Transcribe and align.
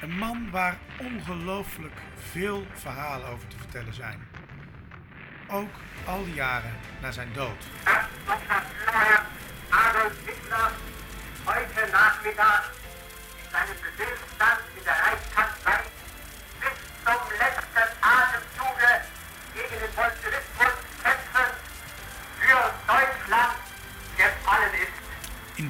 Een 0.00 0.18
man 0.18 0.50
waar 0.50 0.78
ongelooflijk 0.98 2.00
veel 2.30 2.66
verhalen 2.74 3.28
over 3.28 3.48
te 3.48 3.56
vertellen 3.56 3.94
zijn. 3.94 4.28
Ook 5.48 5.74
al 6.06 6.24
die 6.24 6.34
jaren 6.34 6.72
na 7.00 7.10
zijn 7.10 7.32
dood. 7.32 7.66
Adolf 9.68 10.12
Hitler 10.26 10.70
heute 11.44 12.79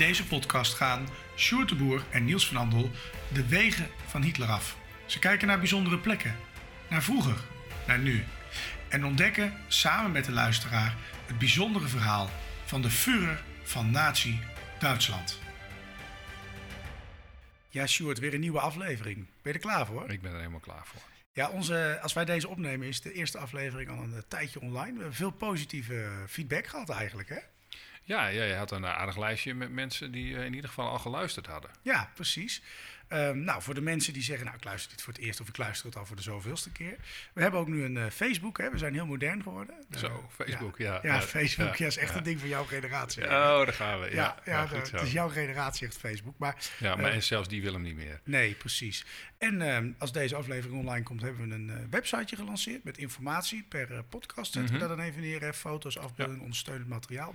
deze 0.01 0.27
podcast 0.27 0.75
gaan 0.75 1.09
Sjoerd 1.37 1.69
de 1.69 1.75
Boer 1.75 2.05
en 2.11 2.25
Niels 2.25 2.47
van 2.47 2.57
Andel 2.57 2.91
de 3.33 3.47
wegen 3.47 3.89
van 4.07 4.23
Hitler 4.23 4.49
af. 4.49 4.77
Ze 5.07 5.19
kijken 5.19 5.47
naar 5.47 5.59
bijzondere 5.59 5.99
plekken, 5.99 6.37
naar 6.89 7.03
vroeger, 7.03 7.37
naar 7.87 7.99
nu. 7.99 8.25
En 8.89 9.05
ontdekken 9.05 9.55
samen 9.69 10.13
met 10.13 10.25
de 10.25 10.33
luisteraar 10.33 10.97
het 11.27 11.39
bijzondere 11.39 11.89
verhaal 11.89 12.31
van 12.65 12.83
de 12.83 12.91
Führer 12.91 13.43
van 13.63 13.91
Nazi-Duitsland. 13.91 15.39
Ja, 17.69 17.87
Sjoerd, 17.87 18.19
weer 18.19 18.35
een 18.35 18.41
nieuwe 18.41 18.61
aflevering. 18.61 19.17
Ben 19.17 19.53
je 19.53 19.53
er 19.53 19.59
klaar 19.59 19.87
voor? 19.87 20.11
Ik 20.11 20.23
ben 20.23 20.33
er 20.33 20.39
helemaal 20.39 20.61
klaar 20.61 20.87
voor. 20.87 21.03
Ja, 21.33 21.49
onze, 21.49 21.99
als 22.03 22.13
wij 22.13 22.25
deze 22.25 22.49
opnemen 22.49 22.89
is 22.89 23.01
de 23.01 23.13
eerste 23.13 23.39
aflevering 23.39 23.91
al 23.91 24.03
een 24.03 24.25
tijdje 24.29 24.61
online. 24.61 24.93
We 24.93 24.99
hebben 24.99 25.15
veel 25.15 25.31
positieve 25.31 26.25
feedback 26.29 26.67
gehad 26.67 26.91
eigenlijk, 26.91 27.29
hè? 27.29 27.39
Ja, 28.03 28.27
ja, 28.27 28.43
je 28.43 28.55
had 28.55 28.71
een 28.71 28.87
aardig 28.87 29.17
lijstje 29.17 29.55
met 29.55 29.71
mensen 29.71 30.13
die 30.13 30.37
eh, 30.37 30.45
in 30.45 30.55
ieder 30.55 30.69
geval 30.69 30.89
al 30.89 30.99
geluisterd 30.99 31.47
hadden. 31.47 31.71
Ja, 31.83 32.11
precies. 32.15 32.63
Ehm, 33.11 33.41
nou, 33.45 33.63
voor 33.63 33.75
de 33.75 33.81
mensen 33.81 34.13
die 34.13 34.23
zeggen, 34.23 34.45
nou, 34.45 34.57
ik 34.59 34.65
luister 34.65 34.91
dit 34.91 35.03
voor 35.03 35.13
het 35.13 35.23
eerst 35.23 35.41
of 35.41 35.49
ik 35.49 35.57
luister 35.57 35.87
het 35.87 35.97
al 35.97 36.07
voor 36.07 36.17
de 36.17 36.23
zoveelste 36.23 36.71
keer. 36.71 36.97
We 37.33 37.43
hebben 37.43 37.61
ook 37.61 37.69
nu 37.69 37.85
een 37.85 37.97
eh, 37.97 38.07
Facebook, 38.11 38.59
hè? 38.59 38.71
we 38.71 38.79
zijn 38.79 38.93
heel 38.95 39.07
modern 39.07 39.43
geworden. 39.43 39.75
Zo, 39.99 40.07
Eh, 40.07 40.45
Facebook, 40.47 40.79
ja. 40.79 40.99
Ja, 41.03 41.15
Ja, 41.15 41.21
Facebook, 41.21 41.77
ja, 41.77 41.87
is 41.87 41.97
echt 41.97 42.15
een 42.15 42.23
ding 42.23 42.41
van 42.41 42.49
jouw 42.49 42.65
generatie. 42.65 43.23
Oh, 43.25 43.31
daar 43.31 43.73
gaan 43.73 44.01
we. 44.01 44.15
Ja, 44.15 44.37
ja, 44.45 44.67
goed 44.67 44.91
het 44.91 45.03
is 45.03 45.13
jouw 45.13 45.29
generatie, 45.29 45.87
echt 45.87 45.97
Facebook. 45.97 46.39
Maar 46.39 46.57
Ja, 46.79 46.97
maar 46.97 47.05
eh, 47.11 47.15
en 47.15 47.23
zelfs 47.23 47.49
die 47.49 47.63
wil 47.63 47.73
hem 47.73 47.83
niet 47.83 47.97
meer. 47.97 48.21
Nee, 48.25 48.55
precies. 48.55 49.05
En 49.39 49.63
ehm, 49.63 49.91
als 49.99 50.13
deze 50.13 50.37
aflevering 50.37 50.79
online 50.79 51.03
komt, 51.05 51.23
hebben 51.23 51.49
we 51.49 51.55
een 51.55 51.71
eh, 51.71 51.77
websiteje 51.91 52.37
gelanceerd 52.37 52.85
met 52.85 52.99
informatie 52.99 53.65
per 53.69 54.05
podcast. 54.09 54.53
Zetten 54.53 54.63
Mhm. 54.75 54.83
we 54.83 54.89
dat 54.89 54.97
dan 54.97 55.07
even 55.07 55.21
neer, 55.21 55.53
foto's, 55.53 55.99
afbeeldingen, 55.99 56.41
ondersteunend 56.43 56.89
materiaal. 56.89 57.35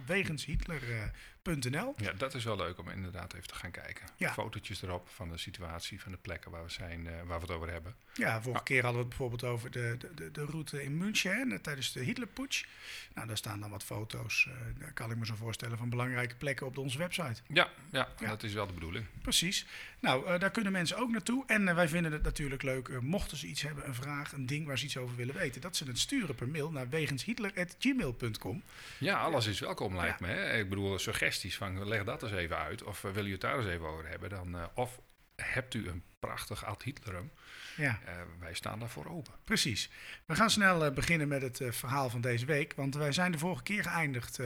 Wegenshitler.nl. 1.45 1.93
Ja, 1.97 2.13
dat 2.17 2.33
is 2.33 2.43
wel 2.43 2.55
leuk 2.55 2.79
om 2.79 2.89
inderdaad 2.89 3.33
even 3.33 3.47
te 3.47 3.55
gaan 3.55 3.71
kijken. 3.71 4.05
Ja. 4.17 4.33
Fotootjes 4.33 4.81
erop 4.81 5.09
van 5.09 5.29
de 5.29 5.37
situatie, 5.37 6.01
van 6.01 6.11
de 6.11 6.17
plekken 6.17 6.51
waar 6.51 6.63
we 6.63 6.69
zijn, 6.69 7.07
eh, 7.07 7.13
waar 7.13 7.39
we 7.39 7.45
het 7.45 7.55
over 7.55 7.71
hebben. 7.71 7.95
Ja, 8.13 8.41
vorige 8.41 8.63
keer 8.63 8.83
hadden 8.83 9.01
we 9.01 9.07
het 9.07 9.17
bijvoorbeeld 9.17 9.43
over 9.43 9.71
de, 9.71 9.97
de, 10.15 10.31
de, 10.31 10.45
route 10.45 10.83
in 10.83 10.97
München 10.97 11.49
hè, 11.51 11.59
tijdens 11.59 11.91
de 11.91 11.99
Hitlerputsch. 12.03 12.65
Nou, 13.13 13.27
daar 13.27 13.37
staan 13.37 13.59
dan 13.59 13.69
wat 13.69 13.83
foto's, 13.83 14.47
eh, 14.49 14.79
daar 14.79 14.93
kan 14.93 15.11
ik 15.11 15.17
me 15.17 15.25
zo 15.25 15.35
voorstellen, 15.35 15.77
van 15.77 15.89
belangrijke 15.89 16.35
plekken 16.35 16.65
op 16.67 16.77
onze 16.77 16.97
website. 16.97 17.41
Ja, 17.47 17.69
ja, 17.91 18.07
Ja. 18.19 18.27
dat 18.27 18.43
is 18.43 18.53
wel 18.53 18.67
de 18.67 18.73
bedoeling. 18.73 19.05
Precies. 19.21 19.65
Nou, 20.05 20.27
eh, 20.27 20.39
daar 20.39 20.51
kunnen 20.51 20.71
mensen 20.71 20.97
ook 20.97 21.09
naartoe. 21.11 21.43
En 21.47 21.67
eh, 21.67 21.75
wij 21.75 21.87
vinden 21.87 22.11
het 22.11 22.23
natuurlijk 22.23 22.63
leuk, 22.63 22.87
eh, 22.87 22.99
mochten 22.99 23.37
ze 23.37 23.47
iets 23.47 23.61
hebben, 23.61 23.87
een 23.87 23.95
vraag, 23.95 24.31
een 24.31 24.45
ding 24.45 24.65
waar 24.67 24.77
ze 24.77 24.85
iets 24.85 24.97
over 24.97 25.15
willen 25.15 25.35
weten, 25.35 25.61
dat 25.61 25.75
ze 25.75 25.85
het 25.85 25.99
sturen 25.99 26.35
per 26.35 26.47
mail 26.47 26.71
naar 26.71 26.89
wegenshitler.gmail.com. 26.89 28.63
Ja, 28.97 29.19
alles 29.19 29.45
is 29.45 29.59
welkom 29.59 29.95
lijkt 29.95 30.19
Ja. 30.19 30.25
me. 30.25 30.31
Hè? 30.33 30.57
Ik 30.59 30.69
bedoel, 30.69 30.99
suggesties 30.99 31.57
van 31.57 31.87
leg 31.87 32.03
dat 32.03 32.23
eens 32.23 32.31
even 32.31 32.57
uit. 32.57 32.83
Of 32.83 33.01
wil 33.01 33.25
je 33.25 33.31
het 33.31 33.41
daar 33.41 33.57
eens 33.57 33.67
even 33.67 33.87
over 33.87 34.07
hebben. 34.07 34.29
Dan, 34.29 34.69
of 34.73 34.99
hebt 35.35 35.73
u 35.73 35.87
een 35.87 36.03
prachtig 36.19 36.65
ad 36.65 36.83
Hitlerum. 36.83 37.31
Ja. 37.77 37.99
Wij 38.39 38.53
staan 38.53 38.79
daarvoor 38.79 39.05
open. 39.05 39.33
Precies. 39.43 39.89
We 40.25 40.35
gaan 40.35 40.49
snel 40.49 40.91
beginnen 40.91 41.27
met 41.27 41.41
het 41.41 41.61
verhaal 41.69 42.09
van 42.09 42.21
deze 42.21 42.45
week. 42.45 42.73
Want 42.75 42.95
wij 42.95 43.11
zijn 43.11 43.31
de 43.31 43.37
vorige 43.37 43.63
keer 43.63 43.83
geëindigd 43.83 44.39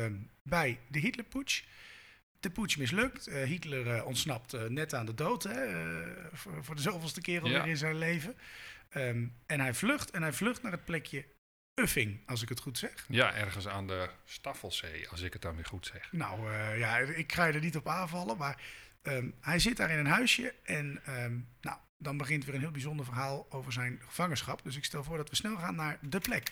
bij 0.43 0.79
de 0.87 0.99
Hitlerputsch. 0.99 1.63
De 2.39 2.49
putsch 2.49 2.77
mislukt. 2.77 3.27
Eh, 3.27 3.43
Hitler 3.43 3.95
eh, 3.95 4.05
ontsnapt 4.05 4.53
eh, 4.53 4.63
net 4.63 4.93
aan 4.93 5.05
de 5.05 5.13
dood. 5.13 5.43
Hè, 5.43 5.65
voor, 6.33 6.63
voor 6.63 6.75
de 6.75 6.81
zoveelste 6.81 7.21
keer 7.21 7.41
alweer 7.41 7.57
Ja. 7.57 7.63
in 7.63 7.77
zijn 7.77 7.97
leven. 7.97 8.37
Ehm, 8.89 9.27
en 9.45 9.59
hij 9.59 9.73
vlucht. 9.73 10.11
En 10.11 10.21
hij 10.21 10.33
vlucht 10.33 10.61
naar 10.61 10.71
het 10.71 10.85
plekje 10.85 11.25
Uffing, 11.75 12.19
als 12.25 12.41
ik 12.41 12.49
het 12.49 12.59
goed 12.59 12.77
zeg. 12.77 13.05
Ja, 13.07 13.33
ergens 13.33 13.67
aan 13.67 13.87
de 13.87 14.09
Staffelsee, 14.25 15.09
als 15.09 15.21
ik 15.21 15.33
het 15.33 15.41
dan 15.41 15.55
weer 15.55 15.65
goed 15.65 15.85
zeg. 15.85 16.11
Nou 16.11 16.53
ja, 16.77 16.97
ik 16.97 17.33
ga 17.33 17.45
je 17.45 17.53
er 17.53 17.59
niet 17.59 17.75
op 17.75 17.87
aanvallen. 17.87 18.37
Maar 18.37 18.61
ehm, 19.01 19.29
hij 19.41 19.59
zit 19.59 19.77
daar 19.77 19.89
in 19.91 19.97
een 19.97 20.05
huisje. 20.05 20.53
En 20.63 21.01
ehm, 21.05 21.37
nou, 21.61 21.77
dan 21.97 22.17
begint 22.17 22.45
weer 22.45 22.53
een 22.55 22.61
heel 22.61 22.71
bijzonder 22.71 23.05
verhaal 23.05 23.45
over 23.49 23.71
zijn 23.73 24.01
gevangenschap. 24.05 24.63
Dus 24.63 24.75
ik 24.75 24.85
stel 24.85 25.03
voor 25.03 25.17
dat 25.17 25.29
we 25.29 25.35
snel 25.35 25.57
gaan 25.57 25.75
naar 25.75 25.97
de 26.01 26.19
plek. 26.19 26.51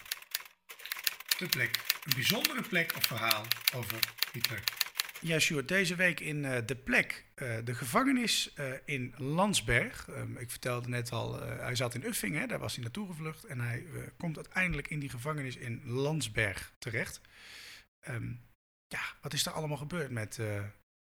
De 1.38 1.48
plek. 1.48 1.80
Een 2.04 2.14
bijzondere 2.16 2.62
plek 2.62 2.96
of 2.96 3.04
verhaal 3.04 3.44
over 3.76 4.00
Hitler. 4.32 4.64
Ja, 5.22 5.40
Sjoerd, 5.40 5.68
deze 5.68 5.96
week 5.96 6.20
in 6.20 6.46
eh, 6.46 6.66
de 6.66 6.76
plek, 6.76 7.26
eh, 7.36 7.58
de 7.64 7.76
gevangenis 7.76 8.54
eh, 8.54 8.72
in 8.86 9.14
Landsberg. 9.18 10.10
Ehm, 10.10 10.38
ik 10.38 10.50
vertelde 10.50 10.90
net 10.90 11.12
al, 11.12 11.42
hij 11.42 11.76
zat 11.76 11.94
in 11.94 12.06
Uffing, 12.06 12.36
hè, 12.36 12.46
daar 12.48 12.60
was 12.60 12.74
hij 12.74 12.84
naartoe 12.84 13.08
gevlucht. 13.08 13.44
En 13.44 13.60
hij 13.60 13.86
komt 14.18 14.36
uiteindelijk 14.36 14.88
in 14.88 15.00
die 15.00 15.10
gevangenis 15.10 15.56
in 15.56 15.82
Landsberg 15.86 16.74
terecht. 16.80 17.22
Ehm, 18.00 18.32
ja, 18.88 19.02
wat 19.22 19.34
is 19.34 19.46
er 19.46 19.52
allemaal 19.52 19.78
gebeurd 19.78 20.12
met, 20.12 20.38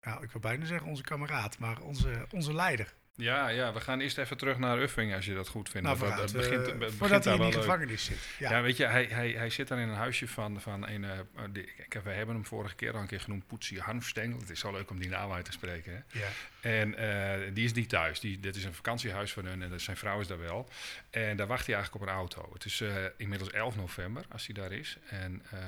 nou, 0.00 0.22
ik 0.22 0.30
wil 0.30 0.40
bijna 0.40 0.64
zeggen 0.64 0.88
onze 0.88 1.02
kameraad, 1.02 1.58
maar 1.58 1.80
onze, 1.80 2.26
onze 2.30 2.54
leider. 2.54 2.94
Ja, 3.20 3.48
ja, 3.48 3.72
we 3.72 3.80
gaan 3.80 4.00
eerst 4.00 4.18
even 4.18 4.36
terug 4.36 4.58
naar 4.58 4.78
Uffing 4.78 5.14
als 5.14 5.24
je 5.24 5.34
dat 5.34 5.48
goed 5.48 5.68
vindt. 5.68 5.86
Nou, 5.86 5.98
Dat- 5.98 6.08
vooruit, 6.08 6.32
dat 6.32 6.40
begint, 6.42 6.60
eh, 6.62 6.68
het 6.68 6.78
begint 6.78 6.98
voordat 6.98 7.24
hij 7.24 7.32
daar 7.36 7.44
in 7.46 7.50
die 7.50 7.58
wel 7.60 7.60
leuk. 7.68 7.70
gevangenis 7.70 8.04
zit. 8.04 8.28
Ja, 8.38 8.50
Ja, 8.50 8.62
weet 8.62 8.76
je, 8.76 8.86
hij, 8.86 9.04
hij, 9.04 9.30
hij 9.30 9.50
zit 9.50 9.68
dan 9.68 9.78
in 9.78 9.88
een 9.88 9.94
huisje 9.94 10.28
van, 10.28 10.60
van 10.60 10.88
een. 10.88 11.04
eh, 11.04 11.10
die, 11.50 11.64
kijk, 11.88 12.04
we 12.04 12.10
hebben 12.10 12.34
hem 12.34 12.44
vorige 12.44 12.74
keer 12.74 12.92
al 12.94 13.00
een 13.00 13.06
keer 13.06 13.20
genoemd, 13.20 13.46
Poetsie 13.46 13.80
Hanfstengel. 13.80 14.38
Het 14.38 14.50
is 14.50 14.60
zo 14.60 14.72
leuk 14.72 14.90
om 14.90 14.98
die 14.98 15.08
naam 15.08 15.32
uit 15.32 15.44
te 15.44 15.52
spreken. 15.52 15.92
Hè? 15.92 16.18
ja. 16.20 16.26
En 16.60 16.94
eh, 16.94 17.54
die 17.54 17.64
is 17.64 17.72
niet 17.72 17.88
thuis. 17.88 18.20
Die, 18.20 18.40
dit 18.40 18.56
is 18.56 18.64
een 18.64 18.74
vakantiehuis 18.74 19.32
van 19.32 19.44
hun 19.44 19.62
en 19.62 19.80
zijn 19.80 19.96
vrouw 19.96 20.20
is 20.20 20.26
daar 20.26 20.38
wel. 20.38 20.68
En 21.10 21.36
daar 21.36 21.46
wacht 21.46 21.66
hij 21.66 21.74
eigenlijk 21.74 22.04
op 22.04 22.10
een 22.10 22.14
auto. 22.16 22.50
Het 22.52 22.64
is 22.64 22.80
eh, 22.80 22.94
inmiddels 23.16 23.50
11 23.50 23.76
november 23.76 24.24
als 24.32 24.46
hij 24.46 24.54
daar 24.54 24.72
is. 24.72 24.96
En 25.08 25.42
eh, 25.50 25.58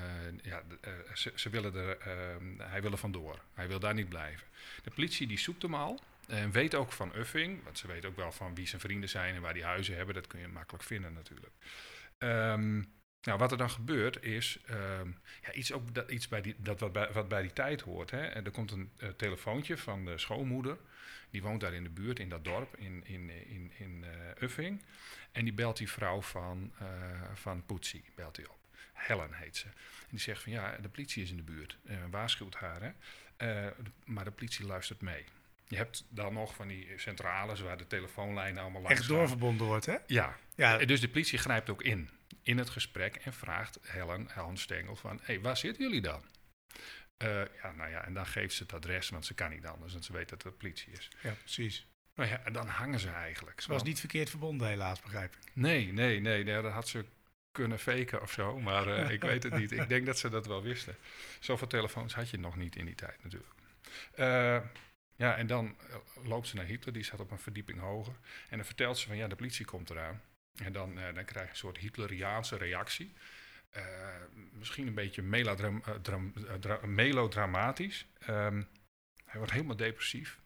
ja, 0.42 0.62
eh, 0.80 0.92
ze, 1.14 1.32
ze 1.34 1.48
willen 1.50 1.74
er, 1.74 1.98
eh, 1.98 2.12
hij 2.58 2.82
wil 2.82 2.92
er 2.92 2.98
vandoor. 2.98 3.38
Hij 3.54 3.68
wil 3.68 3.78
daar 3.80 3.94
niet 3.94 4.08
blijven. 4.08 4.46
De 4.82 4.90
politie 4.90 5.26
die 5.26 5.38
zoekt 5.38 5.62
hem 5.62 5.74
al. 5.74 6.00
En 6.30 6.50
weet 6.50 6.74
ook 6.74 6.92
van 6.92 7.16
Uffing, 7.16 7.64
want 7.64 7.78
ze 7.78 7.86
weten 7.86 8.08
ook 8.08 8.16
wel 8.16 8.32
van 8.32 8.54
wie 8.54 8.66
zijn 8.66 8.80
vrienden 8.80 9.08
zijn 9.08 9.34
en 9.34 9.40
waar 9.40 9.54
die 9.54 9.64
huizen 9.64 9.96
hebben. 9.96 10.14
Dat 10.14 10.26
kun 10.26 10.40
je 10.40 10.48
makkelijk 10.48 10.84
vinden 10.84 11.12
natuurlijk. 11.12 11.52
Ehm, 12.18 12.82
nou, 13.22 13.38
wat 13.38 13.52
er 13.52 13.58
dan 13.58 13.70
gebeurt 13.70 14.22
is 14.22 14.58
ehm, 14.66 15.10
ja, 15.42 15.52
iets, 15.52 15.72
ook 15.72 16.08
iets 16.08 16.28
bij 16.28 16.40
die, 16.40 16.54
dat 16.58 16.80
wat, 16.80 16.92
bij, 16.92 17.12
wat 17.12 17.28
bij 17.28 17.42
die 17.42 17.52
tijd 17.52 17.80
hoort. 17.80 18.10
Hè. 18.10 18.26
En 18.26 18.44
er 18.44 18.50
komt 18.50 18.70
een 18.70 18.90
eh, 18.96 19.08
telefoontje 19.08 19.76
van 19.76 20.04
de 20.04 20.18
schoonmoeder. 20.18 20.78
Die 21.30 21.42
woont 21.42 21.60
daar 21.60 21.74
in 21.74 21.82
de 21.82 21.90
buurt, 21.90 22.18
in 22.18 22.28
dat 22.28 22.44
dorp, 22.44 22.76
in, 22.76 23.04
in, 23.06 23.30
in, 23.30 23.72
in 23.78 24.04
eh, 24.04 24.42
Uffing. 24.42 24.82
En 25.32 25.44
die 25.44 25.52
belt 25.52 25.76
die 25.76 25.90
vrouw 25.90 26.22
van, 26.22 26.72
eh 26.78 26.86
van 27.34 27.66
Poetsie, 27.66 28.04
belt 28.14 28.36
hij 28.36 28.46
op. 28.46 28.58
Helen 28.92 29.32
heet 29.32 29.56
ze. 29.56 29.66
En 29.66 30.08
die 30.10 30.20
zegt 30.20 30.42
van 30.42 30.52
ja, 30.52 30.76
de 30.76 30.88
politie 30.88 31.22
is 31.22 31.30
in 31.30 31.36
de 31.36 31.42
buurt. 31.42 31.78
Waarschuwt 32.10 32.54
haar, 32.54 32.82
hè. 32.82 32.92
Maar 34.04 34.24
de 34.24 34.30
politie 34.30 34.66
luistert 34.66 35.00
mee. 35.00 35.24
Je 35.70 35.76
hebt 35.76 36.04
dan 36.08 36.32
nog 36.32 36.54
van 36.54 36.68
die 36.68 36.88
centrales 36.96 37.60
waar 37.60 37.76
de 37.76 37.86
telefoonlijnen 37.86 38.62
allemaal 38.62 38.82
langs 38.82 38.98
Echt 38.98 39.06
gaan. 39.06 39.16
doorverbonden 39.16 39.66
wordt, 39.66 39.86
hè? 39.86 39.96
Ja, 40.06 40.36
Ja, 40.54 40.78
en 40.78 40.86
dus 40.86 41.00
de 41.00 41.08
politie 41.08 41.38
grijpt 41.38 41.70
ook 41.70 41.82
in, 41.82 42.10
in 42.42 42.58
het 42.58 42.70
gesprek 42.70 43.16
en 43.16 43.32
vraagt 43.32 43.78
Helen, 43.82 44.26
Helen 44.30 44.56
Stengel 44.56 44.96
van, 44.96 45.16
hé, 45.16 45.22
hey, 45.24 45.40
waar 45.40 45.56
zitten 45.56 45.82
jullie 45.84 46.00
dan? 46.00 46.22
Eh, 47.16 47.28
ja, 47.62 47.72
nou 47.76 47.90
ja, 47.90 48.04
en 48.04 48.14
dan 48.14 48.26
geeft 48.26 48.54
ze 48.54 48.62
het 48.62 48.72
adres, 48.72 49.08
want 49.08 49.26
ze 49.26 49.34
kan 49.34 49.50
niet 49.50 49.66
anders, 49.66 49.92
want 49.92 50.04
ze 50.04 50.12
weet 50.12 50.28
dat 50.28 50.42
het 50.42 50.52
de 50.52 50.58
politie 50.58 50.92
is. 50.92 51.08
ja, 51.22 51.32
precies. 51.32 51.86
Nou 52.14 52.28
ja, 52.30 52.40
en 52.44 52.52
dan 52.52 52.66
hangen 52.68 53.00
ze 53.00 53.10
eigenlijk. 53.10 53.60
Ze 53.60 53.66
was 53.68 53.76
Want- 53.76 53.88
niet 53.88 54.00
verkeerd 54.00 54.30
verbonden 54.30 54.68
helaas, 54.68 55.00
begrijp 55.00 55.32
ik. 55.34 55.50
Nee, 55.52 55.92
nee, 55.92 56.20
nee, 56.20 56.44
nee, 56.44 56.62
dat 56.62 56.72
had 56.72 56.88
ze 56.88 57.04
kunnen 57.52 57.78
faken 57.78 58.22
of 58.22 58.32
zo, 58.32 58.58
maar 58.60 58.86
eh, 58.96 59.10
ik 59.10 59.22
weet 59.22 59.42
het 59.42 59.56
niet. 59.56 59.72
Ik 59.72 59.88
denk 59.88 60.06
dat 60.06 60.18
ze 60.18 60.28
dat 60.28 60.46
wel 60.46 60.62
wisten. 60.62 60.96
Zoveel 61.40 61.66
telefoons 61.66 62.14
had 62.14 62.30
je 62.30 62.38
nog 62.38 62.56
niet 62.56 62.76
in 62.76 62.84
die 62.84 62.94
tijd 62.94 63.22
natuurlijk. 63.22 63.52
Eh, 64.14 64.58
ja, 65.20 65.36
en 65.36 65.46
dan 65.46 65.76
eh, 65.88 65.96
loopt 66.24 66.46
ze 66.46 66.56
naar 66.56 66.64
Hitler, 66.64 66.94
die 66.94 67.02
staat 67.02 67.20
op 67.20 67.30
een 67.30 67.38
verdieping 67.38 67.80
hoger. 67.80 68.14
En 68.48 68.56
dan 68.56 68.66
vertelt 68.66 68.98
ze 68.98 69.06
van, 69.06 69.16
ja, 69.16 69.28
de 69.28 69.36
politie 69.36 69.64
komt 69.64 69.90
eraan. 69.90 70.22
En 70.64 70.72
dan, 70.72 70.98
eh, 70.98 71.14
dan 71.14 71.24
krijg 71.24 71.44
je 71.44 71.50
een 71.50 71.56
soort 71.56 71.78
Hitleriaanse 71.78 72.56
reactie. 72.56 73.12
Eh, 73.70 73.84
misschien 74.52 74.86
een 74.86 74.94
beetje 74.94 75.22
melodram, 75.22 75.82
dram- 76.02 76.32
dra- 76.60 76.86
melodramatisch. 76.86 78.06
Ehm, 78.18 78.62
hij 79.24 79.36
wordt 79.36 79.52
helemaal 79.52 79.76
depressief. 79.76 80.38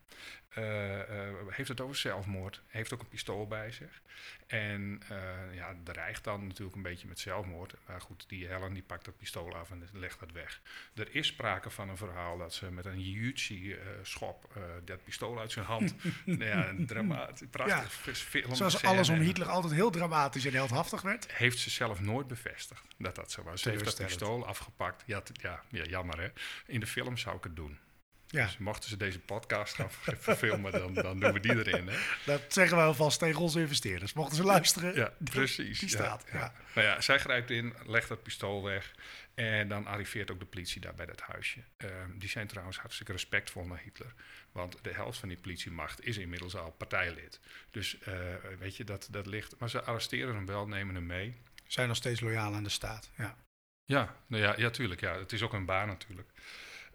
Eh, 0.55 1.01
eh, 1.01 1.35
heeft 1.49 1.69
het 1.69 1.81
over 1.81 1.97
zelfmoord. 1.97 2.61
Heeft 2.67 2.93
ook 2.93 3.01
een 3.01 3.09
pistool 3.09 3.47
bij 3.47 3.73
zich. 3.73 4.03
En 4.47 5.03
eh, 5.09 5.55
ja, 5.55 5.75
dreigt 5.83 6.25
dan 6.25 6.47
natuurlijk 6.47 6.77
een 6.77 6.83
beetje 6.83 7.09
met 7.09 7.19
zelfmoord. 7.19 7.75
Maar 7.87 8.01
goed, 8.01 8.25
die 8.29 8.47
Helen 8.47 8.73
die 8.73 8.83
pakt 8.83 9.05
dat 9.05 9.17
pistool 9.17 9.55
af 9.55 9.71
en 9.71 9.89
legt 9.93 10.21
dat 10.21 10.33
weg. 10.33 10.61
Er 10.95 11.15
is 11.15 11.27
sprake 11.27 11.71
van 11.71 11.89
een 11.89 11.97
verhaal 11.97 12.39
dat 12.39 12.55
ze 12.55 12.71
met 12.71 12.85
een 12.85 13.01
jiu-jitsu-schop 13.01 14.53
dat 14.85 15.05
pistool 15.05 15.39
uit 15.39 15.53
zijn 15.53 15.65
hand... 15.65 15.95
nou 16.25 16.45
ja, 16.45 16.69
een 16.69 16.87
dramatisch, 16.87 17.49
prachtig 17.51 18.17
film. 18.17 18.55
Zoals 18.55 18.75
scène. 18.75 18.93
alles 18.93 19.09
om 19.09 19.19
Hitler 19.19 19.49
altijd 19.49 19.73
heel 19.73 19.91
dramatisch 19.91 20.45
en 20.45 20.53
heldhaftig 20.53 21.03
werd. 21.03 21.33
Heeft 21.33 21.59
ze 21.59 21.71
zelf 21.71 22.01
nooit 22.01 22.27
bevestigd 22.27 22.85
dat 22.99 23.15
dat 23.15 23.31
zo 23.31 23.43
was. 23.43 23.63
Ze 23.63 23.71
heeft 23.71 23.85
dat 23.85 23.97
pistool 23.97 24.47
afgepakt. 24.47 25.03
Ja, 25.07 25.23
ja, 25.33 25.63
ja, 25.69 25.85
jammer 25.85 26.21
hè. 26.21 26.29
In 26.67 26.81
de 26.81 26.87
film 26.87 27.17
zou 27.17 27.37
ik 27.37 27.45
het 27.45 27.57
doen. 27.57 27.79
Ja, 28.27 28.45
Dus 28.45 28.59
mochten 28.59 28.89
ze 28.89 28.97
deze 28.97 29.19
podcast 29.21 29.75
gaan 29.75 29.91
ver- 30.03 30.17
verfilmen, 30.19 30.73
dan, 30.73 30.95
dan 30.95 31.21
doen 31.21 31.33
we 31.33 31.41
die 31.41 31.65
erin. 31.65 31.89
Hè? 31.89 31.99
dat 32.27 32.43
zeggen 32.49 32.77
we 32.77 32.83
alvast 32.83 33.19
tegen 33.19 33.41
onze 33.41 33.61
investeerders. 33.61 34.13
Mochten 34.13 34.37
ze 34.37 34.45
luisteren, 34.45 34.95
Ja, 34.95 35.13
die- 35.19 35.35
precies. 35.35 35.79
die 35.79 35.89
ja, 35.91 35.95
staat. 35.97 36.25
ja. 36.33 36.39
Ja. 36.39 36.53
Nou 36.75 36.87
ja, 36.87 37.01
zij 37.01 37.19
grijpt 37.19 37.51
in, 37.51 37.75
legt 37.87 38.09
dat 38.09 38.23
pistool 38.23 38.63
weg. 38.63 38.95
En 39.35 39.69
dan 39.69 39.87
arriveert 39.87 40.31
ook 40.31 40.39
de 40.39 40.45
politie 40.45 40.81
daar 40.81 40.95
bij 40.95 41.07
dat 41.07 41.21
huisje. 41.21 41.61
Ehm, 41.77 42.19
die 42.19 42.29
zijn 42.29 42.47
trouwens 42.47 42.79
hartstikke 42.79 43.13
respectvol 43.13 43.65
naar 43.67 43.81
Hitler. 43.85 44.15
Want 44.53 44.79
de 44.83 44.93
helft 44.93 45.19
van 45.19 45.29
die 45.29 45.39
politiemacht 45.39 46.07
is 46.07 46.17
inmiddels 46.19 46.57
al 46.57 46.71
partijlid. 46.71 47.41
Dus 47.71 47.99
eh, 47.99 48.13
weet 48.59 48.77
je, 48.77 48.85
dat, 48.85 49.09
dat 49.11 49.27
ligt. 49.27 49.55
Maar 49.59 49.71
ze 49.71 49.83
arresteren 49.83 50.35
hem 50.35 50.47
wel, 50.47 50.67
nemen 50.67 50.95
hem 50.95 51.07
mee. 51.07 51.37
Zijn 51.67 51.89
nog 51.89 51.97
steeds 51.97 52.21
loyaal 52.21 52.55
aan 52.55 52.63
de 52.63 52.69
staat. 52.69 53.11
Ja. 53.17 53.37
Ja, 53.85 54.17
nou 54.27 54.43
ja, 54.43 54.55
ja, 54.57 54.71
tuurlijk. 54.71 55.01
Ja. 55.01 55.19
Het 55.19 55.33
is 55.33 55.43
ook 55.43 55.53
een 55.53 55.65
baan 55.65 55.87
natuurlijk. 55.89 56.29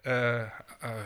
Eh, 0.02 0.40
eh, 0.40 0.50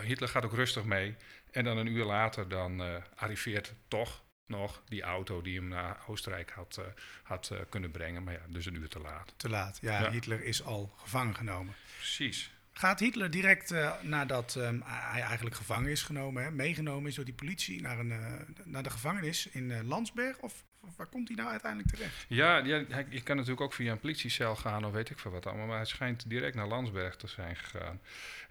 Hitler 0.03 0.29
gaat 0.29 0.45
ook 0.45 0.53
rustig 0.53 0.83
mee. 0.83 1.15
En 1.51 1.63
dan 1.63 1.77
een 1.77 1.87
uur 1.87 2.05
later 2.05 2.49
dan 2.49 2.81
eh, 2.81 2.95
arriveert 3.15 3.73
toch 3.87 4.23
nog 4.47 4.81
die 4.87 5.01
auto 5.01 5.41
die 5.41 5.59
hem 5.59 5.67
naar 5.67 5.97
Oostenrijk 6.07 6.51
had, 6.51 6.81
had 7.23 7.51
kunnen 7.69 7.91
brengen. 7.91 8.23
Maar 8.23 8.33
ja, 8.33 8.39
dus 8.47 8.65
een 8.65 8.75
uur 8.75 8.89
te 8.89 8.99
laat. 8.99 9.33
Te 9.37 9.49
laat. 9.49 9.77
Ja, 9.81 10.01
Ja. 10.01 10.11
Hitler 10.11 10.43
is 10.43 10.63
al 10.63 10.93
gevangen 10.97 11.35
genomen. 11.35 11.73
Precies. 11.97 12.53
Gaat 12.71 12.99
Hitler 12.99 13.31
direct 13.31 13.73
nadat 14.01 14.55
ehm, 14.55 14.79
hij 14.83 15.21
eigenlijk 15.21 15.55
gevangen 15.55 15.91
is 15.91 16.03
genomen, 16.03 16.43
hè, 16.43 16.51
meegenomen 16.51 17.09
is 17.09 17.15
door 17.15 17.25
die 17.25 17.33
politie 17.33 17.81
naar, 17.81 17.99
een, 17.99 18.13
naar 18.63 18.83
de 18.83 18.89
gevangenis 18.89 19.47
in 19.47 19.85
Landsberg? 19.87 20.37
Of 20.37 20.63
waar 20.95 21.07
komt 21.07 21.27
hij 21.27 21.37
nou 21.37 21.49
uiteindelijk 21.49 21.95
terecht? 21.95 22.25
Ja, 22.27 22.57
ja 22.57 22.85
je 23.09 23.21
kan 23.21 23.35
natuurlijk 23.35 23.61
ook 23.61 23.73
via 23.73 23.91
een 23.91 23.99
politiecel 23.99 24.55
gaan 24.55 24.85
of 24.85 24.91
weet 24.91 25.09
ik 25.09 25.19
veel 25.19 25.31
wat 25.31 25.45
allemaal. 25.45 25.67
Maar 25.67 25.75
hij 25.75 25.85
schijnt 25.85 26.29
direct 26.29 26.55
naar 26.55 26.67
Landsberg 26.67 27.15
te 27.15 27.27
zijn 27.27 27.55
gegaan. 27.55 28.01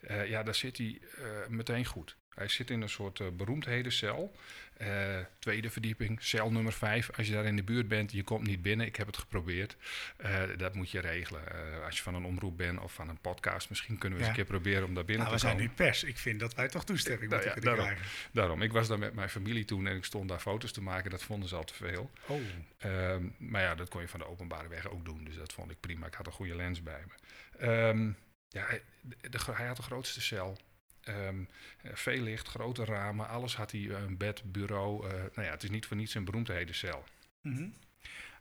Eh, 0.00 0.28
ja, 0.28 0.42
daar 0.42 0.54
zit 0.54 0.76
hij 0.76 1.00
eh, 1.16 1.48
meteen 1.48 1.84
goed. 1.84 2.16
Hij 2.34 2.48
zit 2.48 2.70
in 2.70 2.82
een 2.82 2.88
soort 2.88 3.20
eh, 3.20 3.26
beroemdhedencel. 3.28 4.36
Eh, 4.76 5.18
tweede 5.38 5.70
verdieping, 5.70 6.22
cel 6.22 6.50
nummer 6.50 6.72
5. 6.72 7.10
Als 7.16 7.26
je 7.26 7.32
daar 7.32 7.44
in 7.44 7.56
de 7.56 7.62
buurt 7.62 7.88
bent, 7.88 8.12
je 8.12 8.22
komt 8.24 8.46
niet 8.46 8.62
binnen. 8.62 8.86
Ik 8.86 8.96
heb 8.96 9.06
het 9.06 9.16
geprobeerd. 9.16 9.76
Eh, 10.16 10.42
dat 10.56 10.74
moet 10.74 10.90
je 10.90 11.00
regelen. 11.00 11.52
Eh, 11.52 11.84
als 11.84 11.96
je 11.96 12.02
van 12.02 12.14
een 12.14 12.24
omroep 12.24 12.56
bent 12.56 12.80
of 12.80 12.92
van 12.92 13.08
een 13.08 13.18
podcast, 13.20 13.68
misschien 13.68 13.98
kunnen 13.98 14.18
we 14.18 14.24
eens 14.24 14.34
een 14.36 14.40
keer 14.44 14.50
proberen 14.50 14.84
om 14.84 14.94
daar 14.94 15.04
binnen 15.04 15.24
Nou, 15.26 15.36
we 15.36 15.40
te 15.42 15.46
zijn 15.46 15.58
komen. 15.58 15.70
nu 15.78 15.84
pers. 15.84 16.04
Ik 16.04 16.18
vind 16.18 16.40
dat 16.40 16.54
wij 16.54 16.68
toch 16.68 16.84
toestemming 16.84 17.30
Nou 17.30 17.42
moeten 17.42 17.60
ja, 17.62 17.66
kunnen 17.68 17.78
daarom. 17.86 18.02
krijgen. 18.04 18.30
Daarom, 18.32 18.62
ik 18.62 18.72
was 18.72 18.88
daar 18.88 18.98
met 18.98 19.14
mijn 19.14 19.28
familie 19.28 19.64
toen 19.64 19.86
en 19.86 19.96
ik 19.96 20.04
stond 20.04 20.28
daar 20.28 20.38
foto's 20.40 20.72
te 20.72 20.82
maken. 20.82 21.10
Dat 21.10 21.22
vonden 21.22 21.48
ze 21.48 21.54
al 21.56 21.64
te 21.64 21.74
veel. 21.74 22.10
Oh, 22.26 22.40
Ehm, 22.78 23.22
maar 23.38 23.62
ja, 23.62 23.74
dat 23.74 23.88
kon 23.88 24.00
je 24.00 24.08
van 24.08 24.20
de 24.20 24.26
openbare 24.26 24.68
weg 24.68 24.88
ook 24.90 25.04
doen. 25.04 25.24
Dus 25.24 25.36
dat 25.36 25.52
vond 25.52 25.70
ik 25.70 25.80
prima. 25.80 26.06
Ik 26.06 26.14
had 26.14 26.26
een 26.26 26.32
goede 26.32 26.56
lens 26.56 26.82
bij 26.82 27.02
me. 27.06 27.12
Ehm, 27.58 28.06
ja, 28.48 28.64
hij, 28.66 28.82
de- 29.00 29.28
de- 29.28 29.52
hij 29.52 29.66
had 29.66 29.76
de 29.76 29.82
grootste 29.82 30.20
cel. 30.20 30.58
Ehm, 31.04 31.44
eh, 31.82 31.90
veel 31.94 32.20
licht, 32.22 32.48
grote 32.48 32.84
ramen, 32.84 33.28
alles 33.28 33.56
had 33.56 33.70
hij. 33.72 33.80
eh, 33.80 34.02
Een 34.02 34.16
bed, 34.16 34.42
bureau. 34.52 35.06
eh, 35.08 35.12
nou 35.12 35.42
ja, 35.46 35.50
het 35.50 35.62
is 35.62 35.70
niet 35.70 35.86
voor 35.86 35.96
niets 35.96 36.14
een 36.14 36.24
beroemdhedencel. 36.24 37.04
Mhm. 37.40 37.68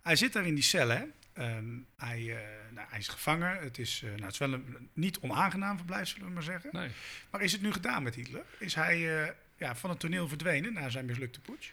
Hij 0.02 0.16
zit 0.16 0.34
daar 0.34 0.46
in 0.46 0.56
die 0.56 0.64
cel, 0.64 0.90
hè? 0.90 1.04
Ehm, 1.34 1.78
hij, 1.98 2.20
eh, 2.38 2.72
nou, 2.74 2.88
hij 2.90 3.00
is 3.00 3.08
gevangen. 3.08 3.60
Het 3.64 3.78
is, 3.78 4.02
nou, 4.02 4.22
het 4.22 4.32
is 4.32 4.38
wel 4.38 4.54
een 4.54 4.90
niet 4.94 5.20
onaangenaam 5.20 5.78
verblijf, 5.78 6.08
zullen 6.08 6.28
we 6.28 6.34
maar 6.34 6.44
zeggen. 6.44 6.70
Nee. 6.74 6.90
Maar 7.32 7.42
is 7.42 7.52
het 7.52 7.62
nu 7.62 7.72
gedaan 7.72 8.04
met 8.04 8.16
Hitler? 8.16 8.44
Is 8.60 8.76
hij 8.76 9.00
ja, 9.58 9.76
van 9.76 9.90
het 9.90 10.00
toneel 10.00 10.28
verdwenen 10.28 10.74
na 10.74 10.90
zijn 10.90 11.06
mislukte 11.06 11.42
putsch? 11.42 11.70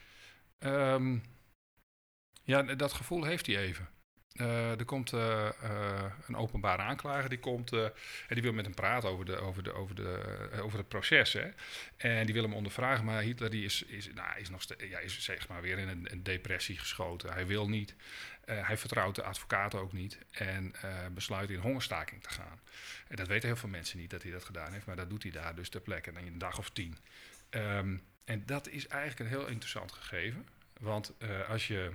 Ehm, 0.59 1.17
ja, 2.43 2.61
dat 2.63 2.93
gevoel 2.93 3.23
heeft 3.23 3.45
hij 3.45 3.57
even. 3.57 3.89
Eh, 4.35 4.79
er 4.79 4.85
komt 4.85 5.13
eh, 5.13 5.47
eh, 5.47 6.11
een 6.27 6.35
openbare 6.35 6.81
aanklager, 6.81 7.29
die 7.29 7.39
komt 7.39 7.71
en 7.73 7.91
die 8.27 8.41
wil 8.41 8.53
met 8.53 8.65
hem 8.65 8.73
praten 8.73 9.09
over, 9.09 9.25
de, 9.25 9.35
over, 9.35 9.63
de, 9.63 9.73
over, 9.73 9.95
de, 9.95 10.49
over 10.61 10.77
het 10.77 10.87
proces. 10.87 11.33
Hè. 11.33 11.49
En 11.97 12.25
die 12.25 12.33
wil 12.33 12.43
hem 12.43 12.53
ondervragen, 12.53 13.05
maar 13.05 13.21
Hitler 13.21 13.49
die 13.49 13.65
is, 13.65 13.83
is, 13.83 14.13
nou, 14.13 14.39
is, 14.39 14.49
nog 14.49 14.63
ja, 14.77 14.99
is 14.99 15.23
zeg 15.23 15.47
maar 15.47 15.61
weer 15.61 15.77
in 15.77 15.87
een, 15.87 16.23
depressie 16.23 16.77
geschoten. 16.77 17.33
Hij 17.33 17.47
wil 17.47 17.69
niet. 17.69 17.95
Hij 18.45 18.77
vertrouwt 18.77 19.15
de 19.15 19.23
advocaten 19.23 19.79
ook 19.79 19.93
niet 19.93 20.17
en 20.31 20.73
besluit 21.13 21.49
in 21.49 21.59
hongerstaking 21.59 22.23
te 22.23 22.29
gaan. 22.29 22.59
En 23.07 23.15
dat 23.15 23.27
weten 23.27 23.47
heel 23.47 23.57
veel 23.57 23.69
mensen 23.69 23.97
niet 23.97 24.09
dat 24.09 24.23
hij 24.23 24.31
dat 24.31 24.45
gedaan 24.45 24.73
heeft, 24.73 24.85
maar 24.85 24.95
dat 24.95 25.09
doet 25.09 25.23
hij 25.23 25.31
daar 25.31 25.55
dus 25.55 25.69
ter 25.69 25.81
plekke, 25.81 26.11
in 26.11 26.27
een 26.27 26.37
dag 26.37 26.57
of 26.57 26.69
tien. 26.69 26.97
Ehm, 27.49 27.97
en 28.25 28.45
dat 28.45 28.67
is 28.67 28.87
eigenlijk 28.87 29.19
een 29.19 29.37
heel 29.37 29.47
interessant 29.47 29.91
gegeven. 29.91 30.47
Want 30.79 31.13
als 31.47 31.67
je. 31.67 31.91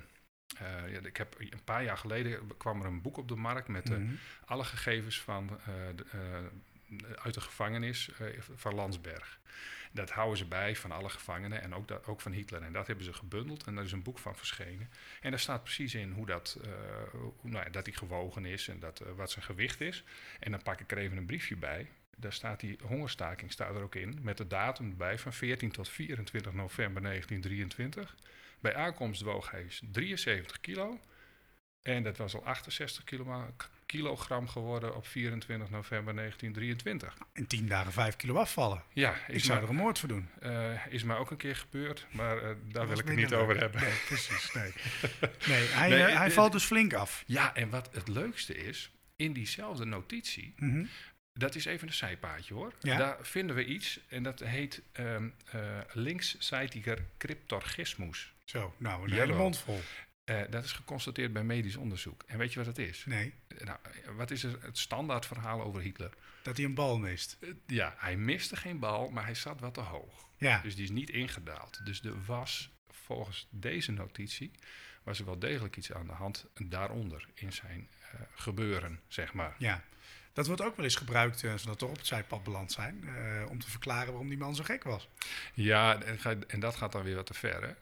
Eh, 0.58 0.92
ja, 0.92 1.00
ik 1.02 1.16
heb 1.16 1.34
een 1.38 1.64
paar 1.64 1.84
jaar 1.84 1.98
geleden 1.98 2.56
kwam 2.56 2.80
er 2.80 2.86
een 2.86 3.02
boek 3.02 3.16
op 3.16 3.28
de 3.28 3.36
markt 3.36 3.68
met 3.68 3.88
Mhm. 3.88 4.14
alle 4.44 4.64
gegevens 4.64 5.20
van, 5.20 5.60
eh, 5.60 5.74
de, 5.96 6.04
eh, 6.10 7.14
uit 7.22 7.34
de 7.34 7.40
gevangenis 7.40 8.10
van 8.56 8.74
Landsberg. 8.74 9.38
Dat 9.92 10.10
houden 10.10 10.38
ze 10.38 10.46
bij 10.46 10.76
van 10.76 10.92
alle 10.92 11.08
gevangenen 11.08 11.62
en 11.62 11.74
ook, 11.74 11.88
dat, 11.88 12.06
ook 12.06 12.20
van 12.20 12.32
Hitler. 12.32 12.62
En 12.62 12.72
dat 12.72 12.86
hebben 12.86 13.04
ze 13.04 13.12
gebundeld 13.12 13.64
en 13.64 13.74
daar 13.74 13.84
is 13.84 13.92
een 13.92 14.02
boek 14.02 14.18
van 14.18 14.36
verschenen. 14.36 14.90
En 15.20 15.30
daar 15.30 15.40
staat 15.40 15.62
precies 15.62 15.94
in 15.94 16.10
hoe 16.12 16.26
dat, 16.26 16.58
hoe, 17.10 17.32
nou 17.42 17.64
ja, 17.64 17.70
dat 17.70 17.86
hij 17.86 17.94
gewogen 17.94 18.44
is 18.44 18.68
en 18.68 18.78
dat, 18.80 19.02
wat 19.16 19.30
zijn 19.30 19.44
gewicht 19.44 19.80
is. 19.80 20.04
En 20.40 20.50
dan 20.50 20.62
pak 20.62 20.80
ik 20.80 20.90
er 20.90 20.98
even 20.98 21.16
een 21.16 21.26
briefje 21.26 21.56
bij. 21.56 21.90
Daar 22.16 22.32
staat 22.32 22.60
die 22.60 22.78
hongerstaking 22.82 23.52
staat 23.52 23.74
er 23.74 23.82
ook 23.82 23.94
in, 23.94 24.18
met 24.22 24.36
de 24.36 24.46
datum 24.46 24.90
erbij 24.90 25.18
van 25.18 25.32
14 25.32 25.70
tot 25.70 25.88
24 25.88 26.52
november 26.52 27.02
1923. 27.02 28.14
Bij 28.60 28.74
aankomst 28.76 29.20
woog 29.22 29.50
hij 29.50 29.66
73 29.92 30.60
kilo. 30.60 31.00
En 31.82 32.02
dat 32.02 32.16
was 32.16 32.34
al 32.34 32.44
68 32.44 33.04
kilo- 33.04 33.54
kilogram 33.86 34.48
geworden 34.48 34.96
op 34.96 35.06
24 35.06 35.70
november 35.70 36.14
1923. 36.14 37.14
In 37.32 37.46
tien 37.46 37.68
dagen 37.68 37.92
vijf 37.92 38.16
kilo 38.16 38.34
afvallen. 38.36 38.82
Ja, 38.92 39.14
Ik 39.28 39.44
zou 39.44 39.62
er 39.62 39.68
een 39.68 39.74
moord 39.74 39.98
voor 39.98 40.08
doen. 40.08 40.28
eh, 40.40 40.86
is 40.88 41.02
mij 41.02 41.16
ook 41.16 41.30
een 41.30 41.36
keer 41.36 41.56
gebeurd, 41.56 42.06
maar 42.10 42.36
eh, 42.42 42.56
daar 42.72 42.88
wil 42.88 42.98
ik 42.98 43.06
het 43.06 43.16
niet 43.16 43.34
over 43.34 43.58
hebben. 43.58 43.80
Nee, 43.80 43.92
precies. 44.06 44.52
Nee, 44.52 44.72
nee, 45.56 45.66
hij, 45.68 45.88
Nee, 45.88 46.02
eh, 46.02 46.16
hij 46.16 46.30
valt 46.30 46.52
dus 46.52 46.64
flink 46.64 46.92
af. 46.94 47.22
Ja, 47.26 47.54
en 47.54 47.70
wat 47.70 47.88
het 47.92 48.08
leukste 48.08 48.56
is, 48.56 48.90
in 49.16 49.32
diezelfde 49.32 49.84
notitie, 49.84 50.54
Mhm. 50.56 50.84
dat 51.32 51.54
is 51.54 51.64
even 51.64 51.88
een 51.88 51.94
zijpaadje 51.94 52.54
hoor. 52.54 52.72
Ja. 52.80 52.96
Daar 52.96 53.16
vinden 53.20 53.56
we 53.56 53.64
iets 53.64 54.00
en 54.08 54.22
dat 54.22 54.40
heet 54.40 54.82
eh 54.92 55.16
linkszijdiger 55.92 57.04
cryptorgismus. 57.18 58.34
Zo, 58.46 58.74
nou, 58.78 59.04
een 59.04 59.12
hele 59.12 59.34
mond 59.34 59.58
vol. 59.58 59.80
Eh, 60.24 60.40
dat 60.50 60.64
is 60.64 60.72
geconstateerd 60.72 61.32
bij 61.32 61.44
medisch 61.44 61.76
onderzoek. 61.76 62.22
En 62.26 62.38
weet 62.38 62.52
je 62.52 62.58
wat 62.58 62.66
het 62.76 62.78
is? 62.78 63.04
Nee, 63.06 63.34
Eh, 63.48 63.66
Nou, 63.66 63.78
wat 64.16 64.30
is 64.30 64.42
het 64.42 64.78
standaardverhaal 64.78 65.62
over 65.62 65.80
Hitler? 65.80 66.10
dat 66.42 66.56
hij 66.56 66.66
een 66.66 66.74
bal 66.74 66.98
mist. 66.98 67.36
Eh, 67.40 67.48
ja, 67.66 67.94
hij 67.98 68.16
miste 68.16 68.56
geen 68.56 68.78
bal, 68.78 69.08
maar 69.10 69.24
hij 69.24 69.34
zat 69.34 69.60
wat 69.60 69.74
te 69.74 69.80
hoog. 69.80 70.28
Ja, 70.38 70.60
Dus 70.62 70.74
die 70.74 70.84
is 70.84 70.90
niet 70.90 71.10
ingedaald. 71.10 71.86
Dus 71.86 72.02
er 72.04 72.24
was 72.24 72.70
volgens 72.90 73.46
deze 73.50 73.92
notitie 73.92 74.50
was 75.02 75.18
er 75.18 75.24
wel 75.24 75.38
degelijk 75.38 75.76
iets 75.76 75.92
aan 75.92 76.06
de 76.06 76.12
hand 76.12 76.46
daaronder 76.54 77.28
in 77.34 77.52
zijn 77.52 77.88
eh, 78.12 78.20
gebeuren, 78.34 79.00
zeg 79.08 79.32
maar. 79.32 79.54
ja. 79.58 79.82
Dat 80.32 80.46
wordt 80.46 80.62
ook 80.62 80.76
wel 80.76 80.84
eens 80.84 80.94
gebruikt, 80.96 81.42
eh, 81.44 81.52
als 81.52 81.60
we 81.60 81.66
dan 81.68 81.76
toch 81.76 81.90
op 81.90 81.96
het 81.96 82.06
zijpad 82.06 82.44
beland 82.44 82.72
zijn, 82.72 83.04
eh, 83.08 83.50
om 83.50 83.58
te 83.58 83.70
verklaren 83.70 84.06
waarom 84.06 84.28
die 84.28 84.38
man 84.38 84.54
zo 84.54 84.64
gek 84.64 84.84
was. 84.84 85.08
Ja, 85.54 86.02
en, 86.02 86.48
en 86.48 86.60
dat 86.60 86.76
gaat 86.76 86.92
dan 86.92 87.02
weer 87.02 87.14
wat 87.14 87.26
te 87.26 87.34
ver. 87.34 87.62
Hè? 87.62 87.72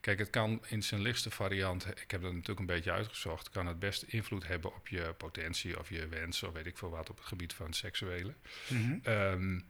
Kijk, 0.00 0.18
het 0.18 0.30
kan 0.30 0.62
in 0.68 0.82
zijn 0.82 1.00
lichtste 1.00 1.30
variant, 1.30 1.86
ik 1.86 2.10
heb 2.10 2.22
dat 2.22 2.32
natuurlijk 2.32 2.60
een 2.60 2.66
beetje 2.66 2.92
uitgezocht, 2.92 3.50
kan 3.50 3.66
het 3.66 3.78
best 3.78 4.02
invloed 4.02 4.46
hebben 4.46 4.74
op 4.74 4.88
je 4.88 5.14
potentie 5.16 5.78
of 5.78 5.88
je 5.88 6.08
wens 6.08 6.42
of 6.42 6.52
weet 6.52 6.66
ik 6.66 6.78
veel 6.78 6.90
wat 6.90 7.10
op 7.10 7.16
het 7.16 7.26
gebied 7.26 7.52
van 7.52 7.66
het 7.66 7.76
seksuele. 7.76 8.34
Mhm. 8.68 8.98
Ehm, 9.02 9.60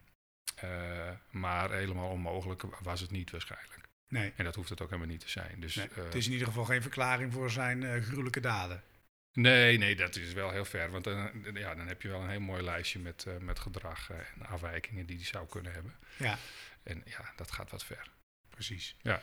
eh, 0.55 1.11
maar 1.29 1.71
helemaal 1.71 2.09
onmogelijk 2.09 2.63
was 2.81 3.01
het 3.01 3.11
niet 3.11 3.31
waarschijnlijk. 3.31 3.79
Nee, 4.07 4.33
En 4.35 4.43
dat 4.43 4.55
hoeft 4.55 4.69
het 4.69 4.81
ook 4.81 4.89
helemaal 4.89 5.11
niet 5.11 5.19
te 5.19 5.29
zijn. 5.29 5.59
Dus, 5.59 5.75
nee, 5.75 5.87
eh, 5.87 6.03
het 6.03 6.15
is 6.15 6.25
in 6.25 6.31
ieder 6.31 6.47
geval 6.47 6.65
geen 6.65 6.81
verklaring 6.81 7.33
voor 7.33 7.51
zijn 7.51 7.83
eh, 7.83 8.01
gruwelijke 8.01 8.39
daden. 8.39 8.83
Nee, 9.33 9.77
nee, 9.77 9.95
dat 9.95 10.15
is 10.15 10.33
wel 10.33 10.51
heel 10.51 10.65
ver. 10.65 10.91
Want 10.91 11.03
dan, 11.03 11.31
ja, 11.53 11.75
dan 11.75 11.87
heb 11.87 12.01
je 12.01 12.07
wel 12.07 12.21
een 12.21 12.29
heel 12.29 12.39
mooi 12.39 12.63
lijstje 12.63 12.99
met, 12.99 13.25
met 13.39 13.59
gedrag 13.59 14.09
en 14.09 14.45
afwijkingen 14.45 15.05
die 15.05 15.15
hij 15.15 15.25
zou 15.25 15.47
kunnen 15.47 15.71
hebben. 15.73 15.95
Ja, 16.17 16.37
En 16.83 17.01
ja, 17.05 17.33
dat 17.35 17.51
gaat 17.51 17.71
wat 17.71 17.83
ver. 17.83 18.09
precies. 18.49 18.95
Ja. 19.01 19.21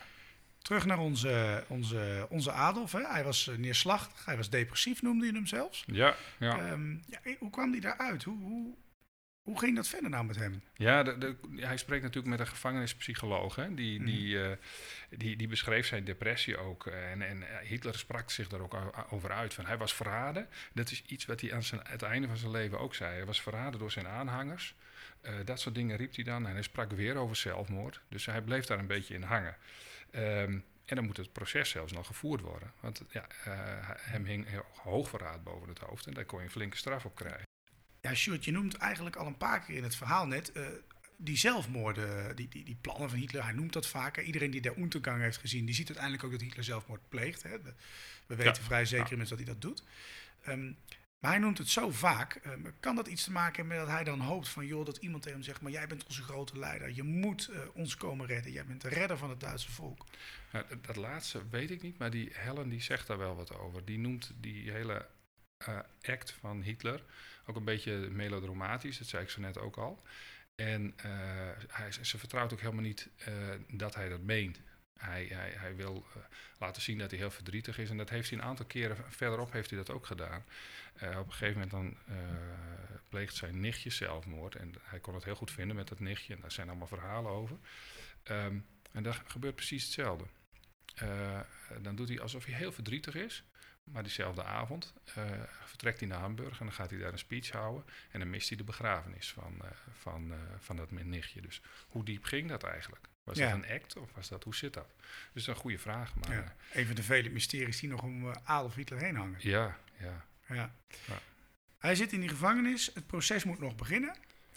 Terug 0.69 0.87
naar 0.87 0.99
onze, 0.99 1.65
onze, 1.69 2.27
onze 2.31 2.53
Adolf. 2.53 2.93
Hè. 2.93 3.07
Hij 3.07 3.25
was 3.25 3.49
eh, 3.49 3.57
neerslachtig, 3.57 4.25
hij 4.25 4.37
was 4.37 4.51
depressief, 4.51 5.03
noemde 5.03 5.27
je 5.27 5.33
hem 5.33 5.47
zelfs. 5.47 5.85
Ja, 5.87 6.15
ja. 6.39 6.59
Ehm, 6.59 6.91
ja, 6.91 7.21
hoe 7.39 7.51
kwam 7.51 7.71
hij 7.71 7.81
daaruit? 7.81 8.23
Hoe, 8.23 8.39
hoe, 8.43 8.75
hoe 9.43 9.59
ging 9.59 9.77
dat 9.77 9.89
verder 9.89 10.11
nou 10.11 10.25
met 10.25 10.37
hem? 10.37 10.63
Ja, 10.75 11.03
de, 11.03 11.19
de, 11.19 11.37
hij 11.57 11.77
spreekt 11.77 12.03
natuurlijk 12.03 12.31
met 12.37 12.41
een 12.41 12.53
gevangenispsycholoog. 12.53 13.55
Hè? 13.57 13.75
Die, 13.75 14.05
die, 14.05 14.43
eh, 14.43 14.57
die, 15.17 15.37
die 15.37 15.49
beschreef 15.49 15.87
zijn 15.87 16.05
depressie 16.05 16.57
ook. 16.57 16.87
eh, 16.87 17.11
En, 17.11 17.23
en 17.23 17.45
Hitler 17.63 17.99
sprak 17.99 18.31
zich 18.31 18.49
daar 18.49 18.61
ook 18.61 18.77
over 19.11 19.33
uit. 19.33 19.55
Van 19.55 19.67
hij 19.67 19.77
was 19.79 19.95
verraden. 19.95 20.49
Dat 20.73 20.91
is 20.91 21.03
iets 21.07 21.25
wat 21.27 21.41
hij 21.41 21.55
aan 21.55 21.63
zijn, 21.63 21.81
het 21.85 22.03
einde 22.03 22.29
van 22.29 22.37
zijn 22.37 22.51
leven 22.51 22.79
ook 22.81 22.95
zei. 22.95 23.15
Hij 23.15 23.25
was 23.27 23.41
verraden 23.43 23.79
door 23.81 23.91
zijn 23.91 24.07
aanhangers. 24.07 24.75
Dat 25.45 25.61
soort 25.61 25.75
dingen 25.75 25.97
riep 25.97 26.15
hij 26.15 26.25
dan. 26.25 26.47
En 26.47 26.53
hij 26.53 26.63
sprak 26.63 26.91
weer 26.93 27.17
over 27.17 27.37
zelfmoord. 27.37 28.01
Dus 28.09 28.27
hij 28.27 28.41
bleef 28.43 28.65
daar 28.67 28.79
een 28.79 28.87
beetje 28.87 29.15
in 29.15 29.23
hangen. 29.23 29.57
Ehm, 30.11 30.59
en 30.85 30.97
dan 30.97 31.05
moet 31.05 31.17
het 31.17 31.33
proces 31.33 31.71
zelfs 31.71 31.93
nog 31.93 32.07
gevoerd 32.07 32.41
worden. 32.41 32.73
Want 32.81 33.03
ja, 33.11 33.27
eh, 33.45 33.53
hem 34.01 34.25
hing 34.25 34.49
heel 34.49 34.65
hoogverraad 34.83 35.45
boven 35.45 35.69
het 35.69 35.79
hoofd. 35.79 36.07
En 36.07 36.15
daar 36.15 36.25
kon 36.25 36.39
je 36.39 36.45
een 36.45 36.51
flinke 36.51 36.77
straf 36.77 37.05
op 37.05 37.15
krijgen. 37.15 37.47
Ja, 38.01 38.15
Sjoerd, 38.15 38.45
je 38.45 38.53
noemt 38.53 38.75
eigenlijk 38.75 39.17
al 39.17 39.27
een 39.27 39.37
paar 39.37 39.61
keer 39.61 39.77
in 39.77 39.83
het 39.83 39.97
verhaal 39.97 40.27
net 40.27 40.53
eh, 40.53 40.67
die 41.17 41.37
zelfmoorden, 41.37 42.37
die, 42.37 42.49
die, 42.49 42.65
die 42.65 42.79
plannen 42.81 43.11
van 43.11 43.19
Hitler. 43.19 43.45
Hij 43.45 43.53
noemt 43.53 43.73
dat 43.73 43.87
vaker. 43.87 44.23
Iedereen 44.23 44.51
die 44.51 44.61
de 44.61 44.77
Untergang 44.77 45.21
heeft 45.23 45.37
gezien, 45.39 45.65
die 45.65 45.75
ziet 45.75 45.87
uiteindelijk 45.87 46.25
ook 46.25 46.31
dat 46.31 46.41
Hitler 46.41 46.65
zelfmoord 46.65 47.09
pleegt. 47.09 47.43
Hè. 47.43 47.63
We, 47.63 47.75
we 48.27 48.35
weten 48.37 48.55
Ja, 48.55 48.61
vrij 48.61 48.85
zeker 48.85 49.19
ja. 49.19 49.25
dat 49.25 49.39
hij 49.39 49.45
dat 49.45 49.61
doet. 49.61 49.83
Ehm, 50.43 50.73
maar 51.19 51.31
hij 51.31 51.41
noemt 51.41 51.59
het 51.59 51.69
zo 51.69 51.91
vaak. 51.91 52.35
Ehm, 52.35 52.71
kan 52.81 52.97
dat 52.97 53.07
iets 53.07 53.25
te 53.25 53.33
maken 53.33 53.57
hebben 53.57 53.77
met 53.77 53.87
dat 53.87 53.95
hij 53.95 54.05
dan 54.05 54.21
hoopt 54.21 54.49
van... 54.49 54.67
joh, 54.67 54.87
dat 54.87 54.97
iemand 54.97 55.23
tegen 55.23 55.39
hem 55.39 55.47
zegt, 55.47 55.61
maar 55.61 55.73
jij 55.73 55.87
bent 55.87 56.07
onze 56.07 56.23
grote 56.23 56.59
leider. 56.59 56.91
Je 56.95 57.03
moet 57.03 57.49
eh, 57.49 57.61
ons 57.75 57.97
komen 57.97 58.27
redden. 58.27 58.53
Jij 58.53 58.65
bent 58.67 58.81
de 58.81 58.89
redder 58.89 59.19
van 59.19 59.31
het 59.31 59.41
Duitse 59.41 59.71
volk. 59.71 60.05
Dat- 60.81 60.97
laatste 60.97 61.49
weet 61.49 61.71
ik 61.71 61.83
niet, 61.83 61.99
maar 61.99 62.11
die 62.11 62.31
Helen 62.33 62.69
die 62.69 62.83
zegt 62.83 63.07
daar 63.07 63.19
wel 63.19 63.37
wat 63.37 63.59
over. 63.59 63.85
Die 63.85 63.99
noemt 63.99 64.33
die 64.41 64.71
hele 64.71 65.09
eh, 65.57 65.79
act 66.03 66.31
van 66.33 66.63
Hitler 66.63 67.05
ook 67.47 67.57
een 67.57 67.65
beetje 67.65 67.97
melodramatisch, 68.11 68.99
dat 68.99 69.07
zei 69.07 69.23
ik 69.23 69.31
zo 69.31 69.41
net 69.41 69.59
ook 69.59 69.77
al. 69.77 70.03
En 70.55 70.93
eh, 70.97 71.11
hij, 71.69 71.93
ze 72.01 72.19
vertrouwt 72.19 72.53
ook 72.53 72.61
helemaal 72.61 72.83
niet 72.83 73.09
dat 73.69 73.95
hij 73.95 74.09
dat 74.09 74.21
meent. 74.21 74.61
Hij, 74.99 75.27
hij, 75.33 75.53
hij 75.57 75.77
wil 75.77 76.07
eh, 76.15 76.23
laten 76.59 76.83
zien 76.83 76.99
dat 76.99 77.11
hij 77.11 77.19
heel 77.19 77.31
verdrietig 77.31 77.79
is. 77.79 77.91
En 77.91 77.97
dat 77.97 78.11
heeft 78.11 78.31
hij 78.31 78.39
een 78.39 78.45
aantal 78.45 78.67
keren 78.67 78.97
verderop 79.09 79.53
heeft 79.53 79.71
hij 79.71 79.79
dat 79.79 79.91
ook 79.91 80.07
gedaan. 80.07 80.45
Eh, 80.95 81.19
op 81.19 81.27
een 81.27 81.33
gegeven 81.33 81.53
moment 81.53 81.71
dan 81.71 82.17
eh, 82.17 82.25
pleegt 83.09 83.35
zijn 83.35 83.61
nichtje 83.61 83.91
zelfmoord. 83.91 84.55
En 84.55 84.75
hij 84.83 85.01
kon 85.01 85.15
het 85.15 85.25
heel 85.25 85.35
goed 85.35 85.51
vinden 85.51 85.77
met 85.77 85.89
dat 85.89 86.01
nichtje. 86.01 86.35
En 86.35 86.41
daar 86.41 86.53
zijn 86.53 86.69
allemaal 86.69 86.87
verhalen 86.87 87.31
over. 87.31 87.57
Ehm, 88.23 88.59
en 88.93 89.03
daar 89.03 89.23
gebeurt 89.27 89.55
precies 89.55 89.85
hetzelfde. 89.85 90.25
Dan 91.81 91.97
doet 91.97 92.09
hij 92.09 92.21
alsof 92.21 92.45
hij 92.45 92.55
heel 92.55 92.73
verdrietig 92.73 93.15
is. 93.15 93.45
Maar 93.85 94.03
diezelfde 94.03 94.45
avond 94.45 94.95
vertrekt 95.65 96.01
hij 96.01 96.09
naar 96.09 96.19
Hamburg 96.19 96.61
en 96.61 96.67
dan 96.67 96.75
gaat 96.75 96.91
hij 96.91 96.99
daar 96.99 97.13
een 97.13 97.19
speech 97.19 97.51
houden. 97.51 97.85
En 98.11 98.19
dan 98.21 98.31
mist 98.31 98.49
hij 98.49 98.57
de 98.57 98.65
begrafenis 98.65 99.33
van, 99.33 99.63
van, 99.99 100.33
van 100.59 100.77
dat 100.77 100.91
nichtje. 100.91 101.41
Dus 101.41 101.61
hoe 101.89 102.05
diep 102.05 102.25
ging 102.25 102.49
dat 102.49 102.63
eigenlijk? 102.63 103.09
Was 103.29 103.39
Ja. 103.39 103.51
dat 103.51 103.63
een 103.65 103.71
act 103.75 103.97
of 103.97 104.11
was 104.15 104.29
dat, 104.29 104.45
hoe 104.45 104.55
zit 104.55 104.75
dat? 104.75 104.87
Dus 104.99 105.07
dat 105.33 105.37
is 105.43 105.47
een 105.47 105.55
goede 105.55 105.79
vraag. 105.79 106.15
Maar 106.15 106.33
Ja. 106.37 106.55
Een 106.73 106.87
van 106.87 106.95
de 106.95 107.03
vele 107.03 107.29
mysteries 107.31 107.81
die 107.81 107.89
nog 107.89 108.03
om 108.03 108.31
eh, 108.31 108.37
Adolf 108.45 108.75
Hitler 108.75 109.01
heen 109.01 109.17
hangen. 109.17 109.37
eh, 109.39 109.45
ja, 109.45 109.77
ja. 109.99 110.25
Ja. 110.49 110.75
Ja. 111.07 111.19
Hij 111.79 111.95
zit 111.95 112.13
in 112.13 112.21
die 112.21 112.29
gevangenis. 112.29 112.91
Het 112.95 113.07
proces 113.07 113.45
moet 113.45 113.59
nog 113.59 113.77
beginnen. 113.77 114.15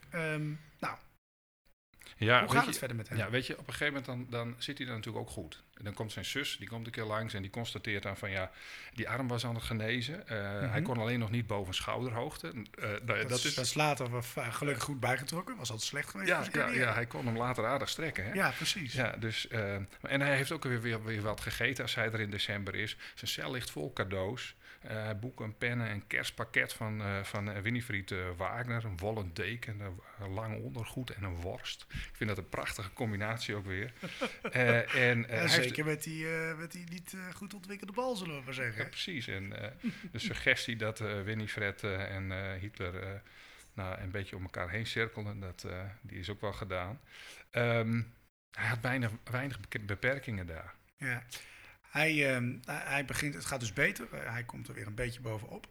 Ehm, 0.10 0.52
nou, 0.80 0.98
ja 2.18 2.40
hoe 2.40 2.52
gaat 2.52 2.62
je- 2.64 2.70
het 2.70 2.78
verder 2.78 2.98
met 2.98 3.10
hem? 3.10 3.18
Ja, 3.18 3.30
weet 3.30 3.48
je, 3.48 3.54
op 3.58 3.68
een 3.68 3.74
gegeven 3.74 4.04
moment 4.06 4.30
dan, 4.30 4.40
dan 4.46 4.56
zit 4.58 4.78
hij 4.78 4.88
er 4.88 4.94
natuurlijk 4.94 5.24
ook 5.26 5.30
goed. 5.30 5.64
En 5.78 5.84
dan 5.84 5.94
komt 5.94 6.12
zijn 6.12 6.26
zus, 6.26 6.58
die 6.58 6.68
komt 6.68 6.86
een 6.86 6.92
keer 6.92 7.04
langs 7.04 7.34
en 7.34 7.42
die 7.42 7.52
constateert 7.52 8.04
dan 8.04 8.18
van 8.18 8.32
ja, 8.32 8.52
die 8.94 9.10
arm 9.10 9.28
was 9.28 9.46
aan 9.46 9.56
het 9.56 9.64
genezen. 9.64 10.28
Eh, 10.28 10.38
Hij 10.60 10.68
Mhm. 10.68 10.84
kon 10.84 10.98
alleen 10.98 11.20
nog 11.20 11.30
niet 11.32 11.48
boven 11.48 11.74
schouderhoogte. 11.74 12.48
Eh, 12.48 12.90
nou 13.06 13.28
dat, 13.28 13.44
is, 13.44 13.54
dat 13.56 13.66
is 13.66 13.74
later 13.74 14.24
va- 14.24 14.50
gelukkig 14.52 14.84
goed 14.84 15.00
bijgetrokken. 15.00 15.56
Was 15.58 15.70
altijd 15.70 15.88
slecht 15.90 16.10
geweest. 16.10 16.30
ja, 16.30 16.44
ja, 16.54 16.68
ja, 16.68 16.94
hij 16.94 17.06
kon 17.06 17.26
hem 17.26 17.38
later 17.38 17.66
aardig 17.66 17.90
strekken. 17.90 18.26
Hè? 18.26 18.34
Ja, 18.34 18.50
precies. 18.52 18.94
Ja, 18.94 19.16
dus, 19.20 19.48
eh, 19.48 19.74
en 20.02 20.22
hij 20.22 20.36
heeft 20.36 20.52
ook 20.52 20.64
weer, 20.64 20.82
weer, 20.82 21.04
weer 21.04 21.22
wat 21.22 21.42
gegeten 21.42 21.84
als 21.84 21.96
hij 21.96 22.12
er 22.12 22.20
in 22.20 22.30
december 22.32 22.76
is. 22.76 22.98
Zijn 23.16 23.32
cel 23.32 23.52
ligt 23.52 23.72
vol 23.72 23.94
cadeaus. 23.94 24.56
Eh, 24.82 25.10
boeken, 25.20 25.58
pennen, 25.58 25.90
een 25.92 26.08
kerstpakket 26.08 26.74
van, 26.74 27.02
eh, 27.02 27.24
van 27.24 27.52
eh, 27.52 27.62
Winifried 27.62 28.14
Wagner. 28.38 28.86
Een 28.86 28.98
wollen 28.98 29.34
deken, 29.34 29.80
een, 29.80 30.32
lang 30.34 30.64
ondergoed 30.64 31.10
en 31.10 31.24
een 31.24 31.36
worst. 31.42 31.86
Ik 31.90 32.10
vind 32.16 32.30
dat 32.30 32.38
een 32.38 32.50
prachtige 32.50 32.94
combinatie 32.94 33.56
ook 33.56 33.66
weer. 33.66 33.94
En, 34.52 35.20
Ja, 35.22 35.26
heeft- 35.28 35.54
zeker 35.54 35.86
met 35.86 36.04
die, 36.04 36.26
met 36.58 36.72
die 36.72 36.84
niet 36.90 37.16
goed 37.34 37.54
ontwikkelde 37.54 37.94
bal, 37.94 38.16
zullen 38.16 38.36
we 38.36 38.40
maar 38.46 38.54
Ja, 38.56 38.62
zeggen. 38.62 38.90
precies. 38.90 39.28
En 39.28 39.50
de 40.12 40.20
suggestie 40.20 40.76
dat 40.76 41.00
Winifred 41.00 41.84
en 41.84 42.56
Hitler 42.60 43.22
nou, 43.74 44.02
een 44.02 44.12
beetje 44.12 44.36
om 44.36 44.44
elkaar 44.44 44.70
heen 44.70 44.86
cirkelden, 44.86 45.40
dat, 45.40 45.66
die 46.02 46.20
is 46.20 46.30
ook 46.30 46.42
wel 46.42 46.54
gedaan. 46.54 47.00
Ehm, 47.52 48.02
hij 48.52 48.68
had 48.68 48.80
weinig, 48.82 49.12
weinig 49.24 49.60
beperkingen 49.86 50.46
daar. 50.46 50.74
Ja. 50.98 51.24
Hij, 51.92 52.34
ehm, 52.36 52.58
hij- 52.66 52.84
hij 52.86 53.06
begint, 53.06 53.34
het 53.34 53.46
gaat 53.46 53.60
dus 53.60 53.74
beter. 53.74 54.08
Eh, 54.14 54.32
hij 54.32 54.44
komt 54.44 54.68
er 54.68 54.74
weer 54.74 54.88
een 54.88 54.96
beetje 54.96 55.22
bovenop. 55.22 55.68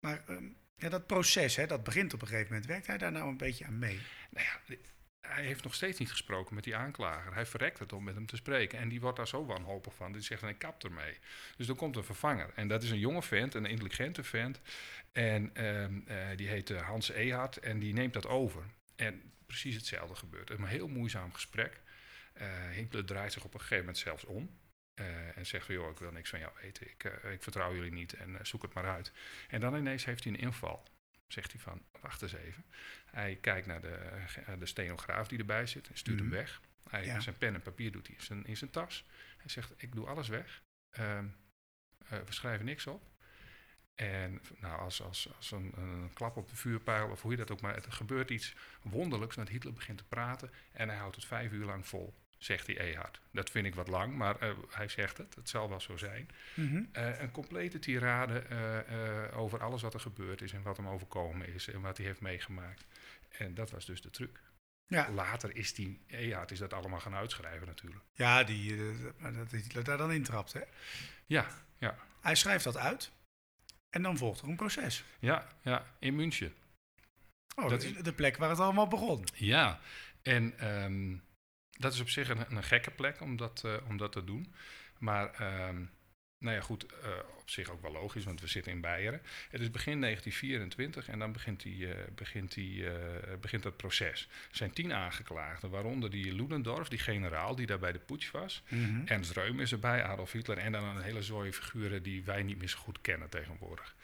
Maar 0.00 0.22
ehm, 0.26 0.44
ja, 0.76 0.88
dat 0.88 1.06
proces, 1.06 1.56
hè, 1.56 1.66
dat 1.66 1.84
begint 1.84 2.14
op 2.14 2.22
een 2.22 2.28
gegeven 2.28 2.48
moment. 2.48 2.66
Werkt 2.70 2.86
hij 2.86 2.98
daar 2.98 3.12
nou 3.12 3.28
een 3.28 3.36
beetje 3.36 3.64
aan 3.66 3.78
mee? 3.78 4.00
Nou 4.30 4.46
ja, 4.46 4.76
hij 5.20 5.44
heeft 5.44 5.62
nog 5.64 5.74
steeds 5.74 5.98
niet 5.98 6.10
gesproken 6.10 6.54
met 6.54 6.64
die 6.64 6.76
aanklager. 6.76 7.34
Hij 7.34 7.46
verrekt 7.46 7.78
het 7.78 7.92
om 7.92 8.04
met 8.04 8.14
hem 8.14 8.26
te 8.26 8.36
spreken. 8.36 8.78
En 8.78 8.88
die 8.88 9.00
wordt 9.00 9.16
daar 9.16 9.28
zo 9.28 9.44
wanhopig 9.46 9.94
van. 9.94 10.12
Die 10.12 10.22
zegt, 10.22 10.42
ik 10.42 10.58
kap 10.58 10.84
ermee. 10.84 11.18
Dus 11.56 11.66
dan 11.66 11.76
komt 11.76 11.96
een 11.96 12.04
vervanger. 12.04 12.50
En 12.54 12.68
dat 12.68 12.82
is 12.82 12.90
een 12.90 12.98
jonge 12.98 13.22
vent, 13.22 13.54
een 13.54 13.66
intelligente 13.66 14.24
vent. 14.24 14.60
En 15.12 15.50
ehm, 15.54 16.00
eh, 16.06 16.36
die 16.36 16.48
heet 16.48 16.70
eh, 16.70 16.80
Hans 16.82 17.10
Ehart. 17.10 17.56
En 17.56 17.78
die 17.78 17.92
neemt 17.92 18.12
dat 18.12 18.26
over. 18.26 18.62
En 18.96 19.32
precies 19.46 19.74
hetzelfde 19.74 20.14
gebeurt. 20.14 20.50
Een 20.50 20.64
heel 20.64 20.88
moeizaam 20.88 21.32
gesprek. 21.32 21.80
Eh 22.32 22.48
Hitler 22.70 23.04
draait 23.04 23.32
zich 23.32 23.44
op 23.44 23.54
een 23.54 23.60
gegeven 23.60 23.84
moment 23.84 23.98
zelfs 23.98 24.24
om. 24.24 24.58
Eh, 25.00 25.36
en 25.36 25.46
zegt 25.46 25.66
van, 25.66 25.74
joh, 25.74 25.90
ik 25.90 25.98
wil 25.98 26.12
niks 26.12 26.30
van 26.30 26.38
jou 26.38 26.52
weten. 26.62 26.90
Ik, 26.90 27.04
eh, 27.04 27.32
ik 27.32 27.42
vertrouw 27.42 27.74
jullie 27.74 27.92
niet 27.92 28.12
en 28.12 28.38
eh, 28.38 28.44
zoek 28.44 28.62
het 28.62 28.74
maar 28.74 28.88
uit. 28.88 29.12
En 29.48 29.60
dan 29.60 29.76
ineens 29.76 30.04
heeft 30.04 30.24
hij 30.24 30.32
een 30.32 30.38
inval. 30.38 30.82
Zegt 31.26 31.52
hij 31.52 31.60
van, 31.60 31.82
wacht 32.00 32.22
eens 32.22 32.32
even. 32.32 32.64
Hij 33.10 33.38
kijkt 33.40 33.66
naar 33.66 33.80
de, 33.80 34.10
de 34.58 34.66
stenograaf 34.66 35.28
die 35.28 35.38
erbij 35.38 35.66
zit 35.66 35.88
en 35.88 35.96
stuurt 35.96 36.20
Mhm. 36.20 36.28
hem 36.28 36.36
weg. 36.38 36.60
Hij, 36.90 37.04
Ja. 37.04 37.20
Zijn 37.20 37.38
pen 37.38 37.54
en 37.54 37.62
papier 37.62 37.92
doet 37.92 38.06
hij 38.06 38.16
in 38.16 38.22
zijn, 38.22 38.46
in 38.46 38.56
zijn 38.56 38.70
tas. 38.70 39.04
Hij 39.36 39.48
zegt, 39.50 39.72
ik 39.76 39.92
doe 39.94 40.06
alles 40.06 40.28
weg. 40.28 40.62
Ehm, 40.90 41.26
eh, 42.08 42.18
we 42.18 42.32
schrijven 42.32 42.64
niks 42.64 42.86
op. 42.86 43.08
En 43.94 44.40
nou, 44.58 44.80
als, 44.80 45.02
als, 45.02 45.28
als 45.36 45.50
een, 45.50 45.72
een 45.76 46.10
klap 46.12 46.36
op 46.36 46.48
de 46.48 46.56
vuurpijl, 46.56 47.08
of 47.10 47.22
hoe 47.22 47.30
je 47.30 47.36
dat 47.36 47.50
ook 47.50 47.60
maar... 47.60 47.74
Er 47.74 47.92
gebeurt 47.92 48.30
iets 48.30 48.54
wonderlijks, 48.82 49.36
want 49.36 49.48
Hitler 49.48 49.72
begint 49.72 49.98
te 49.98 50.04
praten... 50.04 50.50
en 50.72 50.88
hij 50.88 50.98
houdt 50.98 51.16
het 51.16 51.24
vijf 51.24 51.52
uur 51.52 51.64
lang 51.64 51.86
vol, 51.86 52.14
zegt 52.44 52.66
hij 52.66 52.78
Ehard. 52.78 53.20
Dat 53.32 53.50
vind 53.50 53.66
ik 53.66 53.74
wat 53.74 53.88
lang, 53.88 54.14
maar 54.16 54.38
eh, 54.40 54.50
hij 54.70 54.88
zegt 54.88 55.18
het. 55.18 55.34
Het 55.34 55.48
zal 55.48 55.68
wel 55.68 55.80
zo 55.80 55.96
zijn. 55.96 56.28
Mhm. 56.54 56.82
Eh, 56.92 57.20
een 57.20 57.30
complete 57.30 57.78
tirade 57.78 58.38
eh, 58.38 59.38
over 59.38 59.62
alles 59.62 59.82
wat 59.82 59.94
er 59.94 60.00
gebeurd 60.00 60.42
is 60.42 60.52
en 60.52 60.62
wat 60.62 60.76
hem 60.76 60.88
overkomen 60.88 61.48
is 61.54 61.68
en 61.68 61.80
wat 61.80 61.96
hij 61.96 62.06
heeft 62.06 62.20
meegemaakt. 62.20 62.86
En 63.28 63.54
dat 63.54 63.70
was 63.70 63.86
dus 63.86 64.00
de 64.02 64.10
truc. 64.10 64.40
Ja. 64.86 65.10
Later 65.10 65.56
is 65.56 65.74
die 65.74 66.00
Ehard 66.06 66.50
is 66.50 66.58
dat 66.58 66.72
allemaal 66.72 67.00
gaan 67.00 67.14
uitschrijven 67.14 67.66
natuurlijk. 67.66 68.04
Ja, 68.12 68.44
die, 68.44 68.76
dat 69.32 69.50
Hitler 69.50 69.84
daar 69.84 69.98
dan 69.98 70.12
intrapt. 70.12 70.52
Hè? 70.52 70.60
Ja, 71.26 71.46
ja, 71.78 71.98
Hij 72.20 72.34
schrijft 72.34 72.64
dat 72.64 72.76
uit. 72.76 73.10
En 73.90 74.02
dan 74.02 74.16
volgt 74.16 74.40
er 74.42 74.48
een 74.48 74.56
proces. 74.56 75.04
ja, 75.18 75.46
ja, 75.62 75.86
in 75.98 76.14
München. 76.16 76.54
Oh, 77.56 77.68
Dat 77.68 77.80
de, 77.80 77.86
is- 77.88 78.02
de 78.02 78.12
plek 78.12 78.36
waar 78.36 78.50
het 78.50 78.58
allemaal 78.60 78.88
begon. 78.88 79.24
Ja, 79.34 79.80
en 80.22 80.58
ehm, 80.58 81.16
dat 81.80 81.92
is 81.92 82.00
op 82.00 82.08
zich 82.08 82.28
een, 82.28 82.44
een 82.48 82.62
gekke 82.62 82.90
plek 82.90 83.20
om 83.20 83.36
dat, 83.36 83.62
eh, 83.64 83.74
om 83.88 83.96
dat 83.96 84.12
te 84.12 84.24
doen. 84.24 84.54
Maar 84.98 85.34
ehm, 85.34 85.84
nou 86.38 86.56
ja, 86.56 86.60
goed, 86.60 86.86
eh, 86.86 87.10
op 87.40 87.50
zich 87.50 87.70
ook 87.70 87.82
wel 87.82 87.92
logisch, 87.92 88.24
want 88.24 88.40
we 88.40 88.46
zitten 88.46 88.72
in 88.72 88.80
Beieren. 88.80 89.22
Het 89.50 89.60
is 89.60 89.70
begin 89.70 90.00
1924 90.00 91.08
en 91.08 91.18
dan 91.18 91.32
begint, 91.32 91.62
die, 91.62 91.92
eh, 91.92 91.98
begint, 92.14 92.54
die, 92.54 92.84
begint 93.40 93.64
het 93.64 93.76
proces. 93.76 94.28
Er 94.50 94.56
zijn 94.56 94.72
tien 94.72 94.92
aangeklaagden, 94.92 95.70
waaronder 95.70 96.10
die 96.10 96.34
Ludendorff, 96.34 96.88
die 96.88 96.98
generaal 96.98 97.54
die 97.54 97.66
daar 97.66 97.78
bij 97.78 97.92
de 97.92 97.98
putsch 97.98 98.30
was. 98.30 98.62
Mhm. 98.68 99.06
Ernst 99.06 99.32
Reum 99.32 99.60
is 99.60 99.72
erbij, 99.72 100.04
Adolf 100.04 100.32
Hitler 100.32 100.58
en 100.58 100.72
dan 100.72 100.84
een 100.84 101.02
hele 101.02 101.22
zooi 101.22 101.52
figuren 101.52 102.02
die 102.02 102.24
wij 102.24 102.42
niet 102.42 102.58
meer 102.58 102.68
zo 102.68 102.78
goed 102.78 103.00
kennen 103.00 103.28
tegenwoordig. 103.28 103.94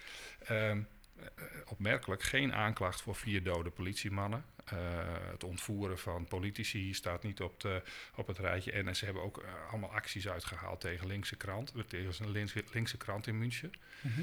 Ehm, 0.45 0.81
eh, 1.17 1.45
opmerkelijk 1.67 2.23
geen 2.23 2.55
aanklacht 2.55 3.03
voor 3.03 3.15
vier 3.15 3.43
dode 3.43 3.71
politiemannen. 3.71 4.45
Eh, 4.67 4.79
het 5.31 5.45
ontvoeren 5.45 5.99
van 5.99 6.27
politici 6.27 6.95
staat 6.95 7.23
niet 7.23 7.41
op, 7.41 7.61
de, 7.61 7.83
op 8.15 8.27
het 8.27 8.39
rijtje. 8.39 8.73
En 8.73 8.97
ze 8.97 9.05
hebben 9.05 9.23
ook 9.23 9.43
eh, 9.43 9.71
allemaal 9.71 9.93
acties 9.93 10.29
uitgehaald 10.29 10.81
tegen 10.81 11.07
linkse 11.07 11.37
krant. 11.37 11.73
Tegen 11.89 12.25
een 12.25 12.31
linkse, 12.31 12.65
linkse 12.73 12.97
krant 12.97 13.27
in 13.27 13.39
München. 13.39 13.73
Mhm. 14.01 14.21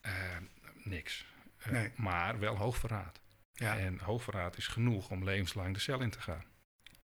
Eh, 0.00 0.36
niks. 0.82 1.26
Nee. 1.64 1.92
Maar 1.94 2.38
wel 2.38 2.56
hoogverraad. 2.56 3.20
Ja. 3.52 3.78
En 3.78 3.98
hoogverraad 3.98 4.56
is 4.56 4.66
genoeg 4.66 5.10
om 5.10 5.24
levenslang 5.24 5.74
de 5.74 5.80
cel 5.80 6.00
in 6.00 6.10
te 6.10 6.20
gaan. 6.20 6.44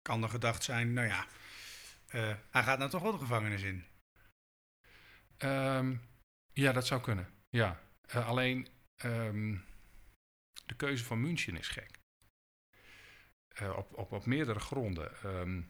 Kan 0.03 0.23
er 0.23 0.29
gedacht 0.29 0.63
zijn, 0.63 0.93
nou 0.93 1.07
ja, 1.07 1.27
hij 2.51 2.63
gaat 2.63 2.79
nou 2.79 2.91
toch 2.91 3.03
wel 3.03 3.13
de 3.13 3.19
gevangenis 3.19 3.63
in. 3.63 3.85
Ehm, 5.37 5.97
ja, 6.53 6.73
dat 6.73 6.87
zou 6.87 7.01
kunnen. 7.01 7.29
Ja. 7.49 7.83
Alleen 8.09 8.69
ehm, 8.97 9.57
de 10.67 10.75
keuze 10.77 11.05
van 11.05 11.21
München 11.21 11.57
is 11.57 11.69
gek. 11.69 12.01
Eh, 13.55 13.77
op, 13.77 13.99
op, 13.99 14.13
op 14.13 14.27
meerdere 14.27 14.61
gronden. 14.61 15.13
Ehm, 15.23 15.61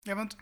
Ja, 0.00 0.14
want 0.14 0.36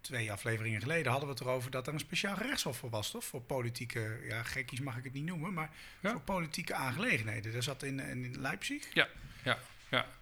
twee 0.00 0.32
afleveringen 0.32 0.80
geleden 0.80 1.10
hadden 1.10 1.28
we 1.28 1.34
het 1.34 1.44
erover 1.44 1.70
dat 1.70 1.86
er 1.86 1.92
een 1.92 1.98
speciaal 2.00 2.36
rechtshof 2.36 2.76
voor 2.78 2.90
was, 2.90 3.10
toch? 3.10 3.24
Voor 3.24 3.40
politieke, 3.42 4.20
ja, 4.28 4.42
gekkies 4.42 4.80
mag 4.80 4.96
ik 4.96 5.04
het 5.04 5.12
niet 5.12 5.24
noemen, 5.24 5.52
maar 5.52 5.70
Ja. 6.00 6.10
voor 6.10 6.20
politieke 6.20 6.74
aangelegenheden. 6.74 7.52
Dat 7.52 7.64
zat 7.64 7.82
in, 7.82 8.00
in 8.00 8.40
Leipzig. 8.40 8.94
ja, 8.94 9.08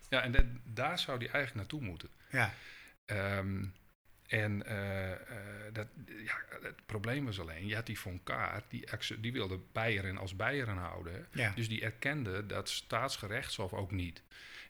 ja, 0.09 0.23
en 0.23 0.33
de- 0.33 0.57
daar 0.65 0.99
zou 0.99 1.19
die 1.19 1.29
eigenlijk 1.29 1.57
naartoe 1.57 1.89
moeten. 1.89 2.09
Ja, 2.31 2.55
Ehm, 3.05 3.65
en 4.43 4.67
eh, 4.67 5.13
eh, 5.13 5.19
dat, 5.73 5.87
ja, 6.25 6.39
het 6.63 6.87
probleem 6.87 7.25
was 7.25 7.41
alleen, 7.41 7.67
je 7.67 7.75
had 7.75 7.87
die 7.87 7.99
von 7.99 8.21
Kaar, 8.23 8.63
die, 8.69 8.85
die 9.19 9.33
wilde 9.33 9.61
Beieren 9.73 10.19
als 10.19 10.37
Beieren 10.37 10.77
houden. 10.77 11.27
ja. 11.33 11.53
Dus 11.55 11.69
die 11.69 11.83
erkende 11.83 12.47
dat 12.47 12.69
staatsgerechtshof 12.69 13.73
ook 13.73 13.91
niet. 13.91 14.23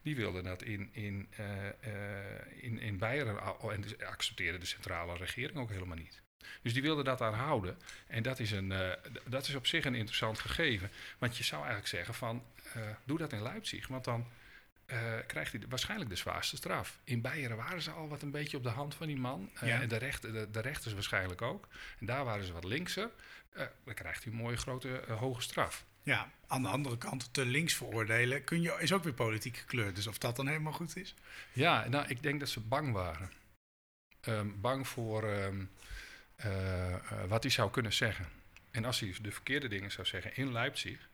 Die 0.03 0.17
wilde 0.17 0.43
dat 0.43 0.63
in, 0.63 0.89
in, 0.93 1.29
eh, 1.31 2.63
in, 2.63 2.79
in 2.79 2.99
Beieren 2.99 3.41
al- 3.43 3.73
en 3.73 3.81
dus 3.81 3.99
accepteerde 3.99 4.59
de 4.59 4.67
centrale 4.67 5.17
regering 5.17 5.59
ook 5.59 5.71
helemaal 5.71 5.97
niet. 5.97 6.23
Dus 6.63 6.73
die 6.73 6.83
wilde 6.83 7.03
dat 7.03 7.19
daar 7.19 7.35
houden. 7.35 7.77
En 8.07 8.23
dat 8.23 8.39
is, 8.39 8.51
een, 8.51 8.73
dat 9.27 9.49
is 9.49 9.55
op 9.55 9.67
zich 9.67 9.85
een 9.85 9.95
interessant 9.95 10.39
gegeven. 10.39 10.91
Want 11.19 11.37
je 11.37 11.45
zou 11.45 11.61
eigenlijk 11.61 11.91
zeggen 11.91 12.15
van, 12.15 12.45
doe 13.05 13.19
dat 13.19 13.33
in 13.33 13.43
Leipzig. 13.43 13.87
Want 13.87 14.05
dan 14.05 14.27
eh, 14.87 14.99
krijgt 15.27 15.51
hij 15.53 15.61
de- 15.61 15.67
waarschijnlijk 15.69 16.11
de 16.11 16.17
zwaarste 16.17 16.57
straf. 16.57 16.99
In 17.05 17.21
Beieren 17.21 17.57
waren 17.57 17.83
ze 17.83 17.91
al 17.91 18.09
wat 18.09 18.23
een 18.23 18.31
beetje 18.31 18.57
op 18.57 18.63
de 18.63 18.69
hand 18.69 18.95
van 18.95 19.07
die 19.07 19.17
man. 19.17 19.51
Eh, 19.55 19.69
Ja. 19.69 19.81
En 19.81 19.89
de, 19.89 19.97
rechter, 19.97 20.33
de, 20.33 20.51
de 20.51 20.61
rechters 20.61 20.95
waarschijnlijk 20.95 21.43
ook. 21.43 21.69
En 21.99 22.07
daar 22.07 22.25
waren 22.25 22.45
ze 22.45 22.53
wat 22.53 22.65
linkser. 22.65 23.11
Eh, 23.53 23.67
dan 23.85 23.95
krijgt 23.95 24.25
hij 24.25 24.33
een 24.33 24.39
mooie 24.39 24.57
grote 24.57 25.03
hoge 25.09 25.41
straf. 25.43 25.85
ja, 26.03 26.31
aan 26.47 26.63
de 26.63 26.69
andere 26.69 26.99
kant, 26.99 27.33
te 27.35 27.45
links 27.47 27.75
veroordelen 27.75 28.45
kun 28.45 28.61
je, 28.63 28.77
is 28.79 28.93
ook 28.93 29.05
weer 29.05 29.13
politiek 29.15 29.57
gekleurd. 29.57 29.97
Dus 29.97 30.07
of 30.07 30.19
dat 30.19 30.37
dan 30.37 30.47
helemaal 30.47 30.73
goed 30.73 30.97
is? 30.97 31.15
Ja, 31.53 31.89
nou, 31.89 32.07
ik 32.09 32.23
denk 32.23 32.41
dat 32.41 32.49
ze 32.49 32.61
bang 32.61 32.93
waren. 32.93 33.31
Ehm, 34.21 34.49
bang 34.61 34.89
voor 34.89 35.29
ehm, 35.33 35.65
eh, 36.37 36.95
eh, 36.95 37.01
wat 37.29 37.43
hij 37.43 37.53
zou 37.53 37.71
kunnen 37.71 37.93
zeggen. 37.93 38.29
En 38.71 38.85
als 38.85 39.01
hij 39.01 39.15
de 39.23 39.33
verkeerde 39.33 39.69
dingen 39.69 39.91
zou 39.93 40.07
zeggen 40.07 40.37
in 40.37 40.53
Leipzig, 40.53 41.09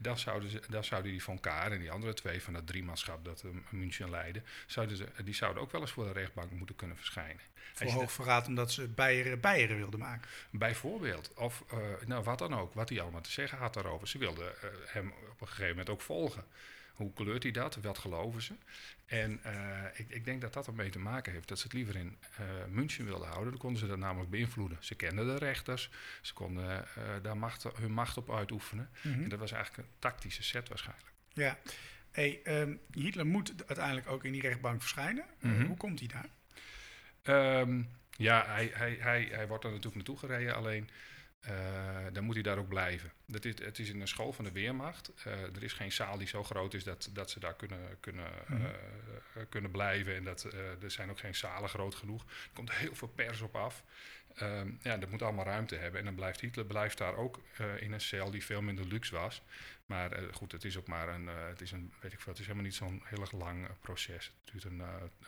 dan 0.00 0.18
zouden, 0.18 0.50
ze, 0.50 0.60
dan 0.68 0.84
zouden 0.84 1.10
die 1.10 1.22
van 1.22 1.40
Kaar 1.40 1.72
en 1.72 1.78
die 1.78 1.90
andere 1.90 2.14
twee 2.14 2.42
van 2.42 2.52
dat 2.52 2.66
driemanschap 2.66 3.24
dat 3.24 3.42
um, 3.42 3.64
München 3.70 4.10
leidde, 4.10 4.42
zouden 4.66 4.96
ze, 4.96 5.06
die 5.24 5.34
zouden 5.34 5.62
ook 5.62 5.72
wel 5.72 5.80
eens 5.80 5.90
voor 5.90 6.04
de 6.04 6.12
rechtbank 6.12 6.50
moeten 6.50 6.76
kunnen 6.76 6.96
verschijnen. 6.96 7.42
Voor 7.72 7.86
Als 7.86 7.94
je 7.94 8.00
hoog 8.00 8.12
verraad 8.12 8.46
omdat 8.46 8.72
ze 8.72 8.88
Beieren 8.88 9.40
Beieren 9.40 9.76
wilden 9.76 10.00
maken. 10.00 10.28
Bijvoorbeeld, 10.50 11.34
of 11.34 11.64
eh, 11.70 11.78
nou, 12.06 12.24
wat 12.24 12.38
dan 12.38 12.54
ook, 12.54 12.74
wat 12.74 12.88
hij 12.88 13.00
allemaal 13.00 13.20
te 13.20 13.30
zeggen 13.30 13.58
had 13.58 13.74
daarover. 13.74 14.08
Ze 14.08 14.18
wilden 14.18 14.62
eh, 14.62 14.68
hem 14.86 15.12
op 15.30 15.40
een 15.40 15.46
gegeven 15.46 15.68
moment 15.68 15.88
ook 15.88 16.00
volgen. 16.00 16.44
Hoe 16.94 17.12
kleurt 17.12 17.42
hij 17.42 17.52
dat? 17.52 17.76
Wat 17.76 17.98
geloven 17.98 18.42
ze? 18.42 18.54
En 19.06 19.40
eh, 19.42 19.54
ik, 19.94 20.08
ik 20.08 20.24
denk 20.24 20.40
dat 20.40 20.52
dat 20.52 20.66
ermee 20.66 20.90
te 20.90 20.98
maken 20.98 21.32
heeft 21.32 21.48
dat 21.48 21.58
ze 21.58 21.64
het 21.64 21.72
liever 21.72 21.96
in 21.96 22.18
eh, 22.36 22.44
München 22.68 23.04
wilden 23.04 23.28
houden. 23.28 23.50
Dan 23.50 23.60
konden 23.60 23.80
ze 23.80 23.86
dat 23.86 23.98
namelijk 23.98 24.30
beïnvloeden. 24.30 24.78
Ze 24.80 24.94
kenden 24.94 25.26
de 25.26 25.36
rechters, 25.36 25.90
ze 26.20 26.32
konden 26.32 26.86
eh, 26.86 27.02
daar 27.22 27.36
macht, 27.36 27.66
hun 27.74 27.92
macht 27.92 28.16
op 28.16 28.30
uitoefenen. 28.30 28.90
Mhm. 29.00 29.22
En 29.22 29.28
dat 29.28 29.38
was 29.38 29.52
eigenlijk 29.52 29.88
een 29.88 29.94
tactische 29.98 30.42
set 30.42 30.68
waarschijnlijk. 30.68 31.12
Ja. 31.32 31.58
Hey, 32.10 32.40
ehm, 32.44 32.76
Hitler 32.92 33.26
moet 33.26 33.52
uiteindelijk 33.66 34.08
ook 34.08 34.24
in 34.24 34.32
die 34.32 34.40
rechtbank 34.40 34.80
verschijnen. 34.80 35.24
Mhm. 35.40 35.64
hoe 35.64 35.76
komt 35.76 35.98
hij 35.98 36.08
daar? 36.08 36.28
Ehm, 37.22 37.82
ja, 38.16 38.44
hij, 38.46 38.70
hij, 38.74 38.96
hij, 39.00 39.28
hij 39.30 39.46
wordt 39.46 39.64
er 39.64 39.70
natuurlijk 39.70 39.96
naartoe 39.96 40.18
gereden, 40.18 40.54
alleen 40.54 40.88
eh, 41.42 41.54
dan 42.12 42.24
moet 42.24 42.34
hij 42.34 42.42
daar 42.42 42.58
ook 42.58 42.68
blijven. 42.68 43.12
Dat 43.26 43.44
is, 43.44 43.54
het 43.64 43.78
is 43.78 43.88
in 43.88 44.00
een 44.00 44.08
school 44.08 44.32
van 44.32 44.44
de 44.44 44.52
Weermacht. 44.52 45.12
Eh, 45.24 45.32
er 45.42 45.62
is 45.62 45.72
geen 45.72 45.92
zaal 45.92 46.18
die 46.18 46.26
zo 46.28 46.42
groot 46.44 46.74
is 46.74 46.84
dat, 46.84 47.10
dat 47.12 47.30
ze 47.30 47.40
daar 47.40 47.54
kunnen, 47.54 47.96
kunnen, 48.00 48.30
Mhm. 48.46 48.62
eh, 48.64 49.42
kunnen 49.48 49.70
blijven. 49.70 50.14
En 50.14 50.24
dat, 50.24 50.42
er 50.82 50.90
zijn 50.90 51.10
ook 51.10 51.18
geen 51.18 51.34
zalen 51.34 51.68
groot 51.68 51.94
genoeg. 51.94 52.22
Er 52.22 52.50
komt 52.52 52.72
heel 52.72 52.94
veel 52.94 53.08
pers 53.08 53.40
op 53.40 53.56
af. 53.56 53.84
Ehm, 54.34 54.70
ja, 54.82 54.96
dat 54.96 55.10
moet 55.10 55.22
allemaal 55.22 55.44
ruimte 55.44 55.74
hebben. 55.76 55.98
En 56.00 56.04
dan 56.06 56.14
blijft 56.14 56.40
Hitler 56.40 56.64
blijft 56.66 56.98
daar 56.98 57.16
ook 57.16 57.40
in 57.78 57.92
een 57.92 58.00
cel 58.00 58.30
die 58.30 58.44
veel 58.44 58.62
minder 58.62 58.86
luxe 58.86 59.14
was. 59.14 59.42
Maar 59.86 60.18
goed, 60.32 60.52
het 60.52 60.64
is 60.64 60.76
ook 60.76 60.86
maar 60.86 61.08
een, 61.08 61.26
het 61.26 61.60
is 61.60 61.70
een, 61.72 61.92
weet 62.00 62.12
ik 62.12 62.20
veel, 62.20 62.32
het 62.32 62.40
is 62.40 62.46
helemaal 62.46 62.66
niet 62.66 62.74
zo'n 62.74 63.02
heel 63.04 63.20
erg 63.20 63.32
lang 63.32 63.66
proces. 63.80 64.32
Het 64.44 64.52
duurt 64.52 64.64
een, 64.64 64.80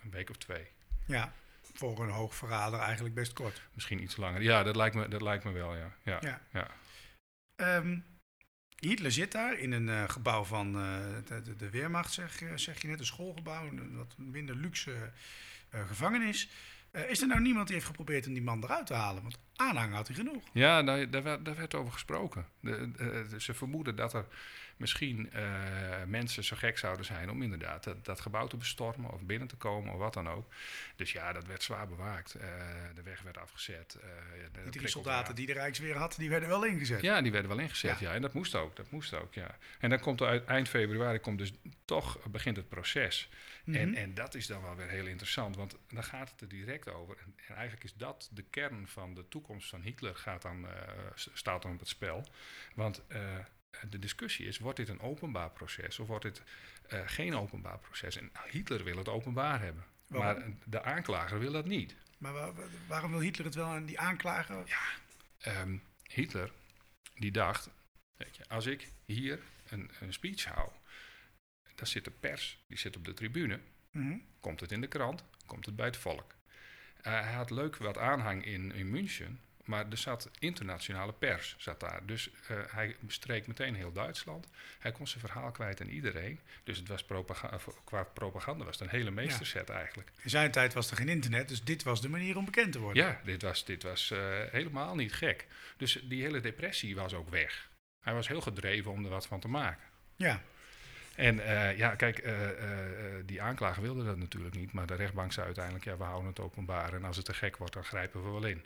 een 0.03 0.11
week 0.11 0.31
of 0.31 0.37
twee. 0.37 0.66
Ja, 1.07 1.33
voor 1.75 2.03
een 2.03 2.11
hoogverrader 2.11 2.79
eigenlijk 2.81 3.15
best 3.15 3.33
kort. 3.33 3.63
Misschien 3.73 4.03
iets 4.03 4.17
langer. 4.17 4.43
Ja, 4.43 4.63
dat 4.63 4.77
lijkt 4.77 4.95
me, 4.95 5.09
dat 5.09 5.23
lijkt 5.23 5.45
me 5.45 5.53
wel, 5.53 5.77
ja. 5.77 5.95
ja. 6.05 6.19
Ja. 6.21 6.41
ja. 6.53 6.69
Ehm, 7.57 7.99
Hitler 8.79 9.13
zit 9.13 9.33
daar 9.33 9.59
in 9.59 9.73
een 9.73 9.89
eh, 9.89 10.09
gebouw 10.09 10.45
van 10.45 10.67
eh, 10.79 10.99
de, 11.45 11.57
de, 11.57 11.71
Weermacht, 11.71 12.13
zeg, 12.13 12.39
je- 12.41 12.59
zeg 12.59 12.83
je 12.83 12.89
net, 12.89 12.99
een 12.99 13.07
schoolgebouw, 13.07 13.67
een 13.67 13.97
wat 13.97 14.15
minder 14.19 14.57
luxe 14.57 15.13
eh, 15.71 15.87
gevangenis. 15.87 16.49
Is 17.09 17.21
er 17.21 17.27
nou 17.27 17.41
niemand 17.41 17.67
die 17.67 17.75
heeft 17.77 17.89
geprobeerd 17.89 18.27
om 18.27 18.33
die 18.33 18.43
man 18.43 18.63
eruit 18.65 18.87
te 18.87 18.95
halen? 18.95 19.23
Want 19.23 19.39
aanhang 19.57 19.93
had 19.95 20.07
hij 20.07 20.17
genoeg. 20.17 20.43
Ja, 20.53 20.81
nou, 20.81 21.09
daar, 21.11 21.23
werd, 21.23 21.45
daar 21.45 21.57
werd 21.57 21.75
over 21.75 21.93
gesproken. 21.93 22.47
De- 22.61 23.27
ze 23.39 23.55
vermoeden 23.55 23.97
dat 23.97 24.15
er 24.15 24.27
misschien 24.77 25.33
eh, 25.33 25.43
mensen 26.07 26.45
zo 26.45 26.57
gek 26.57 26.79
zouden 26.79 27.05
zijn 27.05 27.31
om 27.31 27.43
inderdaad 27.43 27.85
dat, 27.85 28.05
dat 28.05 28.21
gebouw 28.21 28.47
te 28.47 28.57
bestormen 28.57 29.13
of 29.13 29.23
binnen 29.23 29.49
te 29.49 29.57
komen 29.57 29.93
of 29.93 29.99
wat 29.99 30.15
dan 30.15 30.29
ook. 30.29 30.53
Dus 30.97 31.13
ja, 31.13 31.33
dat 31.33 31.47
werd 31.47 31.63
zwaar 31.63 31.89
bewaakt. 31.89 32.35
Eh, 32.35 32.49
de 32.95 33.03
weg 33.03 33.23
werd 33.23 33.39
afgezet. 33.39 33.95
eh, 33.95 34.09
de 34.65 34.71
Die 34.71 34.89
soldaten 34.89 35.35
die 35.35 35.47
de 35.47 35.53
Rijksweer 35.53 35.97
had, 35.97 36.15
die 36.19 36.29
werden 36.29 36.49
wel 36.49 36.65
ingezet. 36.65 37.03
Ja, 37.03 37.23
die 37.23 37.33
werden 37.33 37.51
wel 37.51 37.59
ingezet, 37.59 37.99
ja. 37.99 38.15
En 38.15 38.23
dat 38.23 38.35
moest 38.35 38.55
ook, 38.55 38.77
dat 38.77 38.91
moest 38.91 39.15
ook, 39.15 39.35
ja. 39.35 39.57
En 39.79 39.91
dan 39.91 40.01
komt 40.01 40.21
er 40.21 40.27
uit, 40.27 40.45
eind 40.45 40.69
februari 40.69 41.19
komt 41.19 41.39
dus 41.39 41.53
toch 41.85 42.19
begint 42.31 42.57
het 42.57 42.69
proces. 42.69 43.29
Mhm. 43.65 43.77
En, 43.77 43.95
en 43.95 44.15
dat 44.15 44.35
is 44.35 44.47
dan 44.47 44.63
wel 44.63 44.77
weer 44.77 44.89
heel 44.89 45.07
interessant, 45.07 45.57
want 45.57 45.77
dan 45.89 46.05
gaat 46.05 46.31
het 46.31 46.41
er 46.41 46.49
direct 46.49 46.91
over. 46.91 47.17
En, 47.19 47.35
en 47.47 47.55
eigenlijk 47.55 47.85
is 47.85 47.95
dat 47.95 48.31
de 48.33 48.43
kern 48.51 48.89
van 48.89 49.15
de 49.15 49.29
toekomst 49.29 49.69
van 49.69 49.81
Hitler, 49.81 50.17
gaat 50.17 50.43
dan, 50.43 50.67
staat 51.15 51.63
dan 51.63 51.73
op 51.73 51.79
het 51.79 51.89
spel. 51.89 52.27
Want 52.75 53.03
de 53.91 53.99
discussie 53.99 54.47
is, 54.47 54.59
wordt 54.59 54.77
dit 54.77 54.89
een 54.89 55.01
openbaar 55.01 55.51
proces 55.51 55.99
of 55.99 56.07
wordt 56.07 56.25
dit 56.25 56.43
eh, 56.89 57.01
geen 57.07 57.35
openbaar 57.37 57.79
proces? 57.79 58.17
En 58.17 58.31
Hitler 58.51 58.85
wil 58.85 58.97
het 58.97 59.09
openbaar 59.09 59.61
hebben, 59.61 59.85
Waarom? 60.07 60.41
maar 60.41 60.51
de 60.65 60.83
aanklager 60.83 61.39
wil 61.39 61.53
dat 61.53 61.67
niet. 61.67 61.95
Maar 62.19 62.33
wa- 62.33 62.53
wa- 62.53 62.63
waarom 62.89 63.11
wil 63.11 63.21
Hitler 63.21 63.47
het 63.47 63.55
wel 63.55 63.67
aan 63.67 63.85
die 63.85 63.99
aanklager? 64.01 64.65
Ehm, 65.39 65.77
Hitler, 66.03 66.51
die 67.15 67.31
dacht, 67.33 67.71
weet 68.17 68.37
je, 68.37 68.49
als 68.49 68.67
ik 68.67 68.89
hier 69.05 69.41
een, 69.69 69.91
een 70.01 70.13
speech 70.13 70.45
hou, 70.45 70.71
dan 71.75 71.87
zit 71.87 72.05
de 72.05 72.11
pers, 72.11 72.59
die 72.67 72.79
zit 72.79 72.97
op 72.97 73.05
de 73.05 73.15
tribune, 73.15 73.61
Mhm. 73.91 74.17
komt 74.41 74.61
het 74.61 74.73
in 74.73 74.81
de 74.81 74.87
krant, 74.87 75.25
komt 75.47 75.67
het 75.67 75.77
bij 75.77 75.87
het 75.87 75.97
volk. 75.97 76.35
Eh, 77.03 77.13
hij 77.21 77.33
had 77.33 77.51
leuk 77.51 77.77
wat 77.77 77.99
aanhang 77.99 78.45
in, 78.45 78.73
in 78.73 78.91
München, 78.91 79.41
maar 79.66 79.87
er 79.90 79.96
zat 79.96 80.31
internationale 80.38 81.12
pers 81.12 81.55
zat 81.59 81.81
daar. 81.81 82.00
Dus 82.07 82.31
eh, 82.48 82.57
hij 82.66 82.96
bestreek 83.00 83.46
meteen 83.46 83.74
heel 83.74 83.92
Duitsland. 83.92 84.48
Hij 84.79 84.92
kon 84.92 85.07
zijn 85.07 85.20
verhaal 85.20 85.50
kwijt 85.50 85.81
aan 85.81 85.88
iedereen. 85.88 86.40
Dus 86.64 86.79
het 86.79 86.88
was 86.88 87.05
propaga- 87.05 87.50
of 87.55 87.68
qua 87.85 88.03
propaganda 88.03 88.64
was 88.64 88.79
het 88.79 88.88
een 88.88 88.98
hele 88.98 89.11
meesterzet 89.11 89.68
eigenlijk. 89.70 90.11
In 90.22 90.31
zijn 90.31 90.50
tijd 90.50 90.72
was 90.72 90.90
er 90.90 90.96
geen 90.96 91.09
internet, 91.09 91.48
dus 91.48 91.64
dit 91.64 91.83
was 91.83 92.00
de 92.00 92.09
manier 92.09 92.37
om 92.37 92.44
bekend 92.44 92.72
te 92.72 92.79
worden. 92.79 93.05
Ja, 93.05 93.20
dit 93.24 93.42
was, 93.42 93.64
dit 93.64 93.83
was 93.83 94.11
eh, 94.11 94.18
helemaal 94.50 94.94
niet 94.94 95.12
gek. 95.12 95.46
Dus 95.77 96.00
die 96.05 96.22
hele 96.22 96.40
depressie 96.40 96.94
was 96.94 97.14
ook 97.14 97.29
weg. 97.31 97.68
Hij 98.00 98.14
was 98.14 98.29
heel 98.29 98.40
gedreven 98.40 98.90
om 98.90 99.05
er 99.05 99.11
wat 99.11 99.27
van 99.27 99.40
te 99.40 99.48
maken. 99.48 99.85
Ja. 100.16 100.42
En 101.14 101.40
eh, 101.46 101.77
ja, 101.79 101.94
kijk, 101.94 102.18
eh, 102.18 102.48
eh, 102.50 103.16
eh, 103.16 103.22
die 103.27 103.42
aanklager 103.42 103.83
wilde 103.83 104.05
dat 104.05 104.16
natuurlijk 104.16 104.55
niet. 104.55 104.72
Maar 104.72 104.87
de 104.87 104.94
rechtbank 104.94 105.33
zei 105.33 105.46
uiteindelijk, 105.46 105.85
ja, 105.85 105.96
we 105.96 106.05
houden 106.05 106.29
het 106.29 106.40
openbaar. 106.40 106.92
En 106.94 107.05
als 107.05 107.16
het 107.16 107.27
te 107.27 107.35
gek 107.35 107.57
wordt, 107.57 107.72
dan 107.74 107.85
grijpen 107.85 108.24
we 108.24 108.31
wel 108.31 108.44
in. 108.44 108.64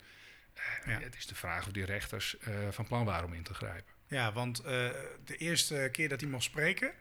Ja. 0.84 1.00
Het 1.00 1.16
is 1.16 1.26
de 1.26 1.34
vraag 1.34 1.66
of 1.66 1.72
die 1.72 1.84
rechters 1.84 2.38
eh, 2.38 2.54
van 2.70 2.86
plan 2.86 3.04
waren 3.04 3.26
om 3.26 3.34
in 3.34 3.42
te 3.42 3.54
grijpen. 3.54 3.92
Ja, 4.08 4.32
want 4.32 4.58
eh, 4.60 4.64
de 5.24 5.36
eerste 5.38 5.88
keer 5.92 6.08
dat 6.08 6.20
hij 6.20 6.30
mocht 6.30 6.44
spreken, 6.44 6.92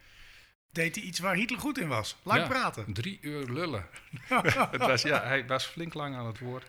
deed 0.71 0.95
hij 0.95 1.03
iets 1.03 1.19
waar 1.19 1.35
Hitler 1.35 1.59
goed 1.59 1.77
in 1.79 1.87
was. 1.87 2.17
Lang 2.23 2.39
Ja. 2.41 2.47
praten. 2.47 2.93
Drie 2.93 3.17
uur 3.21 3.45
lullen. 3.51 3.85
het 4.71 4.77
was, 4.77 5.01
ja, 5.01 5.23
hij 5.23 5.45
was 5.45 5.65
flink 5.65 5.93
lang 5.93 6.15
aan 6.15 6.25
het 6.25 6.39
woord. 6.39 6.65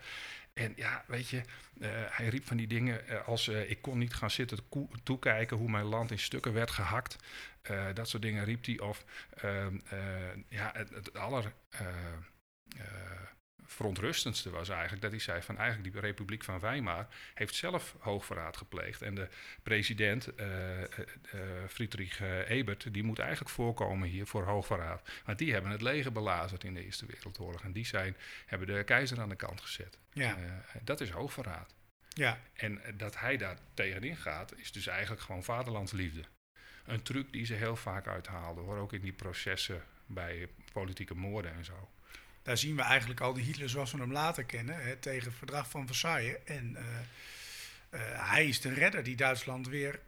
En 0.55 0.72
ja, 0.77 1.05
weet 1.07 1.29
je, 1.29 1.40
eh, 1.81 1.90
hij 2.09 2.29
riep 2.29 2.46
van 2.46 2.57
die 2.57 2.66
dingen 2.66 3.24
als 3.27 3.48
eh, 3.48 3.70
ik 3.70 3.83
kon 3.83 3.98
niet 3.98 4.14
gaan 4.14 4.31
zitten 4.31 4.59
toekijken 5.03 5.57
hoe 5.57 5.70
mijn 5.70 5.85
land 5.85 6.11
in 6.11 6.18
stukken 6.18 6.53
werd 6.53 6.70
gehakt. 6.70 7.16
Eh, 7.62 7.87
dat 7.94 8.09
soort 8.09 8.22
dingen 8.22 8.44
riep 8.44 8.64
hij. 8.64 8.79
Of 8.81 9.05
ehm, 9.37 9.79
eh, 9.88 9.98
ja, 10.48 10.70
het, 10.74 10.90
het 10.90 11.14
aller 11.16 11.53
verontrustendste 13.70 14.50
was 14.50 14.68
eigenlijk 14.68 15.02
dat 15.02 15.11
hij 15.11 15.20
zei 15.20 15.42
van 15.42 15.59
eigenlijk 15.59 15.92
die 15.92 16.02
Republiek 16.02 16.44
van 16.44 16.61
Weimar 16.61 17.07
heeft 17.35 17.54
zelf 17.54 17.94
hoogverraad 17.98 18.57
gepleegd. 18.57 19.02
En 19.02 19.14
de 19.14 19.28
president, 19.62 20.35
eh, 20.35 20.83
eh, 20.83 20.88
eh, 20.88 21.40
Friedrich 21.68 22.20
Ebert, 22.48 22.94
die 22.94 23.02
moet 23.02 23.18
eigenlijk 23.18 23.50
voorkomen 23.50 24.09
hier 24.09 24.26
voor 24.26 24.44
hoogverraad. 24.44 25.09
Want 25.24 25.38
die 25.38 25.52
hebben 25.52 25.70
het 25.70 25.83
leger 25.83 26.12
belazerd 26.12 26.64
in 26.64 26.74
de 26.74 26.85
Eerste 26.85 27.07
Wereldoorlog. 27.07 27.62
En 27.62 27.72
die 27.72 27.87
zijn, 27.87 28.16
hebben 28.46 28.68
de 28.68 28.85
keizer 28.85 29.20
aan 29.20 29.28
de 29.28 29.37
kant 29.37 29.61
gezet. 29.61 29.98
Ja. 30.12 30.37
Dat 30.83 31.00
is 31.00 31.11
hoogverraad. 31.11 31.74
Ja, 32.09 32.40
En 32.52 32.81
dat 32.96 33.18
hij 33.18 33.37
daar 33.37 33.59
tegenin 33.74 34.16
gaat, 34.16 34.57
is 34.57 34.72
dus 34.72 34.87
eigenlijk 34.87 35.22
gewoon 35.22 35.44
vaderlandsliefde. 35.44 36.22
Een 36.85 37.02
truc 37.02 37.33
die 37.33 37.44
ze 37.44 37.54
heel 37.54 37.76
vaak 37.76 38.07
uithaalden, 38.07 38.64
hoor, 38.64 38.78
ook 38.78 38.92
in 38.92 39.00
die 39.00 39.12
processen 39.12 39.83
bij 40.07 40.48
politieke 40.72 41.14
moorden 41.14 41.52
en 41.52 41.64
zo. 41.64 41.88
Daar 42.42 42.59
zien 42.59 42.77
we 42.77 42.83
eigenlijk 42.83 43.20
al 43.20 43.33
de 43.33 43.40
Hitler 43.40 43.68
zoals 43.68 43.92
we 43.92 43.98
hem 43.98 44.12
later 44.12 44.44
kennen, 44.44 44.83
hè, 44.85 44.96
tegen 44.96 45.29
het 45.29 45.38
verdrag 45.38 45.70
van 45.70 45.87
Versailles. 45.87 46.37
En 46.44 46.77
eh, 46.77 46.98
eh, 47.90 48.31
hij 48.31 48.48
is 48.48 48.61
de 48.61 48.74
redder 48.74 49.03
die 49.03 49.16
Duitsland 49.16 49.66
weer 49.66 50.01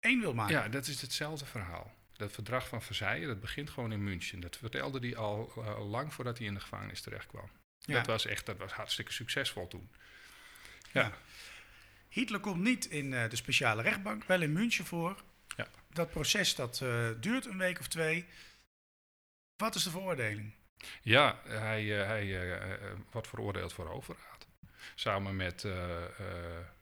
één 0.00 0.20
wil 0.20 0.34
maken. 0.34 0.54
Ja, 0.54 0.68
dat 0.68 0.86
is 0.86 1.00
hetzelfde 1.00 1.46
verhaal. 1.46 1.96
Dat 2.12 2.32
verdrag 2.32 2.68
van 2.68 2.82
Versailles, 2.82 3.26
dat 3.26 3.40
begint 3.40 3.70
gewoon 3.70 3.92
in 3.92 4.04
München. 4.04 4.40
Dat 4.40 4.56
vertelde 4.56 4.98
hij 4.98 5.16
al 5.16 5.52
eh, 5.56 5.90
lang 5.90 6.14
voordat 6.14 6.38
hij 6.38 6.46
in 6.46 6.54
de 6.54 6.60
gevangenis 6.60 7.00
terecht 7.00 7.26
kwam. 7.26 7.50
Ja. 7.78 7.94
Dat 7.94 8.06
was 8.06 8.26
echt, 8.26 8.46
dat 8.46 8.56
was 8.56 8.72
hartstikke 8.72 9.12
succesvol 9.12 9.68
toen. 9.68 9.90
Ja. 10.92 11.02
Ja. 11.02 11.12
Hitler 12.08 12.40
komt 12.40 12.62
niet 12.62 12.84
in 12.86 13.10
de 13.10 13.36
speciale 13.36 13.82
rechtbank, 13.82 14.24
wel 14.24 14.42
in 14.42 14.52
München 14.52 14.84
voor. 14.84 15.22
Ja. 15.56 15.68
Dat 15.92 16.10
proces 16.10 16.54
dat, 16.54 16.78
duurt 17.20 17.46
een 17.46 17.58
week 17.58 17.78
of 17.80 17.88
twee. 17.88 18.26
Wat 19.56 19.74
is 19.74 19.82
de 19.82 19.90
veroordeling? 19.90 20.52
Ja, 21.02 21.40
hij, 21.46 22.00
eh, 22.00 22.06
hij 22.06 22.22
eh, 22.22 22.72
eh, 22.72 22.92
wordt 23.10 23.28
veroordeeld 23.28 23.72
voor 23.72 23.90
overraad. 23.90 24.46
Samen 24.94 25.36
met 25.36 25.66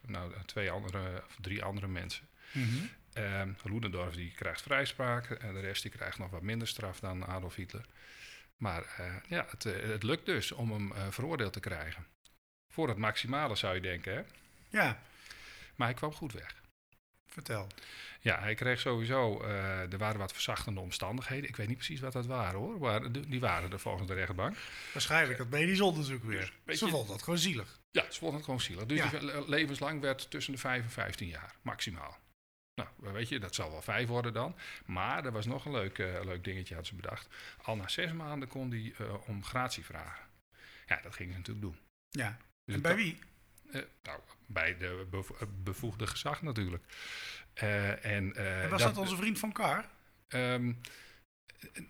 nou, 0.00 0.32
twee 0.46 0.70
andere, 0.70 1.22
of 1.26 1.36
drie 1.40 1.64
andere 1.64 1.88
mensen. 1.88 2.28
Ludendorff 3.62 4.16
die 4.16 4.32
krijgt 4.32 4.62
vrijspraak 4.62 5.30
en 5.30 5.54
de 5.54 5.60
rest 5.60 5.82
die 5.82 5.90
krijgt 5.90 6.18
nog 6.18 6.30
wat 6.30 6.42
minder 6.42 6.68
straf 6.68 7.00
dan 7.00 7.26
Adolf 7.26 7.54
Hitler. 7.54 7.84
Maar 8.56 8.84
ja, 9.28 9.46
het, 9.50 9.62
het 9.62 10.02
lukt 10.02 10.26
dus 10.26 10.52
om 10.52 10.72
hem 10.72 11.12
veroordeeld 11.12 11.52
te 11.52 11.60
krijgen. 11.60 12.06
Voor 12.72 12.88
het 12.88 12.98
maximale 12.98 13.54
zou 13.54 13.74
je 13.74 13.80
denken, 13.80 14.14
hè? 14.14 14.22
Ja, 14.68 15.02
Maar 15.74 15.86
hij 15.86 15.96
kwam 15.96 16.12
goed 16.12 16.32
weg. 16.32 16.54
Vertel. 17.36 17.66
Ja, 18.20 18.40
hij 18.40 18.54
kreeg 18.54 18.80
sowieso, 18.80 19.40
eh, 19.42 19.92
er 19.92 19.98
waren 19.98 20.18
wat 20.18 20.32
verzachtende 20.32 20.80
omstandigheden. 20.80 21.48
Ik 21.48 21.56
weet 21.56 21.66
niet 21.68 21.76
precies 21.76 22.00
wat 22.00 22.12
dat 22.12 22.26
waren 22.26 22.58
hoor, 22.60 22.78
maar 22.78 23.12
die 23.12 23.40
waren 23.40 23.72
er 23.72 23.80
volgens 23.80 24.06
de 24.08 24.14
rechtbank. 24.14 24.56
Waarschijnlijk 24.92 25.38
dat 25.38 25.48
medisch 25.48 25.80
onderzoek 25.80 26.22
weer. 26.24 26.52
Weet 26.64 26.78
Ze 26.78 26.84
je- 26.84 26.90
vonden 26.90 27.10
dat 27.10 27.22
gewoon 27.22 27.38
zielig. 27.38 27.78
Ja, 27.90 28.04
ze 28.10 28.18
vonden 28.18 28.36
het 28.36 28.44
gewoon 28.44 28.60
zielig. 28.60 28.86
Dus 28.86 28.98
Ja. 29.10 29.42
levenslang 29.46 30.00
werd 30.00 30.30
tussen 30.30 30.52
de 30.52 30.58
5 30.58 30.82
en 30.82 30.90
15 30.90 31.28
jaar, 31.28 31.54
maximaal. 31.62 32.18
Nou, 32.74 32.88
weet 33.12 33.28
je, 33.28 33.38
dat 33.40 33.54
zal 33.54 33.70
wel 33.70 33.82
vijf 33.82 34.08
worden 34.08 34.32
dan. 34.32 34.56
Maar 34.86 35.24
er 35.24 35.32
was 35.32 35.46
nog 35.46 35.64
een 35.64 35.72
leuk, 35.72 35.98
eh, 35.98 36.24
leuk 36.24 36.44
dingetje, 36.44 36.74
hadden 36.74 36.92
ze 36.92 37.00
bedacht. 37.02 37.28
Al 37.62 37.76
na 37.76 37.88
zes 37.88 38.12
maanden 38.12 38.48
kon 38.48 38.70
hij 38.70 38.92
eh, 38.98 39.28
om 39.28 39.44
gratie 39.44 39.84
vragen. 39.84 40.24
Ja, 40.86 41.00
dat 41.02 41.14
gingen 41.14 41.32
ze 41.32 41.38
natuurlijk 41.38 41.66
doen. 41.66 41.78
Ja. 42.10 42.28
Dus 42.28 42.38
En 42.64 42.72
het 42.72 42.82
bij 42.82 42.94
wie? 42.96 43.18
Eh, 43.72 43.82
nou, 44.02 44.20
bij 44.46 44.76
de 44.76 45.06
bevo- 45.10 45.36
eh, 45.40 45.46
bevoegde 45.62 46.06
gezag 46.06 46.42
natuurlijk. 46.42 46.84
Eh, 47.54 48.04
en, 48.04 48.36
En 48.36 48.68
was 48.70 48.82
dat, 48.82 48.96
onze 48.96 49.16
vriend 49.16 49.38
van 49.38 49.52
Kar? 49.52 49.84
Ehm, 50.28 50.72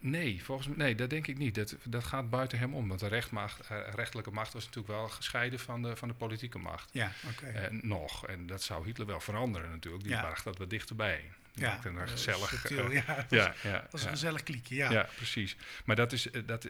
nee, 0.01 0.45
volgens 0.45 0.69
mij, 0.69 0.77
nee, 0.77 0.95
dat 0.95 1.11
denk 1.11 1.27
ik 1.27 1.39
niet. 1.39 1.55
Dat, 1.55 1.77
dat 1.85 2.05
gaat 2.05 2.31
buiten 2.31 2.59
hem 2.59 2.75
om. 2.75 2.89
Want 2.89 3.01
de 3.01 3.07
rechtmacht, 3.09 3.69
rechterlijke 3.69 4.31
macht 4.31 4.53
was 4.53 4.65
natuurlijk 4.65 4.95
wel 4.95 5.09
gescheiden 5.09 5.59
van 5.59 5.83
de, 5.83 5.97
van 5.97 6.09
de 6.09 6.15
politieke 6.15 6.59
macht. 6.59 6.93
Ja, 6.93 7.13
oké. 7.31 7.69
Nog. 7.71 8.27
En 8.27 8.47
dat 8.47 8.63
zou 8.63 8.85
Hitler 8.85 9.07
wel 9.07 9.21
veranderen 9.21 9.71
natuurlijk. 9.71 10.05
Die 10.05 10.13
Ja. 10.13 10.21
bracht 10.21 10.45
dat 10.45 10.59
wat 10.59 10.71
dichterbij. 10.71 11.33
Ja, 11.53 11.85
een 11.85 12.09
gezellig... 12.09 12.49
subtiel, 12.49 12.91
ja, 12.91 13.15
dat 13.15 13.31
ja, 13.41 13.55
ja, 13.63 13.87
was 13.91 14.03
een 14.05 14.09
gezellig 14.11 14.43
kliekje, 14.43 14.75
ja. 14.75 14.91
Ja, 14.91 15.09
precies. 15.17 15.57
Maar 15.85 15.97
dat, 15.97 16.13
is, 16.13 16.29
dat, 16.47 16.69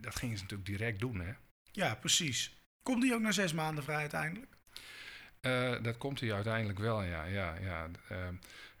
dat 0.00 0.16
gingen 0.16 0.36
ze 0.36 0.42
natuurlijk 0.42 0.68
direct 0.68 1.00
doen, 1.00 1.20
hè. 1.20 1.32
Ja, 1.72 1.94
precies. 1.94 2.59
Komt 2.90 3.02
die 3.02 3.14
ook 3.14 3.20
na 3.20 3.32
zes 3.32 3.52
maanden 3.52 3.84
vrij 3.84 3.96
uiteindelijk? 3.96 4.52
Eh, 5.40 5.82
dat 5.82 5.96
komt 5.96 6.20
hij 6.20 6.32
uiteindelijk 6.32 6.78
wel, 6.78 7.02
ja. 7.02 7.24
ja, 7.24 7.54
ja. 7.60 7.88
Ehm, 8.08 8.34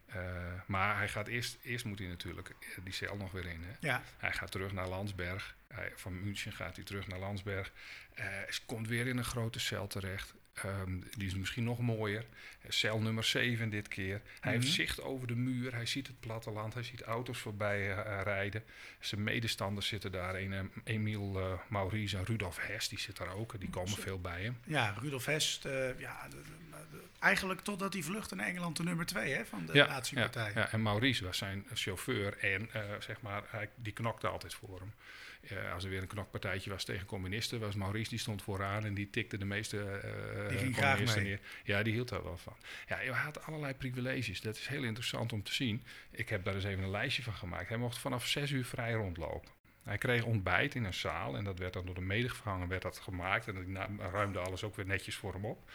eh, 0.06 0.22
maar 0.66 0.96
hij 0.96 1.08
gaat 1.08 1.26
eerst, 1.26 1.58
eerst 1.62 1.84
moet 1.84 1.98
hij 1.98 2.08
natuurlijk 2.08 2.48
eh, 2.48 2.84
die 2.84 2.92
cel 2.92 3.16
nog 3.16 3.32
weer 3.32 3.46
in. 3.46 3.62
Hè. 3.62 3.88
Ja, 3.88 4.02
Hij 4.18 4.32
gaat 4.32 4.50
terug 4.50 4.72
naar 4.72 4.88
Landsberg. 4.88 5.56
Hij, 5.68 5.92
van 5.96 6.20
München 6.20 6.52
gaat 6.52 6.76
hij 6.76 6.84
terug 6.84 7.06
naar 7.06 7.18
Landsberg. 7.18 7.72
Hij 8.14 8.48
komt 8.66 8.88
weer 8.88 9.06
in 9.06 9.16
een 9.16 9.24
grote 9.24 9.60
cel 9.60 9.86
terecht. 9.86 10.34
Ehm, 10.54 11.00
die 11.16 11.26
is 11.26 11.34
misschien 11.34 11.64
nog 11.64 11.78
mooier. 11.78 12.24
Cel 12.68 13.00
nummer 13.00 13.24
7 13.24 13.70
dit 13.70 13.88
keer. 13.88 14.20
Hij 14.40 14.52
heeft 14.52 14.64
Mhm. 14.64 14.74
zicht 14.74 15.02
over 15.02 15.26
de 15.26 15.34
muur. 15.36 15.74
Hij 15.74 15.86
ziet 15.86 16.06
het 16.06 16.20
platteland. 16.20 16.74
Hij 16.74 16.82
ziet 16.82 17.02
auto's 17.02 17.38
voorbij 17.38 17.90
eh, 17.96 18.20
rijden. 18.22 18.64
Zijn 19.00 19.22
medestanders 19.22 19.86
zitten 19.86 20.12
daar. 20.12 20.34
Een, 20.34 20.52
eh, 20.52 20.60
Emiel 20.84 21.40
eh, 21.40 21.52
Maurice 21.68 22.16
en 22.16 22.24
Rudolf 22.24 22.58
Hess, 22.66 22.88
die 22.88 22.98
zit 23.00 23.16
daar 23.16 23.34
ook. 23.34 23.60
Die 23.60 23.70
komen 23.70 23.90
veel 23.98 24.20
bij 24.20 24.42
hem. 24.42 24.58
ja 24.64 24.96
Rudolf 25.00 25.24
Hest, 25.26 25.62
ja, 25.98 26.28
de- 26.28 26.36
de- 26.36 26.42
de- 26.90 27.02
eigenlijk 27.18 27.60
totdat 27.60 27.92
hij 27.92 28.02
vluchtte 28.02 28.34
naar 28.34 28.46
Engeland 28.46 28.76
de 28.76 28.82
nummer 28.82 29.06
twee 29.06 29.32
hè, 29.32 29.44
van 29.46 29.66
de 29.66 29.72
ja, 29.74 29.86
nazi-partij. 29.86 30.52
ja, 30.54 30.72
en 30.72 30.82
Maurice 30.82 31.24
was 31.24 31.38
zijn 31.38 31.66
chauffeur 31.74 32.38
en 32.38 32.68
zeg 32.98 33.20
maar, 33.20 33.42
hij, 33.46 33.68
die 33.74 33.92
knokte 33.92 34.26
altijd 34.28 34.54
voor 34.54 34.78
hem. 34.80 34.92
Eh, 35.40 35.72
als 35.72 35.84
er 35.84 35.90
weer 35.90 36.00
een 36.02 36.06
knokpartijtje 36.06 36.70
was 36.70 36.84
tegen 36.84 37.06
communisten, 37.06 37.60
was 37.60 37.74
Maurice 37.74 38.10
die 38.10 38.18
stond 38.18 38.42
vooraan 38.42 38.84
en 38.84 38.94
die 38.94 39.10
tikte 39.10 39.38
de 39.38 39.44
meeste 39.44 39.80
eh 39.84 40.48
Die 40.48 40.58
ging 40.58 40.74
graag 40.76 40.86
communisten 40.88 41.22
mee. 41.22 41.30
neer. 41.30 41.40
Ja, 41.64 41.82
die 41.82 41.92
hield 41.92 42.08
daar 42.08 42.22
wel 42.22 42.36
van. 42.38 42.56
Ja, 42.86 42.96
hij 42.96 43.06
had 43.06 43.42
allerlei 43.46 43.74
privileges. 43.74 44.40
Dat 44.40 44.56
is 44.56 44.66
heel 44.66 44.82
interessant 44.84 45.32
om 45.32 45.42
te 45.42 45.54
zien. 45.54 45.82
Ik 46.10 46.28
heb 46.28 46.44
daar 46.44 46.54
eens 46.54 46.64
even 46.64 46.84
een 46.84 46.90
lijstje 46.90 47.22
van 47.22 47.34
gemaakt. 47.34 47.68
Hij 47.68 47.78
mocht 47.78 47.98
vanaf 47.98 48.26
zes 48.26 48.50
uur 48.50 48.64
vrij 48.64 48.92
rondlopen. 48.92 49.50
Hij 49.84 49.98
kreeg 49.98 50.24
ontbijt 50.24 50.74
in 50.74 50.84
een 50.84 50.94
zaal 50.94 51.36
en 51.36 51.44
dat 51.44 51.58
werd 51.58 51.72
dan 51.72 51.86
door 51.86 51.94
de 51.94 52.00
medegevangen 52.00 52.68
werd 52.68 52.82
dat 52.82 52.98
gemaakt. 52.98 53.48
En 53.48 53.72
na- 53.72 53.88
ruimde 54.10 54.38
alles 54.38 54.62
ook 54.64 54.76
weer 54.76 54.86
netjes 54.86 55.14
voor 55.16 55.32
hem 55.32 55.44
op. 55.44 55.70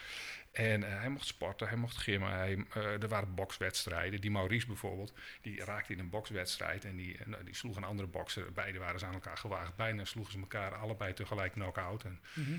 En 0.56 0.84
eh, 0.84 1.00
hij 1.00 1.10
mocht 1.10 1.28
sporten, 1.28 1.68
hij 1.68 1.78
mocht 1.78 1.98
gimmen. 1.98 2.32
Hij, 2.32 2.66
eh, 2.74 3.02
er 3.02 3.08
waren 3.08 3.34
bokswedstrijden. 3.36 4.22
Die 4.22 4.32
Maurice 4.32 4.68
bijvoorbeeld, 4.68 5.14
die 5.42 5.64
raakte 5.64 5.94
in 5.94 6.00
een 6.00 6.10
bokswedstrijd. 6.10 6.86
En 6.86 6.96
die, 6.96 7.18
eh, 7.18 7.26
nou, 7.26 7.44
die 7.44 7.56
sloeg 7.56 7.76
een 7.76 7.84
andere 7.84 8.08
bokser. 8.08 8.52
Beide 8.54 8.80
waren 8.80 9.00
ze 9.00 9.06
aan 9.06 9.14
elkaar 9.14 9.38
gewaagd. 9.38 9.76
Bijna 9.76 10.06
sloegen 10.06 10.34
ze 10.34 10.40
elkaar 10.40 10.76
allebei 10.76 11.14
tegelijk 11.14 11.52
knock-out. 11.52 12.04
En 12.04 12.20
Mhm. 12.34 12.52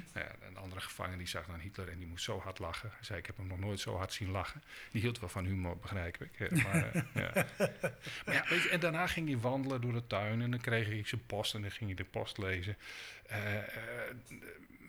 een 0.49 0.57
andere 0.57 0.81
gevangene 0.81 1.17
die 1.17 1.27
zag 1.27 1.47
dan 1.47 1.59
Hitler 1.59 1.89
en 1.89 1.99
die 1.99 2.07
moest 2.07 2.25
zo 2.25 2.41
hard 2.41 2.59
lachen. 2.59 2.91
Hij 2.93 3.05
zei, 3.05 3.19
ik 3.19 3.27
heb 3.27 3.37
hem 3.37 3.47
nog 3.47 3.59
nooit 3.59 3.81
zo 3.81 3.97
hard 3.97 4.13
zien 4.13 4.31
lachen. 4.31 4.63
Die 4.91 5.01
hield 5.01 5.21
wel 5.21 5.29
van 5.29 5.45
humor, 5.45 5.77
begrijp 5.79 6.17
ik. 6.23 6.63
Maar, 6.63 6.91
ja. 7.15 7.47
maar 8.27 8.35
ja, 8.35 8.45
weet 8.49 8.63
je, 8.63 8.69
en 8.71 8.81
daarna 8.81 9.07
ging 9.07 9.29
hij 9.29 9.39
wandelen 9.39 9.81
door 9.81 9.93
de 9.93 10.07
tuin 10.07 10.43
en 10.43 10.51
dan 10.51 10.61
kreeg 10.61 10.87
hij 10.87 11.03
zijn 11.05 11.27
post 11.27 11.55
en 11.55 11.63
dan 11.63 11.71
ging 11.71 11.87
hij 11.87 11.97
de 12.05 12.11
post 12.11 12.39
lezen. 12.39 12.77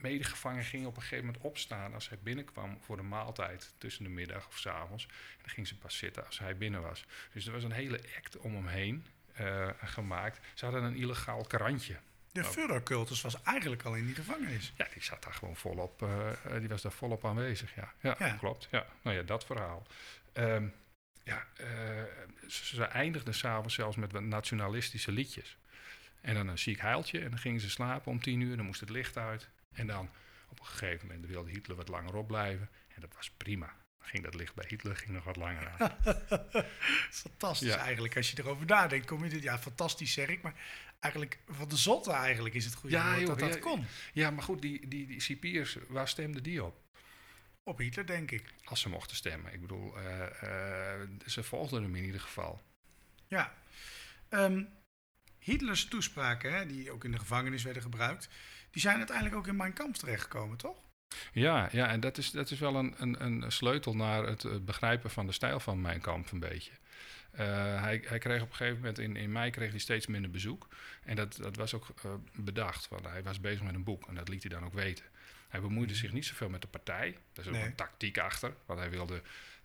De 0.02 0.08
medegevangenen 0.08 0.66
gingen 0.66 0.88
op 0.88 0.96
een 0.96 1.02
gegeven 1.02 1.26
moment 1.26 1.44
opstaan 1.44 1.94
als 1.94 2.10
hij 2.10 2.18
binnenkwam 2.24 2.78
voor 2.82 2.98
de 2.98 3.04
maaltijd 3.04 3.74
tussen 3.78 4.04
de 4.04 4.10
middag 4.10 4.48
of 4.48 4.58
s 4.58 4.66
avonds. 4.68 5.06
En 5.06 5.38
dan 5.42 5.50
ging 5.50 5.68
ze 5.68 5.78
pas 5.78 5.98
zitten 5.98 6.26
als 6.26 6.40
hij 6.40 6.58
binnen 6.58 6.82
was. 6.82 7.06
Dus 7.34 7.46
er 7.46 7.52
was 7.52 7.64
een 7.64 7.72
hele 7.72 8.00
act 8.18 8.38
om 8.38 8.56
hem 8.56 8.68
heen 8.68 9.06
eh, 9.34 9.70
gemaakt. 9.84 10.40
Ze 10.54 10.66
hadden 10.66 10.84
een 10.84 10.96
illegaal 10.96 11.44
krantje. 11.44 11.96
De 12.32 12.44
Führercultus 12.44 13.22
was 13.22 13.44
eigenlijk 13.44 13.84
al 13.84 13.96
in 13.96 14.06
die 14.06 14.16
gevangenis. 14.16 14.74
Ja, 14.76 14.88
die 14.94 15.04
zat 15.04 15.24
daar 15.24 15.34
gewoon 15.34 15.56
volop, 15.56 16.02
eh, 16.02 16.30
eh, 16.30 16.60
die 16.60 16.70
was 16.70 16.82
daar 16.82 16.92
volop 16.92 17.26
aanwezig, 17.26 17.76
ja. 17.76 17.94
Ja, 18.02 18.16
Ja. 18.20 18.36
klopt. 18.36 18.68
Ja. 18.72 18.86
Nou 19.02 19.16
ja, 19.16 19.24
dat 19.24 19.46
verhaal. 19.46 19.88
Ehm, 20.34 20.68
ja, 21.24 21.48
ze, 22.48 22.76
ze 22.76 22.84
eindigden 22.84 23.34
s'avonds 23.34 23.76
zelfs 23.76 23.96
met 23.96 24.12
wat 24.12 24.22
nationalistische 24.24 25.12
liedjes. 25.12 25.58
En 26.22 26.34
dan 26.34 26.48
een 26.48 26.58
ziek 26.58 26.80
huiltje 26.80 27.20
en 27.20 27.30
dan 27.30 27.40
gingen 27.40 27.60
ze 27.62 27.70
slapen 27.70 28.12
om 28.12 28.22
tien 28.22 28.42
uur, 28.42 28.58
dan 28.58 28.66
moest 28.66 28.80
het 28.80 28.90
licht 28.90 29.18
uit. 29.18 29.50
En 29.78 29.88
dan 29.88 30.10
op 30.50 30.60
een 30.60 30.66
gegeven 30.66 31.08
moment 31.08 31.26
wilde 31.26 31.50
Hitler 31.50 31.78
wat 31.78 31.88
langer 31.88 32.14
opblijven. 32.16 32.70
En 32.96 33.02
dat 33.02 33.16
was 33.16 33.30
prima. 33.32 33.76
Dan 34.00 34.08
ging 34.08 34.24
dat 34.24 34.36
licht 34.36 34.56
bij 34.56 34.66
Hitler 34.68 34.96
ging 34.96 35.10
nog 35.12 35.24
wat 35.24 35.36
langer 35.36 35.70
aan. 35.70 35.92
Fantastisch 37.12 37.68
Ja. 37.68 37.78
eigenlijk. 37.78 38.16
Als 38.16 38.32
je 38.32 38.40
erover 38.40 38.66
nadenkt, 38.66 39.06
kom 39.06 39.24
je 39.24 39.30
dit... 39.30 39.44
Ja, 39.44 39.60
fantastisch 39.60 40.14
zeg 40.14 40.28
ik, 40.28 40.42
maar 40.42 40.54
eigenlijk 41.00 41.40
van 41.48 41.68
de 41.70 41.78
zotte 41.78 42.12
eigenlijk 42.12 42.56
is 42.56 42.66
het 42.66 42.74
goede 42.74 42.96
Ja, 42.96 43.18
joh, 43.18 43.28
dat 43.28 43.40
dat 43.40 43.54
ja, 43.54 43.60
kon. 43.60 43.86
ja, 44.14 44.32
maar 44.32 44.44
goed, 44.44 44.62
die, 44.62 44.88
die, 44.88 45.08
die 45.08 45.22
cipiers, 45.22 45.78
waar 45.88 46.08
stemden 46.08 46.44
die 46.44 46.64
op? 46.64 46.86
Op 47.64 47.78
Hitler, 47.78 48.06
denk 48.06 48.32
ik. 48.32 48.54
Als 48.64 48.82
ze 48.82 48.90
mochten 48.90 49.16
stemmen. 49.16 49.54
Ik 49.54 49.62
bedoel, 49.62 49.98
eh, 49.98 51.02
eh, 51.02 51.10
ze 51.26 51.44
volgden 51.44 51.84
hem 51.84 51.96
in 51.96 52.04
ieder 52.04 52.22
geval. 52.22 52.62
Ja. 53.28 53.54
Ehm, 54.30 54.64
Hitlers 55.40 55.86
toespraken, 55.86 56.54
hè, 56.54 56.66
die 56.66 56.92
ook 56.92 57.04
in 57.04 57.12
de 57.12 57.20
gevangenis 57.20 57.64
werden 57.64 57.82
gebruikt, 57.82 58.30
die 58.78 58.86
zijn 58.86 58.98
uiteindelijk 58.98 59.36
ook 59.38 59.48
in 59.48 59.56
Mein 59.56 59.74
Kampf 59.74 59.98
terechtgekomen, 59.98 60.58
toch? 60.58 60.78
Ja, 61.32 61.70
ja 61.72 61.88
en 61.90 62.00
dat 62.00 62.18
is, 62.18 62.32
dat 62.32 62.52
is 62.52 62.60
wel 62.60 62.76
een, 62.76 62.96
een, 62.98 63.24
een 63.26 63.52
sleutel 63.52 63.96
naar 63.96 64.24
het 64.24 64.44
eh, 64.44 64.58
begrijpen 64.58 65.10
van 65.10 65.26
de 65.26 65.32
stijl 65.32 65.60
van 65.60 65.82
mijn 65.82 66.02
kamp 66.02 66.32
een 66.32 66.40
beetje. 66.40 66.72
Eh, 67.32 67.46
hij, 67.82 68.04
hij 68.06 68.18
kreeg 68.18 68.42
op 68.42 68.50
een 68.50 68.56
gegeven 68.56 68.78
moment, 68.80 69.00
in, 69.00 69.16
in 69.16 69.32
mei 69.32 69.52
kreeg 69.52 69.70
hij 69.70 69.80
steeds 69.80 70.08
minder 70.08 70.32
bezoek. 70.32 70.68
En 71.04 71.16
dat, 71.16 71.36
dat 71.42 71.56
was 71.56 71.74
ook 71.74 71.88
eh, 72.04 72.12
bedacht, 72.34 72.88
want 72.88 73.06
hij 73.06 73.24
was 73.24 73.40
bezig 73.40 73.64
met 73.64 73.74
een 73.76 73.84
boek 73.84 74.08
en 74.08 74.16
dat 74.16 74.28
liet 74.30 74.44
hij 74.44 74.52
dan 74.52 74.66
ook 74.66 74.74
weten. 74.74 75.06
Hij 75.48 75.62
bemoeide 75.62 75.96
zich 75.96 76.12
niet 76.12 76.26
zoveel 76.26 76.50
met 76.50 76.62
de 76.62 76.68
partij. 76.68 77.12
Daar 77.34 77.46
is 77.46 77.52
ook 77.52 77.58
Nee. 77.58 77.66
een 77.66 77.76
tactiek 77.76 78.18
achter, 78.18 78.54
want 78.66 78.80
hij 78.80 78.90
wilde 78.90 79.22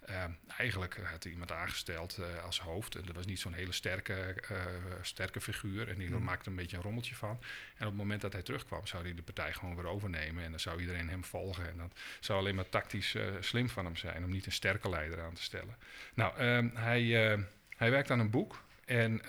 Ehm, 0.07 0.31
eigenlijk 0.57 0.97
had 1.05 1.23
hij 1.23 1.33
iemand 1.33 1.53
aangesteld 1.53 2.19
eh, 2.19 2.45
als 2.45 2.61
hoofd. 2.61 2.95
En 2.97 3.03
dat 3.05 3.15
was 3.17 3.27
niet 3.27 3.41
zo'n 3.41 3.53
hele 3.53 3.73
sterke, 3.73 4.15
eh, 4.49 4.57
sterke 5.03 5.41
figuur. 5.41 5.89
En 5.89 5.99
die 5.99 6.09
Hmm. 6.09 6.23
maakte 6.23 6.51
een 6.51 6.57
beetje 6.57 6.77
een 6.77 6.83
rommeltje 6.83 7.15
van. 7.15 7.39
En 7.77 7.87
op 7.87 7.93
het 7.93 7.97
moment 7.97 8.21
dat 8.21 8.33
hij 8.33 8.43
terugkwam, 8.43 8.87
zou 8.87 9.03
hij 9.05 9.15
de 9.15 9.23
partij 9.23 9.53
gewoon 9.53 9.77
weer 9.77 9.87
overnemen. 9.87 10.45
En 10.45 10.51
dan 10.51 10.61
zou 10.61 10.81
iedereen 10.81 11.09
hem 11.09 11.25
volgen. 11.25 11.69
En 11.69 11.77
dat 11.77 11.99
zou 12.21 12.39
alleen 12.39 12.55
maar 12.55 12.69
tactisch 12.69 13.15
eh, 13.15 13.25
slim 13.41 13.69
van 13.69 13.85
hem 13.85 13.97
zijn 13.97 14.25
om 14.25 14.31
niet 14.31 14.47
een 14.47 14.53
sterke 14.53 14.89
leider 14.89 15.21
aan 15.23 15.35
te 15.35 15.43
stellen. 15.43 15.77
Nou, 16.15 16.37
ehm, 16.37 16.69
hij, 16.75 17.33
eh, 17.33 17.39
hij 17.77 17.91
werkt 17.91 18.11
aan 18.11 18.21
een 18.21 18.31
boek. 18.31 18.65
En 18.85 19.21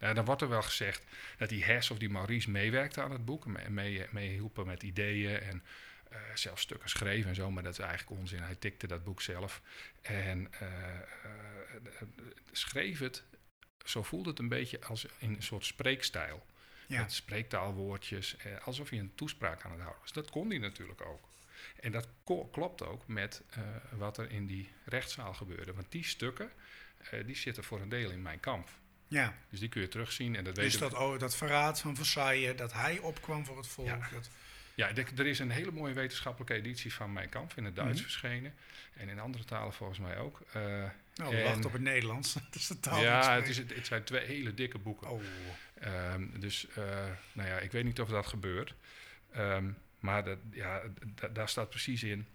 ja, 0.00 0.12
dan 0.12 0.24
wordt 0.24 0.42
er 0.42 0.48
wel 0.48 0.62
gezegd 0.62 1.02
dat 1.36 1.48
die 1.48 1.64
Hess 1.64 1.90
of 1.90 1.98
die 1.98 2.10
Maurice 2.10 2.50
meewerkte 2.50 3.02
aan 3.02 3.10
het 3.10 3.24
boek. 3.24 3.46
en 3.56 3.74
Mee, 3.74 4.06
mee 4.10 4.28
hielpen 4.30 4.66
met 4.66 4.82
ideeën 4.82 5.40
en 5.40 5.62
eh, 6.10 6.18
zelfs 6.34 6.62
stukken 6.62 6.88
schreven 6.88 7.28
en 7.28 7.34
zo. 7.34 7.50
Maar 7.50 7.62
dat 7.62 7.72
is 7.72 7.78
eigenlijk 7.78 8.20
onzin. 8.20 8.42
Hij 8.42 8.54
tikte 8.54 8.86
dat 8.86 9.04
boek 9.04 9.22
zelf. 9.22 9.60
En 10.02 10.52
eh, 10.52 10.94
eh, 10.94 12.02
schreef 12.52 12.98
het, 12.98 13.24
zo 13.84 14.02
voelde 14.02 14.30
het 14.30 14.38
een 14.38 14.48
beetje 14.48 14.80
als 14.80 15.06
in 15.18 15.34
een 15.34 15.42
soort 15.42 15.64
spreekstijl. 15.64 16.46
Ja. 16.86 17.00
Met 17.00 17.12
spreektaalwoordjes, 17.12 18.36
eh, 18.36 18.66
alsof 18.66 18.88
hij 18.88 18.98
een 18.98 19.14
toespraak 19.14 19.64
aan 19.64 19.70
het 19.70 19.80
houden 19.80 20.02
was. 20.02 20.12
Dat 20.12 20.30
kon 20.30 20.48
hij 20.48 20.58
natuurlijk 20.58 21.00
ook. 21.00 21.28
En 21.80 21.92
dat 21.92 22.08
klopt 22.24 22.82
ook 22.82 23.06
met 23.06 23.42
wat 23.90 24.18
er 24.18 24.30
in 24.30 24.46
die 24.46 24.70
rechtszaal 24.84 25.34
gebeurde. 25.34 25.72
Want 25.72 25.92
die 25.92 26.04
stukken, 26.04 26.50
die 27.26 27.36
zitten 27.36 27.64
voor 27.64 27.80
een 27.80 27.88
deel 27.88 28.10
in 28.10 28.22
mijn 28.22 28.40
kamp. 28.40 28.68
ja. 29.08 29.34
Dus 29.50 29.60
die 29.60 29.68
kun 29.68 29.80
je 29.80 29.88
terugzien. 29.88 30.36
En 30.36 30.44
dat 30.44 30.54
Dus 30.54 30.78
dat, 30.78 30.94
oh, 30.94 31.18
dat 31.18 31.36
verraad 31.36 31.80
van 31.80 31.96
Versailles, 31.96 32.56
dat 32.56 32.72
hij 32.72 32.98
opkwam 32.98 33.44
voor 33.44 33.56
het 33.56 33.66
volk. 33.66 33.86
Ja. 33.86 34.08
Dat, 34.12 34.30
Ja, 34.78 34.90
er 34.94 35.26
is 35.26 35.38
een 35.38 35.50
hele 35.50 35.70
mooie 35.72 35.94
wetenschappelijke 35.94 36.54
editie 36.54 36.92
van 36.94 37.12
Mijn 37.12 37.28
Kamp 37.28 37.52
in 37.56 37.64
het 37.64 37.76
Duits 37.76 37.92
Mhm. 38.00 38.02
verschenen. 38.02 38.54
En 38.94 39.08
in 39.08 39.18
andere 39.18 39.44
talen 39.44 39.72
volgens 39.72 39.98
mij 39.98 40.18
ook. 40.18 40.40
Eh, 40.52 40.62
nou, 41.14 41.42
wachten 41.42 41.64
op 41.64 41.72
het 41.72 41.82
Nederlands. 41.82 42.32
dat 42.34 42.54
is 42.54 42.66
de 42.66 42.80
taal. 42.80 43.02
ja, 43.02 43.34
het, 43.34 43.48
is, 43.48 43.56
het 43.56 43.86
zijn 43.86 44.04
twee 44.04 44.24
hele 44.26 44.54
dikke 44.54 44.78
boeken. 44.78 45.08
Oh, 45.10 45.22
Ehm, 45.80 46.40
dus 46.40 46.68
eh, 46.68 47.06
nou 47.32 47.48
ja, 47.48 47.58
ik 47.58 47.72
weet 47.72 47.84
niet 47.84 48.00
of 48.00 48.08
dat 48.08 48.26
gebeurt. 48.26 48.74
Ehm, 49.32 49.70
maar 49.98 50.24
dat, 50.24 50.38
ja, 50.50 50.82
daar 51.32 51.48
staat 51.48 51.70
precies 51.70 52.02
in 52.02 52.26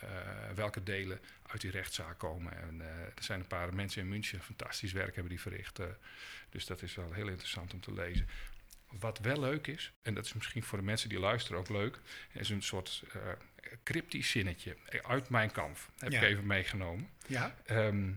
eh, 0.00 0.08
welke 0.54 0.82
delen 0.82 1.20
uit 1.46 1.60
die 1.60 1.70
rechtszaak 1.70 2.18
komen. 2.18 2.56
En 2.62 2.80
eh, 2.80 2.86
er 3.00 3.12
zijn 3.22 3.40
een 3.40 3.46
paar 3.46 3.74
mensen 3.74 4.02
in 4.02 4.08
München 4.08 4.40
fantastisch 4.40 4.92
werk 4.92 5.14
hebben 5.14 5.32
die 5.32 5.40
verricht. 5.40 5.80
dus 6.50 6.66
dat 6.66 6.82
is 6.82 6.94
wel 6.94 7.12
heel 7.12 7.28
interessant 7.28 7.72
om 7.72 7.80
te 7.80 7.92
lezen. 7.92 8.28
Wat 9.00 9.18
wel 9.18 9.40
leuk 9.40 9.66
is, 9.66 9.92
en 10.02 10.14
dat 10.14 10.24
is 10.24 10.32
misschien 10.32 10.62
voor 10.62 10.78
de 10.78 10.84
mensen 10.84 11.08
die 11.08 11.18
luisteren 11.18 11.58
ook 11.58 11.68
leuk, 11.68 11.98
is 12.32 12.48
een 12.48 12.62
soort 12.62 13.02
eh, 13.12 13.20
cryptisch 13.82 14.30
zinnetje 14.30 14.76
uit 15.06 15.28
mijn 15.28 15.50
kamp. 15.52 15.76
Heb 15.98 16.12
Ja. 16.12 16.20
ik 16.20 16.28
even 16.28 16.46
meegenomen. 16.46 17.08
ja. 17.26 17.54
Ehm, 17.66 18.10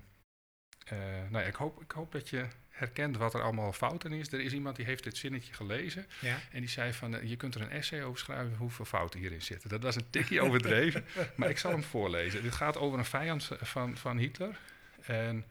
eh, 0.85 0.97
nou 1.29 1.31
ja, 1.31 1.41
ik, 1.41 1.55
hoop, 1.55 1.81
ik 1.81 1.91
hoop 1.91 2.11
dat 2.11 2.29
je 2.29 2.45
herkent 2.69 3.17
wat 3.17 3.33
er 3.33 3.41
allemaal 3.41 3.73
fout 3.73 4.05
in 4.05 4.11
is. 4.11 4.31
Er 4.31 4.39
is 4.39 4.53
iemand 4.53 4.75
die 4.75 4.85
heeft 4.85 5.03
dit 5.03 5.17
zinnetje 5.17 5.53
gelezen 5.53 6.07
Ja. 6.19 6.39
en 6.51 6.59
die 6.59 6.69
zei 6.69 6.93
van, 6.93 7.15
eh, 7.15 7.29
je 7.29 7.35
kunt 7.35 7.55
er 7.55 7.61
een 7.61 7.69
essay 7.69 8.03
over 8.03 8.19
schrijven 8.19 8.55
hoeveel 8.57 8.85
fouten 8.85 9.19
hierin 9.19 9.41
zitten. 9.41 9.69
Dat 9.69 9.83
was 9.83 9.95
een 9.95 10.09
tikje 10.09 10.41
overdreven, 10.41 11.05
maar 11.35 11.49
ik 11.49 11.57
zal 11.57 11.71
hem 11.71 11.83
voorlezen. 11.83 12.41
Dit 12.43 12.53
gaat 12.55 12.77
over 12.77 12.99
een 12.99 13.05
vijand 13.05 13.49
van, 13.61 13.97
van 13.97 14.17
Hitler 14.17 14.59
en 15.01 15.45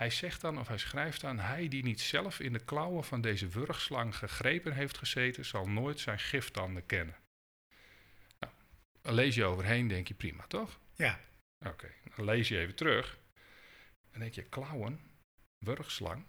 hij 0.00 0.10
zegt 0.10 0.40
dan, 0.40 0.58
of 0.58 0.68
hij 0.68 0.78
schrijft 0.78 1.20
dan, 1.20 1.38
hij 1.38 1.68
die 1.68 1.82
niet 1.82 2.00
zelf 2.00 2.40
in 2.40 2.52
de 2.52 2.64
klauwen 2.64 3.04
van 3.04 3.20
deze 3.20 3.48
wurgslang 3.48 4.16
gegrepen 4.16 4.72
heeft 4.72 4.98
gezeten, 4.98 5.44
zal 5.44 5.68
nooit 5.68 6.00
zijn 6.00 6.18
giftanden 6.18 6.86
kennen. 6.86 7.16
Nou, 8.38 8.52
lees 9.02 9.34
je 9.34 9.44
overheen, 9.44 9.88
denk 9.88 10.08
je 10.08 10.14
prima, 10.14 10.44
toch? 10.46 10.78
Ja. 10.94 11.20
Oké, 11.66 11.90
dan 12.16 12.24
lees 12.24 12.48
je 12.48 12.58
even 12.58 12.74
terug. 12.74 13.18
Dan 14.10 14.20
denk 14.20 14.34
je, 14.34 14.42
klauwen, 14.42 15.00
wurgslang. 15.58 16.24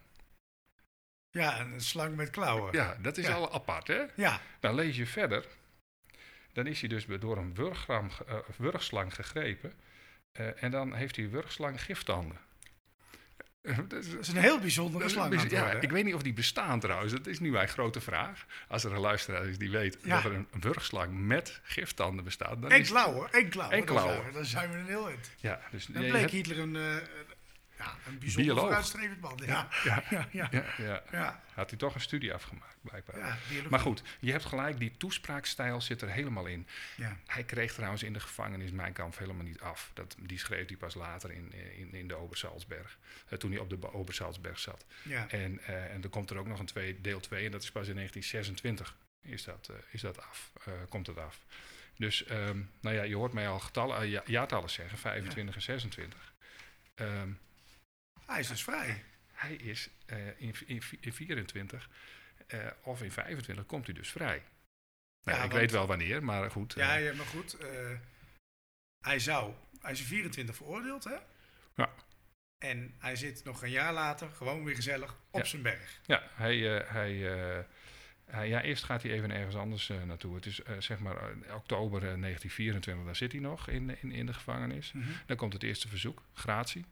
ja, 1.29 1.59
een 1.59 1.81
slang 1.81 2.15
met 2.15 2.29
klauwen. 2.29 2.73
Ja, 2.73 2.95
dat 3.01 3.17
is 3.17 3.25
Ja. 3.27 3.33
al 3.33 3.53
apart, 3.53 3.87
hè? 3.87 4.05
Ja. 4.15 4.41
Dan 4.59 4.75
lees 4.75 4.97
je 4.97 5.05
verder. 5.07 5.45
Dan 6.53 6.67
is 6.67 6.79
hij 6.79 6.89
dus 6.89 7.05
door 7.05 7.37
een 7.37 7.53
wurgram, 7.55 8.09
eh, 8.27 8.39
wurgslang 8.57 9.15
gegrepen. 9.15 9.73
eh, 10.31 10.63
en 10.63 10.71
dan 10.71 10.93
heeft 10.93 11.15
die 11.15 11.27
wurgslang 11.29 11.81
giftanden. 11.83 12.39
Eh, 13.61 13.77
dat 13.87 14.03
is- 14.19 14.27
een 14.27 14.37
heel 14.37 14.59
bijzondere 14.59 15.09
slang. 15.09 15.49
ja, 15.51 15.71
ik 15.71 15.91
weet 15.91 16.03
niet 16.03 16.13
of 16.13 16.21
die 16.21 16.33
bestaan 16.33 16.79
trouwens. 16.79 17.11
Dat 17.13 17.27
is 17.27 17.39
nu 17.39 17.51
mijn 17.51 17.67
grote 17.67 18.01
vraag. 18.01 18.45
Als 18.67 18.83
er 18.83 18.91
een 18.91 18.99
luisteraar 18.99 19.45
is 19.47 19.57
die 19.57 19.71
weet 19.71 19.97
Ja. 20.03 20.15
dat 20.15 20.31
er 20.31 20.33
een 20.37 20.47
wurgslang 20.59 21.19
met 21.19 21.59
giftanden 21.63 22.23
bestaat. 22.23 22.61
Dan 22.61 22.71
En 22.71 22.79
is, 22.79 22.89
klauwen, 22.89 23.31
en 23.31 23.49
klauwen. 23.49 23.77
En 23.77 23.85
dan 23.85 23.95
klauwen. 23.95 24.13
zijn 24.15 24.27
we- 24.27 24.33
Dan 24.33 24.45
zijn 24.45 24.71
we 24.71 24.77
een 24.77 24.85
heel 24.85 25.07
eind. 25.07 25.29
ja, 25.37 25.59
dus 25.71 25.85
Dan 25.85 26.01
bleek 26.01 26.19
hebt- 26.19 26.31
Hitler 26.31 26.59
een, 26.59 26.75
eh, 26.75 26.81
een- 26.93 27.01
ja, 27.83 27.95
een 28.07 28.19
bijzonder 28.19 28.45
Bioloog. 28.45 28.63
vooruitstrevend 28.63 29.21
man. 29.21 29.39
Ja, 29.45 29.67
ja, 29.83 30.03
ja, 30.09 30.27
ja. 30.31 30.47
ja, 30.51 30.65
ja. 30.77 31.03
ja, 31.11 31.43
Had 31.53 31.69
hij 31.69 31.79
toch 31.79 31.95
een 31.95 32.01
studie 32.01 32.33
afgemaakt, 32.33 32.75
blijkbaar. 32.81 33.39
Maar 33.69 33.79
goed, 33.79 34.01
je 34.19 34.31
hebt 34.31 34.45
gelijk, 34.45 34.79
die 34.79 34.97
toespraakstijl 34.97 35.81
zit 35.81 36.01
er 36.01 36.09
helemaal 36.09 36.45
in. 36.45 36.67
Ja. 36.95 37.17
Hij 37.25 37.43
kreeg 37.43 37.73
trouwens 37.73 38.03
in 38.03 38.13
de 38.13 38.19
gevangenis 38.19 38.71
Mijn 38.71 38.93
Kamp 38.93 39.17
helemaal 39.17 39.45
niet 39.45 39.59
af. 39.61 39.91
Dat, 39.93 40.15
die 40.19 40.39
schreef 40.39 40.67
hij 40.67 40.77
pas 40.77 40.93
later 40.93 41.31
in, 41.31 41.53
in, 41.77 41.93
in 41.93 42.07
de 42.07 42.15
Obersalzberg. 42.15 42.97
eh, 43.29 43.37
toen 43.37 43.51
hij 43.51 43.59
op 43.59 43.69
de 43.69 43.93
Obersalzberg 43.93 44.59
zat. 44.59 44.85
Ja. 45.03 45.29
En, 45.29 45.59
eh, 45.63 45.93
en 45.93 46.03
er 46.03 46.09
komt 46.09 46.29
er 46.29 46.37
ook 46.37 46.47
nog 46.47 46.59
een 46.59 46.65
twee, 46.65 47.01
deel 47.01 47.19
2 47.19 47.45
en 47.45 47.51
dat 47.51 47.63
is 47.63 47.71
pas 47.71 47.87
in 47.87 47.95
1926 47.95 48.95
is 49.21 49.43
dat, 49.43 49.69
eh, 49.69 49.75
is 49.91 50.01
dat 50.01 50.21
af, 50.21 50.51
eh, 50.65 50.73
komt 50.89 51.07
het 51.07 51.17
af. 51.17 51.39
Dus 51.97 52.25
ehm, 52.25 52.59
nou 52.81 52.95
ja, 52.95 53.01
je 53.03 53.15
hoort 53.15 53.33
mij 53.33 53.47
al 53.47 53.59
getallen, 53.59 54.07
ja, 54.07 54.21
jaartallen 54.25 54.69
zeggen, 54.69 54.97
25 54.97 55.55
en 55.55 55.61
26. 55.61 56.33
Ehm, 56.95 57.29
Hij 58.25 58.39
is 58.39 58.47
dus 58.47 58.63
vrij. 58.63 59.03
hij 59.31 59.53
is 59.53 59.89
eh, 60.05 60.27
in, 60.27 60.55
in, 60.65 60.81
in 60.99 61.13
24 61.13 61.89
eh, 62.47 62.67
of 62.83 63.01
in 63.01 63.11
25 63.11 63.65
komt 63.65 63.85
hij 63.85 63.93
dus 63.95 64.09
vrij. 64.11 64.43
Nou, 65.23 65.37
Ja, 65.37 65.43
ik 65.43 65.49
want- 65.49 65.53
weet 65.61 65.71
wel 65.71 65.87
wanneer, 65.87 66.23
maar 66.23 66.51
goed. 66.51 66.73
Ja, 66.73 66.97
eh, 66.97 67.05
ja 67.05 67.13
maar 67.13 67.25
goed. 67.25 67.57
hij 69.05 69.19
zou... 69.19 69.53
Hij 69.81 69.91
is 69.91 69.99
in 69.99 70.05
24 70.05 70.55
veroordeeld, 70.55 71.03
hè? 71.03 71.15
Ja. 71.75 71.89
En 72.57 72.95
hij 72.99 73.15
zit 73.15 73.43
nog 73.43 73.63
een 73.63 73.69
jaar 73.69 73.93
later 73.93 74.29
gewoon 74.29 74.63
weer 74.63 74.75
gezellig 74.75 75.15
op 75.31 75.39
Ja. 75.39 75.45
zijn 75.45 75.61
berg. 75.61 75.99
Ja, 76.05 76.23
hij, 76.33 76.57
hij, 76.85 77.13
hij, 78.25 78.47
ja, 78.47 78.61
eerst 78.61 78.83
gaat 78.83 79.01
hij 79.03 79.11
even 79.11 79.31
ergens 79.31 79.55
anders 79.55 79.87
naartoe. 79.87 80.35
Het 80.35 80.45
is 80.45 80.61
zeg 80.79 80.99
maar 80.99 81.15
oktober 81.55 81.97
eh, 81.97 82.19
1924, 82.21 83.05
daar 83.05 83.15
zit 83.15 83.31
hij 83.31 83.41
nog 83.41 83.67
in, 83.67 84.01
in, 84.01 84.11
in 84.11 84.25
de 84.25 84.33
gevangenis. 84.33 84.93
Dan 85.25 85.37
komt 85.37 85.53
het 85.53 85.63
eerste 85.63 85.87
verzoek, 85.87 86.23
gratie. 86.33 86.85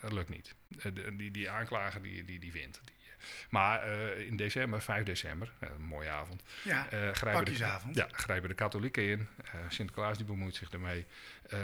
Eh, 0.00 0.06
dat 0.08 0.12
lukt 0.12 0.28
niet. 0.28 0.54
Eh, 0.78 0.94
de- 0.94 1.16
die, 1.16 1.30
die 1.30 1.50
aanklager 1.50 2.02
die, 2.02 2.24
die, 2.24 2.38
die 2.38 2.52
wint. 2.52 2.80
Die, 2.84 2.94
eh, 3.08 3.24
maar 3.50 3.82
eh, 3.82 4.26
in 4.26 4.36
december, 4.36 4.82
5 4.82 5.04
december, 5.04 5.52
eh, 5.58 5.68
een 5.70 5.82
mooie 5.84 6.08
avond, 6.08 6.42
Ja, 6.64 6.84
eh, 6.90 6.90
grijpen, 7.12 7.44
de, 7.44 7.50
ja, 7.92 8.08
grijpen 8.12 8.48
de 8.48 8.54
katholieken 8.54 9.02
in. 9.08 9.28
Eh, 9.44 9.60
Sinterklaas 9.68 10.16
die 10.16 10.26
bemoeit 10.26 10.54
zich 10.54 10.70
ermee. 10.70 11.06
Eh, 11.48 11.58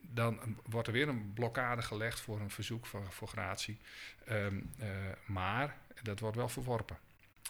dan 0.00 0.56
wordt 0.64 0.86
er 0.86 0.92
weer 0.92 1.08
een 1.08 1.32
blokkade 1.32 1.82
gelegd 1.82 2.20
voor 2.20 2.40
een 2.40 2.50
verzoek 2.50 2.86
voor, 2.86 3.12
voor 3.12 3.28
gratie. 3.28 3.78
Ehm, 4.26 4.60
eh, 4.78 4.88
maar 5.24 5.76
dat 6.02 6.20
wordt 6.20 6.36
wel 6.36 6.48
verworpen. 6.48 6.98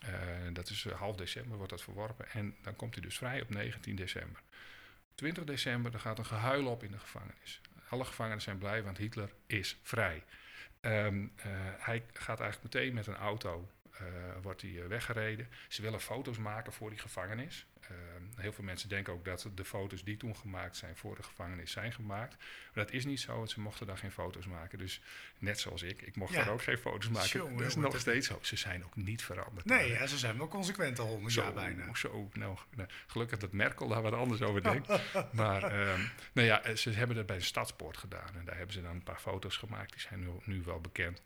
Eh, 0.03 0.13
dat 0.53 0.71
is 0.71 0.85
eh, 0.85 0.93
half 0.99 1.17
december 1.17 1.57
wordt 1.57 1.71
dat 1.73 1.83
verworpen. 1.83 2.31
En 2.31 2.57
dan 2.63 2.77
komt 2.77 2.95
hij 2.95 3.03
dus 3.03 3.17
vrij 3.17 3.41
op 3.43 3.51
19 3.51 3.97
december. 3.97 4.41
20 5.15 5.45
december, 5.45 5.93
er 5.95 6.01
gaat 6.01 6.19
een 6.19 6.27
gehuil 6.27 6.67
op 6.67 6.83
in 6.83 6.91
de 6.91 6.99
gevangenis. 6.99 7.61
Alle 7.93 8.05
gevangenen 8.05 8.41
zijn 8.41 8.59
blij, 8.59 8.83
want 8.83 8.99
Hitler 8.99 9.33
is 9.47 9.79
vrij. 9.83 10.25
Ehm, 10.81 11.27
eh, 11.37 11.51
hij 11.79 12.05
gaat 12.13 12.41
eigenlijk 12.41 12.75
meteen 12.75 12.95
met 12.95 13.07
een 13.07 13.17
auto 13.17 13.69
wordt 14.43 14.63
hij 14.63 14.83
eh, 14.83 14.87
weggereden. 14.87 15.49
Ze 15.69 15.83
willen 15.83 16.01
foto's 16.01 16.39
maken 16.39 16.73
voor 16.73 16.91
die 16.91 16.99
gevangenis. 16.99 17.67
Ehm, 17.81 18.41
heel 18.41 18.53
veel 18.53 18.65
mensen 18.65 18.89
denken 18.89 19.13
ook 19.13 19.25
dat 19.25 19.51
de 19.55 19.65
foto's 19.65 20.05
die 20.05 20.17
toen 20.17 20.37
gemaakt 20.37 20.77
zijn 20.77 20.97
voor 20.97 21.17
de 21.17 21.23
gevangenis 21.23 21.71
zijn 21.73 21.93
gemaakt. 21.93 22.37
Maar 22.75 22.85
dat 22.85 22.93
is 22.93 23.05
niet 23.05 23.21
zo, 23.21 23.37
want 23.37 23.51
ze 23.51 23.61
mochten 23.61 23.87
daar 23.87 23.99
geen 23.99 24.13
foto's 24.13 24.47
maken. 24.47 24.79
Dus 24.79 25.01
net 25.39 25.61
zoals 25.61 25.83
ik, 25.83 26.03
ik 26.03 26.17
mocht 26.17 26.33
Ja. 26.35 26.45
daar 26.45 26.53
ook 26.53 26.63
geen 26.63 26.79
foto's 26.79 27.09
maken. 27.09 27.57
Dat 27.57 27.67
is 27.67 27.77
nog 27.77 27.99
steeds 27.99 28.27
zo. 28.27 28.39
Ze 28.43 28.57
zijn 28.57 28.85
ook 28.85 28.97
niet 28.97 29.23
veranderd. 29.23 29.67
Nee, 29.67 29.91
ja, 29.91 30.07
ze 30.07 30.19
zijn 30.19 30.39
wel 30.39 30.49
consequent 30.49 30.99
al 30.99 31.07
honderd 31.07 31.35
jaar 31.35 31.53
bijna. 31.53 31.95
Zo, 31.95 32.29
nou, 32.33 32.59
nou, 32.77 32.89
gelukkig 33.07 33.39
dat 33.39 33.53
Merkel 33.53 33.89
daar 33.89 34.03
wat 34.03 34.13
anders 34.13 34.43
over 34.43 34.63
denkt. 34.63 34.89
maar 35.33 35.63
ehm, 35.63 36.01
nou 36.33 36.47
ja, 36.47 36.63
eh, 36.63 36.75
ze 36.77 36.91
hebben 36.91 37.17
dat 37.17 37.27
bij 37.27 37.37
de 37.39 37.45
Stadspoort 37.45 37.97
gedaan. 37.97 38.35
En 38.35 38.45
daar 38.45 38.57
hebben 38.57 38.75
ze 38.75 38.83
dan 38.83 38.95
een 38.95 39.03
paar 39.03 39.21
foto's 39.21 39.57
gemaakt. 39.57 39.93
Die 39.93 40.01
zijn 40.01 40.21
nu, 40.21 40.31
nu 40.45 40.63
wel 40.63 40.81
bekend. 40.81 41.23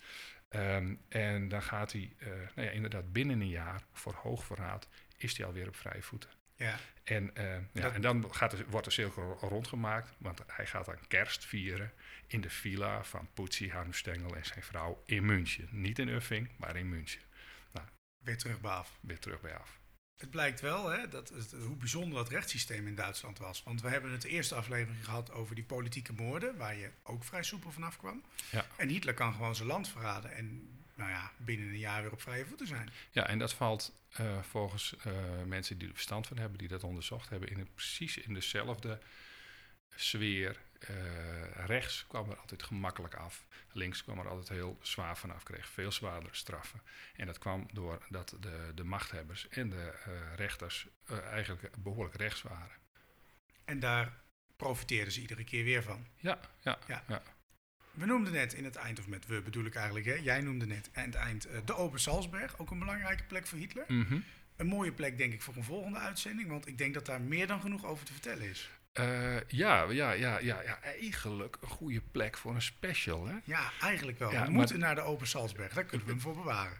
Ehm, 0.48 0.94
en 1.08 1.48
dan 1.48 1.62
gaat 1.62 1.92
hij, 1.92 2.12
eh, 2.18 2.26
nou 2.28 2.66
ja, 2.66 2.70
inderdaad 2.70 3.12
binnen 3.12 3.40
een 3.40 3.48
jaar 3.48 3.82
voor 3.92 4.14
hoogverraad 4.14 4.88
is 5.16 5.36
hij 5.36 5.46
alweer 5.46 5.68
op 5.68 5.76
vrije 5.76 6.02
voeten. 6.02 6.30
Ja, 6.56 6.78
En, 7.04 7.36
eh, 7.36 7.44
ja, 7.72 7.80
Dat- 7.82 7.92
en 7.92 8.00
dan 8.00 8.34
gaat 8.34 8.52
er, 8.52 8.66
wordt 8.68 8.86
de 8.86 8.92
cirkel 8.92 9.38
rondgemaakt, 9.40 10.14
want 10.18 10.40
hij 10.46 10.66
gaat 10.66 10.84
dan 10.84 10.98
kerst 11.08 11.44
vieren 11.44 11.92
in 12.26 12.40
de 12.40 12.50
villa 12.50 13.04
van 13.04 13.28
Poetsie 13.34 13.72
Harmstengel 13.72 14.36
en 14.36 14.44
zijn 14.46 14.62
vrouw 14.62 15.02
in 15.06 15.26
München. 15.26 15.68
Niet 15.70 15.98
in 15.98 16.08
Uffing, 16.08 16.50
maar 16.56 16.76
in 16.76 16.88
München. 16.88 17.20
weer 18.24 18.38
terug 18.38 18.60
bij 18.60 18.70
af. 18.70 18.98
Weer 19.00 19.18
terug 19.18 19.40
bij 19.40 19.54
af. 19.54 19.78
Het 20.16 20.30
blijkt 20.30 20.60
wel 20.60 20.88
hè, 20.90 21.08
dat 21.08 21.28
het, 21.28 21.54
hoe 21.66 21.76
bijzonder 21.76 22.18
dat 22.18 22.28
rechtssysteem 22.28 22.86
in 22.86 22.94
Duitsland 22.94 23.38
was. 23.38 23.62
Want 23.62 23.80
we 23.80 23.88
hebben 23.88 24.10
het 24.10 24.24
eerste 24.24 24.54
aflevering 24.54 25.04
gehad 25.04 25.32
over 25.32 25.54
die 25.54 25.64
politieke 25.64 26.12
moorden, 26.12 26.56
waar 26.56 26.76
je 26.76 26.90
ook 27.02 27.24
vrij 27.24 27.42
soepel 27.42 27.72
vanaf 27.72 27.96
kwam. 27.96 28.22
Ja. 28.50 28.66
En 28.76 28.88
Hitler 28.88 29.14
kan 29.14 29.32
gewoon 29.32 29.54
zijn 29.54 29.68
land 29.68 29.88
verraden 29.88 30.32
en 30.32 30.68
nou 30.94 31.10
ja, 31.10 31.32
binnen 31.36 31.68
een 31.68 31.78
jaar 31.78 32.02
weer 32.02 32.12
op 32.12 32.22
vrije 32.22 32.46
voeten 32.46 32.66
zijn. 32.66 32.90
Ja, 33.10 33.26
en 33.26 33.38
dat 33.38 33.52
valt 33.52 33.92
eh, 34.12 34.42
volgens 34.42 34.94
uh, 35.06 35.12
mensen 35.46 35.78
die 35.78 35.88
er 35.88 35.94
verstand 35.94 36.26
van 36.26 36.38
hebben, 36.38 36.58
die 36.58 36.68
dat 36.68 36.84
onderzocht 36.84 37.28
hebben, 37.28 37.48
in 37.48 37.58
het, 37.58 37.74
precies 37.74 38.16
in 38.16 38.34
dezelfde 38.34 38.98
sfeer. 39.94 40.56
Uh, 40.90 41.66
rechts 41.66 42.04
kwam 42.08 42.30
er 42.30 42.36
altijd 42.36 42.62
gemakkelijk 42.62 43.14
af. 43.14 43.46
Links 43.72 44.02
kwam 44.02 44.18
er 44.18 44.28
altijd 44.28 44.48
heel 44.48 44.78
zwaar 44.82 45.16
vanaf, 45.16 45.42
kreeg 45.42 45.68
veel 45.68 45.92
zwaardere 45.92 46.34
straffen. 46.34 46.80
En 47.16 47.26
dat 47.26 47.38
kwam 47.38 47.66
doordat 47.72 48.36
de, 48.40 48.72
de 48.74 48.84
machthebbers 48.84 49.48
en 49.48 49.70
de 49.70 49.92
rechters 50.36 50.86
eigenlijk 51.30 51.68
behoorlijk 51.78 52.16
rechts 52.16 52.42
waren. 52.42 52.76
En 53.64 53.80
daar 53.80 54.12
profiteerden 54.56 55.12
ze 55.12 55.20
iedere 55.20 55.44
keer 55.44 55.64
weer 55.64 55.82
van. 55.82 56.06
Ja, 56.16 56.40
ja, 56.60 56.78
ja. 56.86 57.02
ja. 57.08 57.22
We 57.90 58.06
noemden 58.06 58.32
net 58.32 58.52
in 58.52 58.64
het 58.64 58.76
eind, 58.76 58.98
of 58.98 59.06
met 59.06 59.26
we 59.26 59.42
bedoel 59.42 59.64
ik 59.64 59.74
eigenlijk, 59.74 60.06
hè? 60.06 60.14
jij 60.14 60.40
noemde 60.40 60.66
net 60.66 60.90
aan 60.92 61.04
het 61.04 61.14
eind 61.14 61.48
de 61.64 61.74
Open 61.74 62.00
Salzberg, 62.00 62.58
ook 62.58 62.70
een 62.70 62.78
belangrijke 62.78 63.24
plek 63.24 63.46
voor 63.46 63.58
Hitler. 63.58 63.84
Mm 63.88 64.06
-hmm. 64.08 64.24
Een 64.56 64.66
mooie 64.66 64.92
plek 64.92 65.18
denk 65.18 65.32
ik 65.32 65.42
voor 65.42 65.56
een 65.56 65.64
volgende 65.64 65.98
uitzending, 65.98 66.48
want 66.48 66.66
ik 66.66 66.78
denk 66.78 66.94
dat 66.94 67.06
daar 67.06 67.20
meer 67.20 67.46
dan 67.46 67.60
genoeg 67.60 67.84
over 67.84 68.04
te 68.04 68.12
vertellen 68.12 68.48
is. 68.48 68.70
Uh, 69.00 69.36
ja, 69.46 69.82
ja, 69.90 70.12
ja, 70.12 70.38
ja, 70.38 70.62
ja, 70.62 70.78
eigenlijk 70.82 71.56
een 71.60 71.68
goede 71.68 72.00
plek 72.12 72.36
voor 72.36 72.54
een 72.54 72.62
special, 72.62 73.26
hè? 73.26 73.34
Ja, 73.44 73.70
eigenlijk 73.80 74.18
wel. 74.18 74.32
Ja, 74.32 74.44
we 74.44 74.50
moeten 74.50 74.78
naar 74.78 74.94
de 74.94 75.00
Open 75.00 75.26
Salzberg, 75.26 75.72
daar 75.72 75.84
kunnen 75.84 76.06
we 76.06 76.12
hem 76.12 76.20
voor 76.22 76.34
bewaren. 76.34 76.76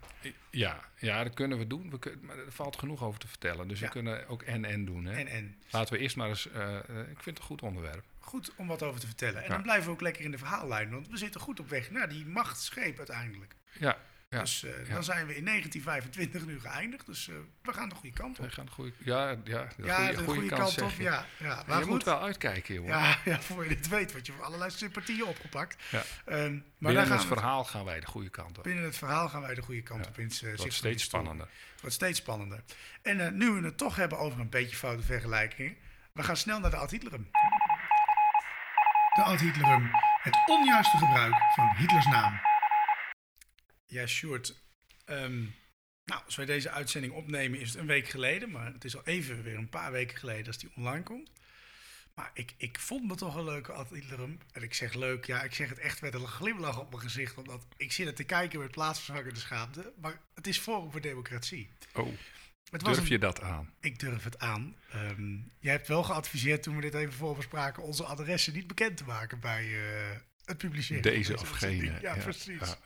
Ja, 0.51 0.81
ja 0.99 1.25
dat 1.25 1.35
kunnen 1.35 1.59
we 1.59 1.67
doen. 1.67 1.91
We 1.91 1.99
kunnen, 1.99 2.25
maar 2.25 2.39
er 2.39 2.53
valt 2.53 2.79
genoeg 2.79 3.03
over 3.03 3.21
te 3.21 3.29
vertellen, 3.29 3.69
dus 3.69 3.79
Ja. 3.79 3.87
we 3.87 3.93
kunnen 3.93 4.29
ook 4.29 4.43
en-en 4.43 4.85
doen, 4.85 5.05
hè? 5.05 5.17
En-en. 5.17 5.57
Laten 5.71 5.95
we 5.95 6.01
eerst 6.01 6.17
maar 6.17 6.29
eens... 6.29 6.47
uh, 6.57 6.79
ik 6.89 7.23
vind 7.23 7.25
het 7.25 7.39
een 7.39 7.45
goed 7.45 7.63
onderwerp. 7.63 8.05
Goed 8.19 8.53
om 8.57 8.67
wat 8.67 8.83
over 8.83 9.01
te 9.01 9.07
vertellen. 9.07 9.37
En 9.37 9.43
Ja. 9.43 9.49
dan 9.55 9.63
blijven 9.63 9.85
we 9.87 9.91
ook 9.91 10.01
lekker 10.01 10.25
in 10.25 10.31
de 10.31 10.39
verhaallijn, 10.39 10.91
want 10.91 11.09
we 11.09 11.17
zitten 11.17 11.41
goed 11.41 11.61
op 11.61 11.69
weg 11.69 11.91
naar 11.91 12.09
die 12.09 12.27
machtsgreep 12.27 12.99
uiteindelijk. 12.99 13.55
Ja, 13.79 13.99
ja. 14.29 14.41
Dus 14.41 14.63
uh, 14.65 14.87
ja. 14.89 14.95
dan 14.95 15.05
zijn 15.05 15.27
we 15.27 15.37
in 15.37 15.45
1925 15.45 16.47
nu 16.47 16.61
geëindigd, 16.61 17.07
dus 17.07 17.29
uh, 17.29 17.37
we 17.63 17.73
gaan 17.73 17.89
de 17.89 17.95
goede 17.95 18.17
kant 18.17 18.37
We 18.39 18.43
op. 18.45 18.51
gaan 18.51 18.65
de 18.67 18.71
goede, 18.73 18.93
ja, 18.99 19.29
ja, 19.29 19.35
de 19.37 19.51
ja, 19.51 19.67
goede, 19.97 20.11
de 20.11 20.17
goede 20.25 20.41
goede 20.41 20.49
kant, 20.57 20.83
op, 20.83 20.91
je. 20.91 21.03
ja. 21.03 21.27
ja. 21.39 21.63
Maar 21.67 21.77
je 21.77 21.83
goed, 21.83 21.93
moet 21.93 22.05
wel 22.05 22.23
uitkijken, 22.23 22.75
jongen. 22.75 22.91
ja, 22.99 23.19
ja, 23.25 23.41
voor 23.41 23.63
je 23.63 23.69
dit 23.69 23.89
weet, 23.89 24.13
want 24.13 24.27
je 24.27 24.33
hebt 24.33 24.45
allerlei 24.45 24.71
sympathieën 24.71 25.25
opgepakt. 25.25 25.83
Ja. 25.91 26.03
Ehm, 26.25 26.53
maar 26.79 26.93
Binnen 26.93 27.11
het 27.13 27.21
we- 27.21 27.27
verhaal 27.35 27.65
gaan 27.65 27.85
wij 27.85 28.01
de 28.01 28.07
goede 28.07 28.29
kant 28.29 28.59
op. 28.59 28.65
binnen 28.65 28.85
het 28.85 28.97
verhaal 28.97 29.29
gaan 29.29 29.41
wij 29.41 29.55
de 29.55 29.63
goede 29.63 29.83
kant 29.83 30.07
op 30.07 30.19
in. 30.19 30.25
Het 30.25 30.41
Het 30.41 30.57
wordt 30.59 30.73
steeds 30.75 31.03
spannender. 31.03 31.47
Het 31.73 31.81
wordt 31.81 31.95
steeds 31.97 32.19
spannender. 32.19 32.63
En 33.03 33.19
uh, 33.19 33.29
nu 33.29 33.51
we 33.51 33.65
het 33.65 33.79
toch 33.79 33.97
hebben 33.97 34.19
over 34.19 34.41
een 34.41 34.49
beetje 34.51 34.77
foute 34.77 35.03
vergelijkingen, 35.03 35.77
we 36.13 36.23
gaan 36.23 36.37
snel 36.37 36.61
naar 36.61 36.71
de 36.71 36.77
Ad 36.77 36.91
Hitlerum. 36.91 37.29
De 39.17 39.23
Ad 39.23 39.41
Hitlerum, 39.41 39.91
het 40.23 40.37
onjuiste 40.47 40.97
gebruik 40.97 41.35
van 41.55 41.75
Hitlers 41.77 42.07
naam. 42.07 42.41
Ja, 43.87 44.07
Sjoerd. 44.07 44.55
ehm, 45.05 45.43
nou, 46.05 46.25
als 46.25 46.37
wij 46.37 46.47
deze 46.47 46.71
uitzending 46.71 47.13
opnemen 47.13 47.61
is 47.61 47.69
het 47.71 47.79
een 47.79 47.87
week 47.87 48.09
geleden, 48.09 48.51
maar 48.51 48.73
het 48.73 48.85
is 48.85 48.97
al 48.97 49.05
even 49.05 49.43
weer 49.43 49.57
een 49.57 49.69
paar 49.69 49.93
weken 49.93 50.19
geleden 50.19 50.47
als 50.47 50.59
die 50.59 50.71
online 50.77 51.03
komt. 51.03 51.31
Maar 52.15 52.31
ik, 52.35 52.55
ik 52.57 52.79
vond 52.81 53.05
me 53.07 53.15
toch 53.15 53.35
een 53.35 53.45
leuke 53.45 53.73
Ad 53.73 53.91
Hitlerum. 53.91 54.39
En 54.53 54.63
ik 54.63 54.75
zeg 54.75 54.95
leuk, 54.95 55.25
ja, 55.27 55.43
ik 55.43 55.55
zeg 55.55 55.69
het 55.69 55.79
echt 55.79 56.01
met 56.01 56.15
een 56.15 56.27
glimlach 56.27 56.81
op 56.81 56.91
mijn 56.91 57.03
gezicht, 57.03 57.37
omdat 57.39 57.67
ik 57.77 57.93
zit 57.93 58.07
er 58.07 58.15
te 58.15 58.25
kijken 58.25 58.59
met 58.59 58.71
plaatsvervangende 58.71 59.41
schaamte. 59.41 59.93
Maar 60.01 60.21
het 60.35 60.47
is 60.47 60.59
Forum 60.59 60.91
voor 60.91 61.01
Democratie. 61.01 61.71
Oh, 61.95 62.15
Het 62.71 62.85
durf 62.85 62.99
een- 62.99 63.07
je 63.09 63.19
dat 63.19 63.41
aan? 63.41 63.73
ik 63.81 63.99
durf 63.99 64.25
het 64.25 64.39
aan. 64.39 64.77
Ehm, 64.91 65.35
jij 65.59 65.73
hebt 65.73 65.89
wel 65.89 66.03
geadviseerd 66.05 66.63
toen 66.63 66.75
we 66.77 66.81
dit 66.83 66.95
even 66.95 67.13
voorbespraken 67.15 67.83
onze 67.83 68.05
adressen 68.05 68.53
niet 68.53 68.67
bekend 68.67 68.97
te 68.97 69.05
maken 69.05 69.41
bij 69.41 69.65
eh, 69.65 70.17
het 70.45 70.59
publiceren. 70.59 71.03
Deze 71.03 71.35
of 71.39 71.49
gene. 71.51 71.99
Ja, 72.01 72.15
precies. 72.15 72.59
ja. 72.61 72.79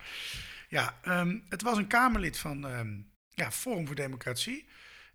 Ja, 0.70 0.98
ehm, 1.02 1.38
het 1.48 1.62
was 1.62 1.76
een 1.76 1.86
Kamerlid 1.86 2.38
van 2.38 2.66
ehm, 2.66 2.98
ja, 3.34 3.50
Forum 3.50 3.86
voor 3.86 3.94
Democratie. 3.94 4.68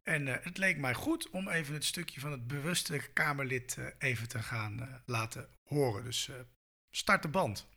En 0.03 0.27
eh, 0.27 0.35
het 0.43 0.57
leek 0.57 0.77
mij 0.77 0.93
goed 0.93 1.29
om 1.29 1.49
even 1.49 1.73
het 1.73 1.85
stukje 1.85 2.19
van 2.19 2.31
het 2.31 2.47
bewuste 2.47 3.01
Kamerlid 3.13 3.75
eh, 3.77 3.85
even 4.09 4.27
te 4.27 4.39
gaan 4.39 4.81
eh, 4.81 4.87
laten 5.05 5.49
horen. 5.63 6.03
Dus 6.03 6.29
start 6.91 7.21
de 7.21 7.27
band. 7.27 7.67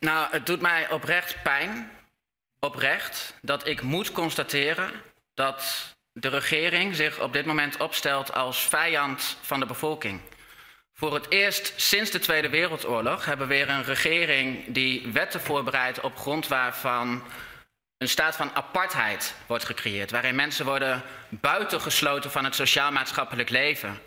Nou, 0.00 0.30
het 0.30 0.46
doet 0.46 0.60
mij 0.60 0.90
oprecht 0.90 1.42
pijn, 1.42 1.90
oprecht, 2.58 3.34
dat 3.42 3.66
ik 3.66 3.82
moet 3.82 4.12
constateren 4.12 4.92
dat 5.34 5.92
de 6.12 6.28
regering 6.28 6.96
zich 6.96 7.20
op 7.20 7.32
dit 7.32 7.46
moment 7.46 7.76
opstelt 7.76 8.32
als 8.32 8.68
vijand 8.68 9.38
van 9.42 9.60
de 9.60 9.66
bevolking. 9.66 10.20
Voor 11.04 11.14
het 11.14 11.30
eerst 11.30 11.72
sinds 11.76 12.10
de 12.10 12.18
Tweede 12.18 12.48
Wereldoorlog 12.48 13.24
hebben 13.24 13.48
we 13.48 13.54
weer 13.54 13.68
een 13.68 13.84
regering 13.84 14.64
die 14.66 15.08
wetten 15.12 15.40
voorbereidt 15.40 16.00
op 16.00 16.16
grond 16.16 16.48
waarvan 16.48 17.22
een 17.98 18.08
staat 18.08 18.36
van 18.36 18.54
apartheid 18.54 19.34
wordt 19.46 19.64
gecreëerd, 19.64 20.10
waarin 20.10 20.34
mensen 20.34 20.64
worden 20.64 21.02
buitengesloten 21.28 22.30
van 22.30 22.44
het 22.44 22.54
sociaal-maatschappelijk 22.54 23.50
leven. 23.50 23.98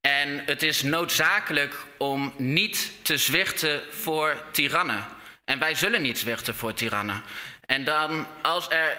En 0.00 0.42
het 0.44 0.62
is 0.62 0.82
noodzakelijk 0.82 1.74
om 1.98 2.34
niet 2.36 2.92
te 3.02 3.16
zwichten 3.16 3.82
voor 3.90 4.42
tirannen. 4.52 5.06
En 5.44 5.58
wij 5.58 5.74
zullen 5.74 6.02
niet 6.02 6.18
zwichten 6.18 6.54
voor 6.54 6.74
tirannen. 6.74 7.22
En 7.66 7.84
dan, 7.84 8.26
als 8.42 8.68
er 8.70 8.98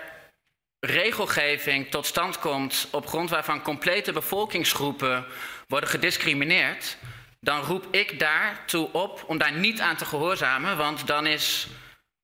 regelgeving 0.79 1.91
tot 1.91 2.05
stand 2.05 2.39
komt 2.39 2.87
op 2.91 3.07
grond 3.07 3.29
waarvan 3.29 3.61
complete 3.61 4.11
bevolkingsgroepen 4.11 5.25
worden 5.67 5.89
gediscrimineerd, 5.89 6.97
dan 7.39 7.61
roep 7.61 7.87
ik 7.91 8.19
daartoe 8.19 8.91
op 8.91 9.23
om 9.27 9.37
daar 9.37 9.51
niet 9.51 9.81
aan 9.81 9.95
te 9.95 10.05
gehoorzamen, 10.05 10.77
want 10.77 11.07
dan 11.07 11.25
is 11.27 11.67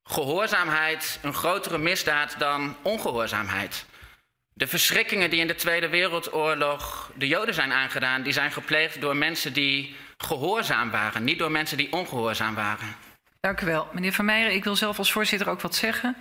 gehoorzaamheid 0.04 1.20
een 1.22 1.34
grotere 1.34 1.78
misdaad 1.78 2.36
dan 2.40 2.76
ongehoorzaamheid. 2.82 3.86
De 4.54 4.68
verschrikkingen 4.68 5.30
die 5.30 5.40
in 5.40 5.48
de 5.48 5.56
Tweede 5.56 5.90
Wereldoorlog 5.90 7.12
de 7.16 7.28
Joden 7.28 7.54
zijn 7.54 7.74
aangedaan, 7.74 8.24
die 8.24 8.34
zijn 8.34 8.52
gepleegd 8.52 9.02
door 9.02 9.16
mensen 9.16 9.54
die 9.54 9.96
gehoorzaam 10.18 10.92
waren, 10.92 11.24
niet 11.24 11.40
door 11.40 11.52
mensen 11.52 11.78
die 11.78 11.92
ongehoorzaam 11.92 12.56
waren. 12.56 12.96
Dank 13.40 13.62
u 13.62 13.66
wel. 13.66 13.88
Meneer 13.92 14.14
Van 14.14 14.30
ik 14.30 14.64
wil 14.64 14.76
zelf 14.76 14.98
als 14.98 15.12
voorzitter 15.12 15.50
ook 15.50 15.62
wat 15.62 15.76
zeggen. 15.76 16.16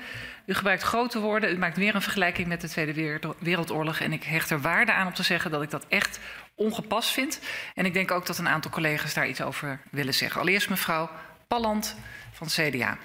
U 0.46 0.54
gebruikt 0.54 0.82
grote 0.82 1.18
woorden, 1.18 1.50
u 1.52 1.58
maakt 1.58 1.76
weer 1.76 1.94
een 1.94 2.02
vergelijking 2.02 2.48
met 2.48 2.60
de 2.60 2.68
Tweede 2.68 2.94
Wereld- 2.94 3.36
Wereldoorlog. 3.38 4.00
En 4.00 4.12
ik 4.12 4.24
hecht 4.24 4.50
er 4.50 4.60
waarde 4.60 4.92
aan 4.92 5.06
om 5.06 5.14
te 5.14 5.22
zeggen 5.22 5.50
dat 5.50 5.62
ik 5.62 5.70
dat 5.70 5.86
echt 5.88 6.18
ongepast 6.54 7.10
vind. 7.10 7.40
En 7.74 7.84
ik 7.84 7.92
denk 7.92 8.10
ook 8.10 8.26
dat 8.26 8.38
een 8.38 8.48
aantal 8.48 8.70
collega's 8.70 9.14
daar 9.14 9.28
iets 9.28 9.42
over 9.42 9.80
willen 9.90 10.14
zeggen. 10.14 10.40
Allereerst 10.40 10.68
mevrouw 10.68 11.10
Palland 11.48 11.96
van 12.32 12.46
CDA. 12.46 12.98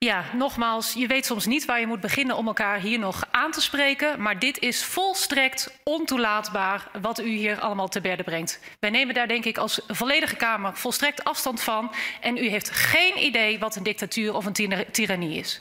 Ja, 0.00 0.24
nogmaals, 0.34 0.92
je 0.92 1.06
weet 1.06 1.26
soms 1.26 1.46
niet 1.46 1.64
waar 1.64 1.80
je 1.80 1.86
moet 1.86 2.00
beginnen 2.00 2.36
om 2.36 2.46
elkaar 2.46 2.80
hier 2.80 2.98
nog 2.98 3.28
aan 3.30 3.50
te 3.50 3.60
spreken. 3.60 4.22
Maar 4.22 4.38
dit 4.38 4.58
is 4.58 4.84
volstrekt 4.84 5.78
ontoelaatbaar 5.84 6.90
wat 7.00 7.20
u 7.20 7.28
hier 7.28 7.60
allemaal 7.60 7.88
te 7.88 8.00
berde 8.00 8.22
brengt. 8.22 8.60
Wij 8.80 8.90
nemen 8.90 9.14
daar 9.14 9.28
denk 9.28 9.44
ik 9.44 9.58
als 9.58 9.80
volledige 9.88 10.36
Kamer 10.36 10.76
volstrekt 10.76 11.24
afstand 11.24 11.62
van. 11.62 11.92
En 12.20 12.36
u 12.36 12.48
heeft 12.48 12.70
geen 12.70 13.24
idee 13.24 13.58
wat 13.58 13.76
een 13.76 13.82
dictatuur 13.82 14.34
of 14.34 14.44
een 14.46 14.86
tirannie 14.92 15.38
is. 15.38 15.58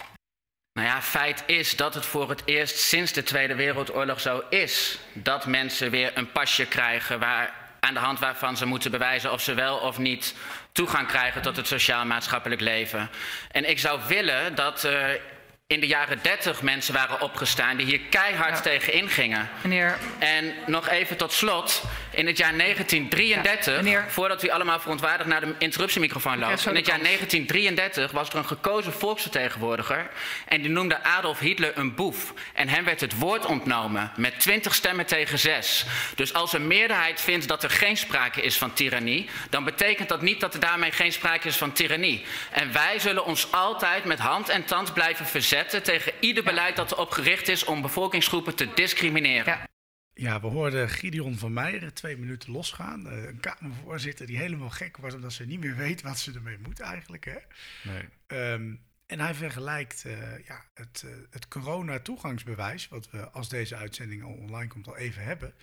Nou 0.77 0.89
ja, 0.89 1.01
feit 1.01 1.43
is 1.45 1.75
dat 1.75 1.93
het 1.93 2.05
voor 2.05 2.29
het 2.29 2.41
eerst 2.45 2.77
sinds 2.77 3.11
de 3.11 3.23
Tweede 3.23 3.55
Wereldoorlog 3.55 4.19
zo 4.19 4.43
is 4.49 4.97
dat 5.13 5.45
mensen 5.45 5.91
weer 5.91 6.11
een 6.13 6.31
pasje 6.31 6.65
krijgen 6.65 7.19
waar, 7.19 7.53
aan 7.79 7.93
de 7.93 7.99
hand 7.99 8.19
waarvan 8.19 8.57
ze 8.57 8.65
moeten 8.65 8.91
bewijzen 8.91 9.31
of 9.31 9.41
ze 9.41 9.53
wel 9.53 9.77
of 9.77 9.97
niet 9.97 10.35
toegang 10.71 11.07
krijgen 11.07 11.41
tot 11.41 11.55
het 11.55 11.67
sociaal-maatschappelijk 11.67 12.61
leven. 12.61 13.09
En 13.51 13.69
ik 13.69 13.79
zou 13.79 13.99
willen 14.07 14.55
dat 14.55 14.83
er 14.83 15.19
in 15.67 15.79
de 15.79 15.87
jaren 15.87 16.19
30 16.21 16.61
mensen 16.61 16.93
waren 16.93 17.21
opgestaan 17.21 17.77
die 17.77 17.85
hier 17.85 17.99
keihard 18.09 18.55
Ja. 18.55 18.61
tegen 18.61 18.93
ingingen. 18.93 19.49
Meneer, 19.61 19.97
En 20.19 20.53
nog 20.65 20.89
even 20.89 21.17
tot 21.17 21.33
slot, 21.33 21.83
in 22.11 22.27
het 22.27 22.37
jaar 22.37 22.53
1933, 22.57 23.75
Ja, 23.75 23.81
meneer- 23.81 24.05
voordat 24.07 24.43
u 24.43 24.49
allemaal 24.49 24.79
verontwaardigd 24.79 25.29
naar 25.29 25.41
de 25.41 25.53
interruptiemicrofoon 25.57 26.39
loopt, 26.39 26.65
in 26.65 26.75
het 26.75 26.85
jaar 26.85 26.97
kans. 26.97 27.07
1933 27.07 28.11
was 28.11 28.29
er 28.29 28.35
een 28.35 28.45
gekozen 28.45 28.93
volksvertegenwoordiger 28.93 30.09
en 30.47 30.61
die 30.61 30.69
noemde 30.71 31.03
Adolf 31.03 31.39
Hitler 31.39 31.77
een 31.77 31.95
boef. 31.95 32.33
En 32.53 32.69
hem 32.69 32.83
werd 32.83 33.01
het 33.01 33.17
woord 33.17 33.45
ontnomen 33.45 34.11
met 34.15 34.39
20 34.39 34.75
stemmen 34.75 35.05
tegen 35.05 35.39
6. 35.39 35.85
Dus 36.15 36.33
als 36.33 36.53
een 36.53 36.67
meerderheid 36.67 37.21
vindt 37.21 37.47
dat 37.47 37.63
er 37.63 37.69
geen 37.69 37.97
sprake 37.97 38.41
is 38.41 38.57
van 38.57 38.73
tirannie, 38.73 39.29
dan 39.49 39.63
betekent 39.63 40.09
dat 40.09 40.21
niet 40.21 40.39
dat 40.39 40.53
er 40.53 40.59
daarmee 40.59 40.91
geen 40.91 41.11
sprake 41.11 41.47
is 41.47 41.57
van 41.57 41.71
tirannie. 41.71 42.25
En 42.51 42.71
wij 42.71 42.99
zullen 42.99 43.25
ons 43.25 43.51
altijd 43.51 44.05
met 44.05 44.19
hand 44.19 44.49
en 44.49 44.65
tand 44.65 44.93
blijven 44.93 45.25
verzetten 45.25 45.83
tegen 45.83 46.11
ieder 46.19 46.43
beleid 46.43 46.75
dat 46.75 46.91
erop 46.91 47.11
gericht 47.11 47.47
is 47.47 47.63
om 47.63 47.81
bevolkingsgroepen 47.81 48.55
te 48.55 48.67
discrimineren. 48.73 49.75
Ja. 50.17 50.41
We 50.41 50.47
hoorden 50.47 50.89
Gideon 50.89 51.35
van 51.37 51.53
Meijeren 51.53 51.93
twee 51.93 52.17
minuten 52.17 52.51
losgaan. 52.51 53.09
Eh, 53.09 53.23
een 53.23 53.39
Kamervoorzitter 53.39 54.25
die 54.25 54.37
helemaal 54.37 54.69
gek 54.69 54.97
was 54.97 55.13
omdat 55.13 55.33
ze 55.33 55.45
niet 55.45 55.59
meer 55.59 55.75
weet 55.75 56.01
wat 56.01 56.19
ze 56.19 56.33
ermee 56.33 56.57
moet 56.57 56.79
eigenlijk. 56.79 57.25
Hè? 57.25 57.37
Nee. 57.83 58.03
Ehm, 58.27 58.75
En 59.05 59.19
hij 59.19 59.33
vergelijkt 59.33 60.05
eh, 60.05 60.45
ja, 60.45 60.65
het, 60.73 61.03
eh, 61.05 61.11
het 61.29 61.47
corona-toegangsbewijs, 61.47 62.87
wat 62.87 63.09
we 63.09 63.29
als 63.29 63.49
deze 63.49 63.75
uitzending 63.75 64.23
al 64.23 64.33
online 64.33 64.67
komt 64.67 64.87
al 64.87 64.97
even 64.97 65.23
hebben, 65.23 65.53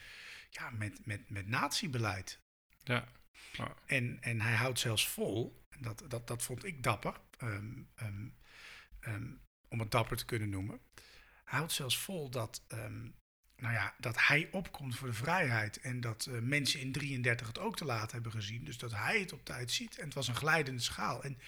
ja, 0.51 0.71
met, 0.71 1.07
met, 1.07 1.31
met 1.31 1.47
natiebeleid. 1.47 2.41
Ja. 2.85 3.05
Oh, 3.61 3.67
En, 3.87 4.19
en 4.21 4.41
hij 4.41 4.55
houdt 4.55 4.79
zelfs 4.79 5.09
vol, 5.09 5.65
en 5.71 5.83
dat, 5.83 6.05
dat, 6.09 6.27
dat 6.27 6.43
vond 6.43 6.65
ik 6.65 6.83
dapper, 6.83 7.21
ehm, 7.39 7.73
ehm, 9.01 9.31
om 9.69 9.81
het 9.81 9.91
dapper 9.91 10.17
te 10.17 10.25
kunnen 10.25 10.49
noemen. 10.49 10.81
Hij 11.45 11.59
houdt 11.59 11.73
zelfs 11.73 11.99
vol 11.99 12.31
dat, 12.31 12.67
nou 13.57 13.75
ja, 13.75 13.95
dat 13.99 14.27
hij 14.27 14.49
opkomt 14.51 14.97
voor 14.97 15.09
de 15.09 15.15
vrijheid 15.15 15.81
en 15.81 16.01
dat 16.01 16.27
eh, 16.27 16.39
mensen 16.39 16.81
in 16.81 16.93
33 16.93 17.47
het 17.47 17.59
ook 17.59 17.77
te 17.77 17.85
laat 17.85 18.13
hebben 18.13 18.33
gezien. 18.33 18.65
Dus 18.65 18.79
dat 18.79 18.93
hij 18.93 19.21
het 19.21 19.33
op 19.33 19.45
tijd 19.45 19.71
ziet. 19.71 19.99
En 19.99 20.05
het 20.05 20.15
was 20.15 20.29
een 20.29 20.35
glijdende 20.35 20.81
schaal. 20.81 21.23
En 21.23 21.39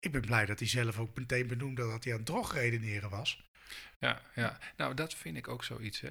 ik 0.00 0.12
ben 0.12 0.20
blij 0.20 0.46
dat 0.46 0.58
hij 0.58 0.68
zelf 0.68 0.98
ook 0.98 1.16
meteen 1.16 1.46
benoemde 1.46 1.82
dat 1.82 2.04
hij 2.04 2.12
aan 2.12 2.18
het 2.18 3.10
was. 3.10 3.44
Ja, 3.98 4.22
ja, 4.34 4.58
nou 4.76 4.94
dat 4.94 5.14
vind 5.14 5.36
ik 5.36 5.48
ook 5.48 5.64
zoiets. 5.64 6.00
Hè. 6.00 6.10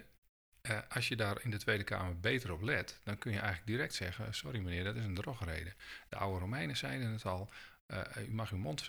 Eh, 0.62 0.80
als 0.89 1.08
je 1.08 1.16
daar 1.16 1.43
in 1.43 1.52
de 1.52 1.58
Tweede 1.58 1.84
Kamer 1.84 2.20
beter 2.20 2.52
op 2.52 2.62
let, 2.62 3.00
dan 3.04 3.18
kun 3.18 3.32
je 3.32 3.39
eigenlijk 3.39 3.68
direct 3.68 3.93
zeggen: 3.93 4.34
Sorry 4.34 4.60
meneer, 4.60 4.84
dat 4.84 4.96
is 4.96 5.04
een 5.04 5.16
drogreden. 5.16 5.74
De 6.10 6.16
oude 6.16 6.39
Romeinen 6.39 6.78
zeiden 6.78 7.12
het 7.12 7.26
al: 7.26 7.50
eh, 7.86 8.02
U 8.28 8.34
mag 8.34 8.52
uw 8.52 8.58
mond 8.58 8.88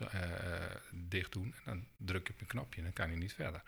dicht 0.90 1.32
doen. 1.32 1.54
En 1.54 1.62
dan 1.64 1.86
druk 1.96 2.26
je 2.26 2.32
op 2.32 2.40
een 2.40 2.46
knopje 2.46 2.78
en 2.78 2.84
dan 2.84 2.92
kan 2.92 3.08
hij 3.08 3.18
niet 3.18 3.32
verder. 3.32 3.62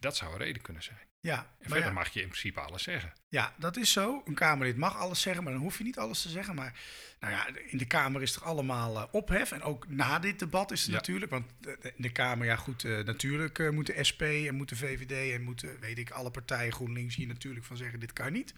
Dat 0.00 0.16
zou 0.16 0.32
een 0.32 0.38
reden 0.38 0.62
kunnen 0.62 0.82
zijn. 0.82 0.98
Ja, 1.22 1.38
En 1.58 1.68
verder 1.68 1.86
ja, 1.88 1.92
mag 1.92 2.08
je 2.12 2.20
in 2.20 2.28
principe 2.28 2.60
alles 2.60 2.82
zeggen. 2.82 3.12
ja, 3.28 3.54
dat 3.58 3.76
is 3.76 3.92
zo. 3.92 4.22
Een 4.24 4.34
Kamerlid 4.34 4.76
mag 4.76 4.96
alles 4.96 5.20
zeggen, 5.20 5.44
maar 5.44 5.52
dan 5.52 5.62
hoef 5.62 5.78
je 5.78 5.84
niet 5.84 5.98
alles 5.98 6.22
te 6.22 6.28
zeggen. 6.28 6.54
Maar 6.54 6.80
nou 7.20 7.32
ja, 7.32 7.46
in 7.66 7.78
de 7.78 7.84
Kamer 7.86 8.22
is 8.22 8.36
er 8.36 8.42
allemaal 8.42 8.96
eh, 8.96 9.04
ophef. 9.10 9.52
En 9.52 9.62
ook 9.62 9.88
na 9.88 10.18
dit 10.18 10.38
debat 10.38 10.70
is 10.70 10.84
Ja. 10.86 10.92
natuurlijk. 10.92 11.30
Want 11.30 11.46
eh, 11.66 11.72
in 11.96 12.02
de 12.02 12.12
Kamer, 12.12 12.46
ja 12.46 12.56
goed, 12.56 12.84
eh, 12.84 12.98
natuurlijk 12.98 13.58
eh, 13.58 13.68
moeten 13.70 14.04
SP 14.08 14.22
en 14.22 14.54
moeten 14.54 14.76
VVD 14.76 15.34
en 15.34 15.42
moeten, 15.42 15.80
weet 15.80 15.98
ik, 15.98 16.10
alle 16.10 16.30
partijen 16.30 16.72
GroenLinks 16.72 17.14
hier 17.16 17.26
natuurlijk 17.26 17.64
van 17.66 17.76
zeggen: 17.76 18.00
dit 18.00 18.12
kan 18.12 18.32
niet. 18.32 18.54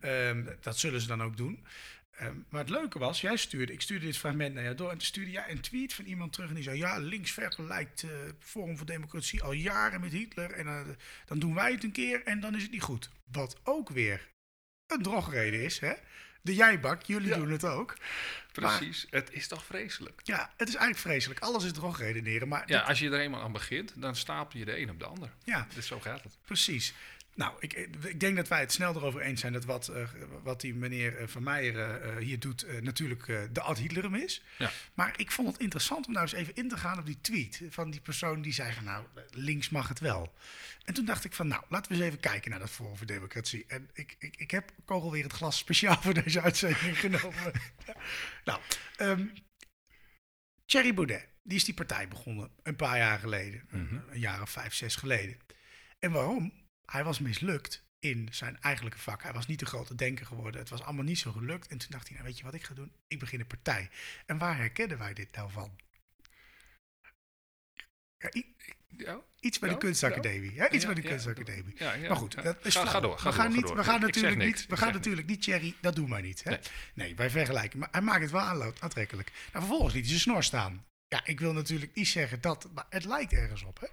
Ehm, 0.00 0.44
dat 0.60 0.78
zullen 0.78 1.00
ze 1.00 1.06
dan 1.06 1.22
ook 1.22 1.36
doen. 1.36 1.64
Ehm, 2.18 2.34
maar 2.48 2.60
het 2.60 2.70
leuke 2.70 2.98
was, 2.98 3.20
jij 3.20 3.36
stuurde, 3.36 3.72
ik 3.72 3.80
stuurde 3.80 4.06
dit 4.06 4.16
fragment 4.18 4.54
naar 4.54 4.62
jou 4.62 4.74
door 4.74 4.90
en 4.90 4.96
toen 4.98 5.06
stuurde 5.06 5.30
jij 5.30 5.50
een 5.50 5.60
tweet 5.60 5.92
van 5.94 6.04
iemand 6.04 6.32
terug 6.32 6.48
en 6.48 6.54
die 6.54 6.64
zei: 6.64 6.78
Ja, 6.78 6.98
links 6.98 7.30
vergelijkt 7.30 8.02
eh 8.02 8.10
Forum 8.38 8.76
voor 8.76 8.86
Democratie 8.86 9.42
al 9.42 9.52
jaren 9.52 10.00
met 10.00 10.12
Hitler 10.12 10.50
en 10.50 10.66
eh, 10.66 10.80
dan 11.26 11.38
doen 11.38 11.54
wij 11.54 11.72
het 11.72 11.84
een 11.84 11.92
keer 11.92 12.22
en 12.24 12.40
dan 12.40 12.54
is 12.56 12.62
het 12.62 12.70
niet 12.70 12.82
goed. 12.82 13.10
Wat 13.32 13.56
ook 13.64 13.88
weer 13.88 14.28
een 14.86 15.02
drogreden 15.02 15.62
is, 15.64 15.78
hè? 15.78 15.92
De 16.42 16.54
jijbak, 16.54 17.02
jullie 17.02 17.28
Ja. 17.28 17.36
doen 17.36 17.50
het 17.50 17.64
ook. 17.64 17.96
Precies, 18.52 19.06
het 19.10 19.28
is 19.32 19.48
toch 19.48 19.64
vreselijk. 19.64 20.20
Ja, 20.24 20.40
het 20.56 20.68
is 20.68 20.74
eigenlijk 20.74 20.98
vreselijk. 21.06 21.40
Alles 21.40 21.64
is 21.64 21.72
drogredeneren, 21.72 22.48
maar 22.48 22.62
Ja, 22.66 22.78
dit- 22.78 22.88
als 22.88 22.98
je 22.98 23.10
er 23.10 23.20
eenmaal 23.20 23.42
aan 23.42 23.52
begint, 23.52 23.92
dan 24.00 24.16
stapel 24.16 24.58
je 24.58 24.64
de 24.64 24.78
een 24.80 24.90
op 24.90 24.98
de 24.98 25.04
ander. 25.06 25.30
ja, 25.44 25.66
Dus 25.74 25.86
zo 25.86 26.00
gaat 26.00 26.22
het. 26.22 26.38
Precies. 26.44 26.94
Nou, 27.38 27.52
ik, 27.60 27.72
ik 28.02 28.20
denk 28.20 28.36
dat 28.36 28.48
wij 28.48 28.60
het 28.60 28.72
snel 28.72 28.94
erover 28.94 29.20
eens 29.20 29.40
zijn 29.40 29.52
dat 29.52 29.64
wat, 29.64 29.88
eh, 29.88 30.08
wat 30.42 30.60
die 30.60 30.74
meneer 30.74 31.16
eh, 31.16 31.26
Van 31.26 31.42
Meijer 31.42 32.00
eh, 32.00 32.16
hier 32.16 32.38
doet, 32.38 32.82
natuurlijk 32.82 33.26
de 33.52 33.60
ad 33.60 33.78
Hitlerum 33.78 34.14
is. 34.14 34.42
Ja. 34.58 34.70
Maar 34.94 35.14
ik 35.16 35.30
vond 35.30 35.48
het 35.48 35.60
interessant 35.60 36.06
om 36.06 36.12
nou 36.12 36.24
eens 36.24 36.34
even 36.34 36.54
in 36.54 36.68
te 36.68 36.76
gaan 36.76 36.98
op 36.98 37.06
die 37.06 37.20
tweet 37.20 37.62
van 37.70 37.90
die 37.90 38.00
persoon 38.00 38.42
die 38.42 38.52
zei 38.52 38.72
van 38.72 38.84
nou, 38.84 39.04
links 39.30 39.68
mag 39.68 39.88
het 39.88 40.00
wel. 40.00 40.34
En 40.84 40.94
toen 40.94 41.04
dacht 41.04 41.24
ik 41.24 41.32
van 41.32 41.48
nou, 41.48 41.62
laten 41.68 41.92
we 41.92 41.98
eens 41.98 42.06
even 42.06 42.20
kijken 42.20 42.50
naar 42.50 42.58
dat 42.58 42.70
Forum 42.70 42.96
voor 42.96 43.06
Democratie. 43.06 43.64
En 43.68 43.90
ik, 43.92 44.16
ik, 44.18 44.36
ik 44.36 44.50
heb 44.50 44.70
Kogel 44.84 45.10
weer 45.10 45.22
het 45.22 45.32
glas 45.32 45.58
speciaal 45.58 46.00
voor 46.02 46.14
deze 46.14 46.40
uitzending 46.40 46.98
genomen. 46.98 47.52
nou, 48.44 48.60
ehm 48.96 49.26
Thierry 50.66 50.94
Baudet, 50.94 51.28
die 51.42 51.56
is 51.56 51.64
die 51.64 51.74
partij 51.74 52.08
begonnen 52.08 52.50
een 52.62 52.76
paar 52.76 52.96
jaar 52.96 53.18
geleden. 53.18 53.66
Mhm. 53.70 53.98
Een 54.10 54.20
jaar 54.20 54.42
of 54.42 54.50
vijf, 54.50 54.74
zes 54.74 54.96
geleden. 54.96 55.36
En 55.98 56.12
waarom? 56.12 56.66
Hij 56.90 57.04
was 57.04 57.18
mislukt 57.18 57.84
in 57.98 58.28
zijn 58.30 58.60
eigenlijke 58.60 58.98
vak. 58.98 59.22
Hij 59.22 59.32
was 59.32 59.46
niet 59.46 59.58
de 59.58 59.66
grote 59.66 59.94
denker 59.94 60.26
geworden. 60.26 60.60
Het 60.60 60.70
was 60.70 60.82
allemaal 60.82 61.04
niet 61.04 61.18
zo 61.18 61.32
gelukt. 61.32 61.66
En 61.68 61.78
toen 61.78 61.90
dacht 61.90 62.06
hij, 62.06 62.12
nou 62.16 62.28
weet 62.28 62.38
je 62.38 62.44
wat 62.44 62.54
ik 62.54 62.64
ga 62.64 62.74
doen? 62.74 62.92
Ik 63.08 63.18
begin 63.18 63.40
een 63.40 63.46
partij. 63.46 63.90
En 64.26 64.38
waar 64.38 64.56
herkennen 64.56 64.98
wij 64.98 65.12
dit 65.14 65.36
nou 65.36 65.50
van? 65.50 65.76
Ja, 68.96 69.20
iets 69.40 69.58
bij 69.58 69.68
de 69.68 69.78
kunstacademie. 69.78 70.54
Ja, 70.54 70.70
iets 70.70 70.84
bij 70.84 70.94
de 70.94 71.02
kunstacademie. 71.02 71.74
ja, 71.76 71.92
ja. 71.92 72.08
Maar 72.08 72.16
goed, 72.16 72.42
dat 72.42 72.66
is 72.66 72.74
Ga- 72.74 72.86
ga 72.86 73.00
door, 73.00 73.18
ga 73.18 73.28
we 73.30 73.34
gaan, 73.36 73.52
door, 73.52 73.56
niet, 73.62 73.70
we 73.74 73.84
gaan 73.84 74.00
natuurlijk 74.00 74.36
niet, 74.44 74.66
we 74.66 74.76
gaan 74.76 74.92
natuurlijk 74.92 75.26
niet, 75.26 75.42
Thierry, 75.42 75.74
dat 75.80 75.94
doen 75.94 76.10
wij 76.10 76.20
niet. 76.20 76.44
Hè? 76.44 76.50
Nee. 76.50 76.60
Nee. 76.94 77.16
wij 77.16 77.30
vergelijken. 77.30 77.78
Maar 77.78 77.88
hij 77.90 78.00
maakt 78.00 78.20
het 78.22 78.30
wel 78.30 78.72
aantrekkelijk. 78.80 79.30
Nou, 79.32 79.64
vervolgens 79.64 79.94
liet 79.94 80.02
hij 80.02 80.10
zijn 80.10 80.20
snor 80.20 80.42
staan. 80.44 80.86
Ja, 81.08 81.20
ik 81.24 81.40
wil 81.40 81.52
natuurlijk 81.52 81.94
niet 81.94 82.08
zeggen 82.08 82.40
dat, 82.40 82.68
maar 82.74 82.86
het 82.88 83.04
lijkt 83.04 83.32
ergens 83.32 83.62
op, 83.62 83.80
hè? 83.80 83.86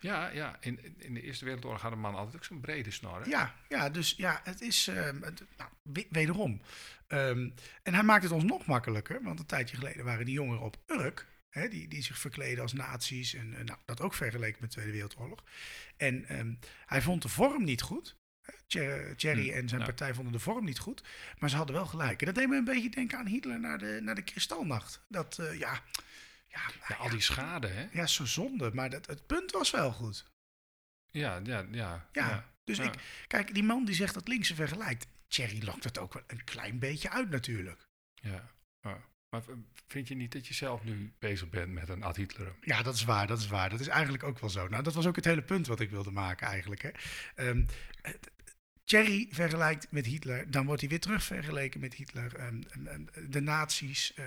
Ja, 0.00 0.28
ja. 0.28 0.56
In, 0.60 0.94
in 0.98 1.14
de 1.14 1.22
Eerste 1.22 1.44
Wereldoorlog 1.44 1.82
had 1.82 1.92
een 1.92 2.00
man 2.00 2.14
altijd 2.14 2.36
ook 2.36 2.44
zo'n 2.44 2.60
brede 2.60 2.90
snor. 2.90 3.20
hè? 3.22 3.28
Ja, 3.30 3.54
ja, 3.68 3.90
dus 3.90 4.14
ja, 4.16 4.40
het 4.44 4.60
is 4.60 4.88
ehm, 4.88 5.22
het- 5.22 5.42
nou, 5.56 5.70
we- 5.82 6.06
wederom. 6.10 6.60
Ehm, 7.06 7.50
en 7.82 7.94
hij 7.94 8.02
maakt 8.02 8.22
het 8.22 8.32
ons 8.32 8.44
nog 8.44 8.66
makkelijker, 8.66 9.22
want 9.22 9.38
een 9.40 9.46
tijdje 9.46 9.76
geleden 9.76 10.04
waren 10.04 10.24
die 10.24 10.34
jongeren 10.34 10.62
op 10.62 10.76
Urk, 10.86 11.26
hè, 11.50 11.68
die, 11.68 11.88
die 11.88 12.02
zich 12.02 12.18
verkleden 12.18 12.62
als 12.62 12.72
nazi's 12.72 13.34
en 13.34 13.54
eh, 13.58 13.64
nou, 13.64 13.78
dat 13.84 14.00
ook 14.00 14.14
vergeleken 14.14 14.56
met 14.60 14.68
de 14.70 14.74
Tweede 14.76 14.92
Wereldoorlog. 14.92 15.44
En 15.96 16.28
ehm, 16.28 16.54
hij 16.86 17.02
vond 17.02 17.22
de 17.22 17.28
vorm 17.28 17.64
niet 17.64 17.82
goed. 17.82 18.16
Thierry 19.16 19.48
Hm, 19.50 19.56
en 19.56 19.68
zijn 19.68 19.80
ja. 19.80 19.86
partij 19.86 20.14
vonden 20.14 20.32
de 20.32 20.38
vorm 20.38 20.64
niet 20.64 20.78
goed, 20.78 21.02
maar 21.38 21.50
ze 21.50 21.56
hadden 21.56 21.74
wel 21.74 21.86
gelijk. 21.86 22.20
En 22.20 22.26
dat 22.26 22.34
deed 22.34 22.48
me 22.48 22.56
een 22.56 22.64
beetje 22.64 22.90
denken 22.90 23.18
aan 23.18 23.26
Hitler 23.26 23.60
naar 23.60 23.78
de, 23.78 23.98
naar 24.02 24.14
de 24.14 24.22
Kristalnacht. 24.22 25.00
Dat, 25.08 25.38
eh, 25.38 25.58
ja, 25.58 25.82
ja, 26.48 26.60
Ja, 26.88 26.96
al 26.96 27.08
die 27.08 27.20
schade, 27.20 27.66
hè? 27.66 27.86
ja, 27.92 28.06
zo 28.06 28.24
zonde, 28.24 28.70
maar 28.74 28.90
dat, 28.90 29.06
het 29.06 29.26
punt 29.26 29.50
was 29.50 29.70
wel 29.70 29.92
goed. 29.92 30.24
Ja, 31.10 31.40
ja, 31.44 31.66
ja. 31.70 32.08
Ja, 32.12 32.52
dus 32.64 32.78
ik, 32.78 32.94
kijk, 33.26 33.54
die 33.54 33.62
man 33.62 33.84
die 33.84 33.94
zegt 33.94 34.14
dat 34.14 34.28
linkse 34.28 34.54
vergelijkt. 34.54 35.06
Thierry 35.28 35.64
lokt 35.64 35.84
het 35.84 35.98
ook 35.98 36.12
wel 36.12 36.22
een 36.26 36.44
klein 36.44 36.78
beetje 36.78 37.10
uit 37.10 37.30
natuurlijk. 37.30 37.88
Ja. 38.14 38.50
Maar 39.30 39.42
vind 39.86 40.08
je 40.08 40.14
niet 40.14 40.32
dat 40.32 40.46
je 40.46 40.54
zelf 40.54 40.84
nu 40.84 41.12
bezig 41.18 41.48
bent 41.48 41.72
met 41.72 41.88
een 41.88 42.02
ad 42.02 42.16
Hitlerum? 42.16 42.56
Ja, 42.60 42.82
dat 42.82 42.94
is 42.94 43.04
waar, 43.04 43.26
dat 43.26 43.38
is 43.38 43.46
waar. 43.46 43.70
Dat 43.70 43.80
is 43.80 43.88
eigenlijk 43.88 44.22
ook 44.22 44.38
wel 44.38 44.50
zo. 44.50 44.68
Nou, 44.68 44.82
dat 44.82 44.94
was 44.94 45.06
ook 45.06 45.16
het 45.16 45.24
hele 45.24 45.42
punt 45.42 45.66
wat 45.66 45.80
ik 45.80 45.90
wilde 45.90 46.10
maken 46.10 46.46
eigenlijk. 46.46 46.82
Hè. 46.82 46.90
Eh, 47.34 47.64
Thierry 48.88 49.26
vergelijkt 49.30 49.86
met 49.90 50.06
Hitler, 50.06 50.50
dan 50.50 50.66
wordt 50.66 50.80
hij 50.80 50.90
weer 50.90 51.00
terug 51.00 51.22
vergeleken 51.24 51.80
met 51.80 51.94
Hitler. 51.94 52.34
ehm, 52.34 52.62
ehm, 52.70 52.86
ehm, 52.86 53.30
de 53.30 53.40
nazi's. 53.40 54.12
eh, 54.16 54.24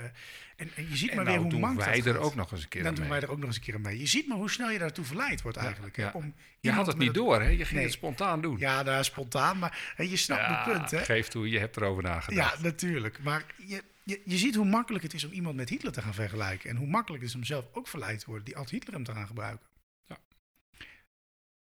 en, 0.56 0.70
en 0.76 0.90
je 0.90 0.96
ziet 0.96 1.10
En 1.10 1.16
maar 1.16 1.26
nou 1.26 1.36
weer 1.36 1.44
hoe 1.44 1.52
doen 1.52 1.60
mank 1.62 1.78
wij 1.80 1.96
dat 1.98 2.06
er 2.06 2.14
gaat. 2.14 2.24
ook 2.24 2.36
nog 2.36 2.52
eens 2.52 2.64
een 2.64 2.70
keer 2.70 2.84
Dan 2.84 2.96
doen 2.96 3.10
wij 3.10 3.22
er 3.22 3.32
ook 3.32 3.38
nog 3.38 3.48
eens 3.48 3.56
een 3.56 3.62
keer 3.62 3.82
mee. 3.82 4.00
Je 4.00 4.06
ziet 4.06 4.28
maar 4.28 4.38
hoe 4.38 4.50
snel 4.50 4.70
je 4.70 4.80
daartoe 4.80 5.06
verleid 5.06 5.42
wordt 5.42 5.58
eigenlijk. 5.58 5.96
ja. 5.96 6.12
om 6.14 6.34
Je 6.60 6.72
had 6.72 6.88
het 6.88 6.98
niet 6.98 7.14
door, 7.14 7.42
hè? 7.42 7.48
Je 7.50 7.56
ging 7.58 7.72
Nee. 7.72 7.84
het 7.84 7.94
spontaan 7.94 8.42
doen. 8.42 8.58
Ja, 8.60 8.82
nou, 8.82 9.04
spontaan, 9.04 9.60
maar 9.60 9.94
hè, 9.96 10.04
je 10.04 10.18
snapt 10.18 10.42
Ja, 10.42 10.64
het 10.64 10.74
punt. 10.74 10.92
Hè? 10.92 11.00
Geef 11.06 11.28
toe, 11.28 11.50
je 11.50 11.60
hebt 11.60 11.78
erover 11.78 12.04
nagedacht. 12.04 12.56
Ja, 12.56 12.62
natuurlijk. 12.62 13.20
Maar 13.24 13.46
je, 13.66 13.84
je, 14.04 14.22
je 14.26 14.38
ziet 14.38 14.56
hoe 14.56 14.66
makkelijk 14.66 15.04
het 15.04 15.14
is 15.14 15.24
om 15.24 15.32
iemand 15.32 15.56
met 15.56 15.70
Hitler 15.70 15.92
te 15.92 16.02
gaan 16.02 16.14
vergelijken. 16.14 16.70
En 16.70 16.76
hoe 16.76 16.88
makkelijk 16.88 17.22
het 17.24 17.32
is 17.32 17.38
om 17.38 17.44
zelf 17.44 17.66
ook 17.74 17.88
verleid 17.88 18.20
te 18.20 18.26
worden 18.26 18.46
die 18.46 18.58
ad 18.58 18.70
Hitler 18.70 19.04
te 19.04 19.12
gaan 19.14 19.28
gebruiken. 19.28 19.66
Ja. 20.06 20.18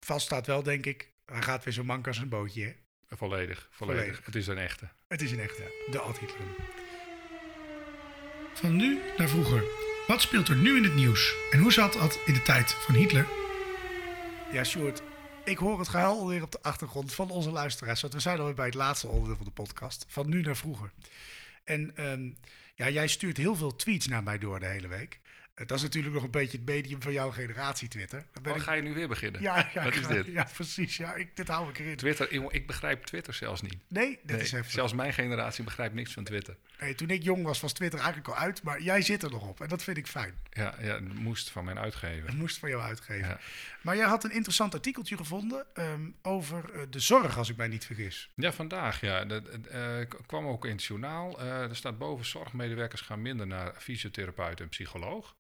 Vast 0.06 0.26
staat 0.26 0.47
wel, 0.47 0.64
denk 0.64 0.86
ik, 0.86 1.12
hij 1.26 1.41
gaat 1.41 1.64
weer 1.64 1.74
zo 1.74 1.84
mank 1.84 2.08
als 2.08 2.18
een 2.18 2.30
bootje. 2.30 2.64
Hè? 2.64 2.74
Volledig, 3.18 3.68
volledig, 3.72 4.01
Volledig. 4.01 4.26
Het 4.26 4.36
is 4.36 4.47
een 4.47 4.57
echte. 4.57 4.89
Het 5.07 5.22
is 5.22 5.32
een 5.32 5.39
echte, 5.39 5.64
de 5.91 5.99
ad 5.99 6.20
Hitler. 6.20 6.47
Van 8.53 8.76
nu 8.76 8.99
naar 9.18 9.30
vroeger. 9.30 9.64
Wat 10.07 10.22
speelt 10.22 10.47
er 10.47 10.55
nu 10.55 10.78
in 10.78 10.84
het 10.84 10.93
nieuws? 10.95 11.36
En 11.51 11.59
hoe 11.59 11.72
zat 11.72 11.93
dat 11.93 12.20
in 12.26 12.34
de 12.34 12.41
tijd 12.41 12.74
van 12.74 12.95
Hitler? 12.95 13.28
Ja, 14.51 14.64
Sjoerd, 14.64 15.01
ik 15.43 15.57
hoor 15.57 15.80
het 15.80 15.88
gehuil 15.88 16.20
alweer 16.20 16.43
op 16.43 16.51
de 16.51 16.62
achtergrond 16.62 17.14
van 17.14 17.30
onze 17.30 17.51
luisteraars. 17.51 18.01
Want 18.01 18.14
we 18.14 18.20
zijn 18.20 18.39
alweer 18.39 18.55
bij 18.55 18.66
het 18.66 18.74
laatste 18.74 19.07
onderdeel 19.07 19.36
van 19.36 19.45
de 19.45 19.51
podcast. 19.51 20.05
Van 20.07 20.30
nu 20.30 20.41
naar 20.41 20.57
vroeger. 20.57 20.91
En 21.64 21.95
ehm, 21.95 22.30
ja, 22.76 22.89
jij 22.89 23.07
stuurt 23.07 23.38
heel 23.38 23.55
veel 23.55 23.76
tweets 23.76 24.07
naar 24.07 24.24
mij 24.24 24.38
door 24.38 24.59
de 24.59 24.66
hele 24.66 24.88
week. 24.88 25.20
Eh, 25.54 25.68
dat 25.68 25.78
is 25.78 25.84
natuurlijk 25.84 26.14
nog 26.14 26.24
een 26.24 26.32
beetje 26.32 26.58
het 26.58 26.66
medium 26.66 27.02
van 27.02 27.12
jouw 27.14 27.32
generatie, 27.32 27.88
Twitter. 27.88 28.26
Ben 28.41 28.52
Oh, 28.52 28.58
ik- 28.58 28.64
ga 28.64 28.74
je 28.74 28.82
nu 28.82 28.93
weer 28.93 29.08
beginnen? 29.08 29.41
Ja, 29.41 29.70
ja, 29.74 29.84
Wat 29.84 29.93
is 29.95 29.99
ga- 30.06 30.14
dit? 30.14 30.26
Ja, 30.26 30.47
precies. 30.54 30.97
Ja, 30.97 31.16
ik, 31.16 31.36
dit 31.36 31.47
hou 31.47 31.70
ik 31.70 31.80
erin. 31.80 31.95
Twitter, 31.95 32.34
jongen, 32.34 32.54
ik 32.54 32.68
begrijp 32.68 33.04
Twitter 33.04 33.34
zelfs 33.34 33.62
niet. 33.62 33.78
Nee, 33.88 34.20
Nee, 34.24 34.38
is 34.41 34.52
even. 34.52 34.72
zelfs 34.72 34.93
mijn 34.93 35.14
generatie 35.14 35.64
begrijpt 35.64 35.93
niks 35.95 36.14
van 36.14 36.24
Twitter. 36.24 36.56
Hey, 36.78 36.93
toen 36.93 37.10
ik 37.10 37.24
jong 37.24 37.43
was, 37.43 37.60
was 37.60 37.74
Twitter 37.74 37.99
eigenlijk 37.99 38.30
al 38.30 38.36
uit. 38.38 38.64
Maar 38.64 38.82
jij 38.82 39.02
zit 39.02 39.24
er 39.24 39.30
nog 39.32 39.47
op. 39.47 39.62
En 39.62 39.68
dat 39.68 39.84
vind 39.84 39.97
ik 39.97 40.08
fijn. 40.08 40.34
Ja, 40.49 40.76
ja, 40.80 40.93
het 40.93 41.14
moest 41.14 41.49
van 41.49 41.66
mijn 41.66 41.80
uitgever. 41.80 42.28
Het 42.28 42.38
moest 42.38 42.58
van 42.58 42.70
jou 42.70 42.82
uitgeven. 42.82 43.28
Ja. 43.28 43.39
Maar 43.82 43.95
jij 43.95 44.06
had 44.08 44.24
een 44.24 44.32
interessant 44.32 44.74
artikeltje 44.74 45.18
gevonden 45.18 45.66
ehm, 45.74 46.10
over 46.22 46.74
eh, 46.74 46.82
de 46.89 46.99
zorg, 46.99 47.38
als 47.38 47.49
ik 47.49 47.56
mij 47.58 47.68
niet 47.68 47.86
vergis. 47.86 48.30
Ja, 48.36 48.52
vandaag, 48.54 49.02
ja. 49.02 49.26
Dat 49.26 49.47
eh, 49.47 49.97
kwam 50.26 50.47
ook 50.47 50.66
in 50.66 50.72
het 50.72 50.84
journaal. 50.84 51.41
Er 51.41 51.76
staat 51.76 51.97
boven, 51.97 52.26
zorgmedewerkers 52.26 53.02
gaan 53.02 53.22
minder 53.22 53.47
naar 53.47 53.74
fysiotherapeut 53.78 54.60
en 54.62 54.70
psycholoog. 54.70 55.36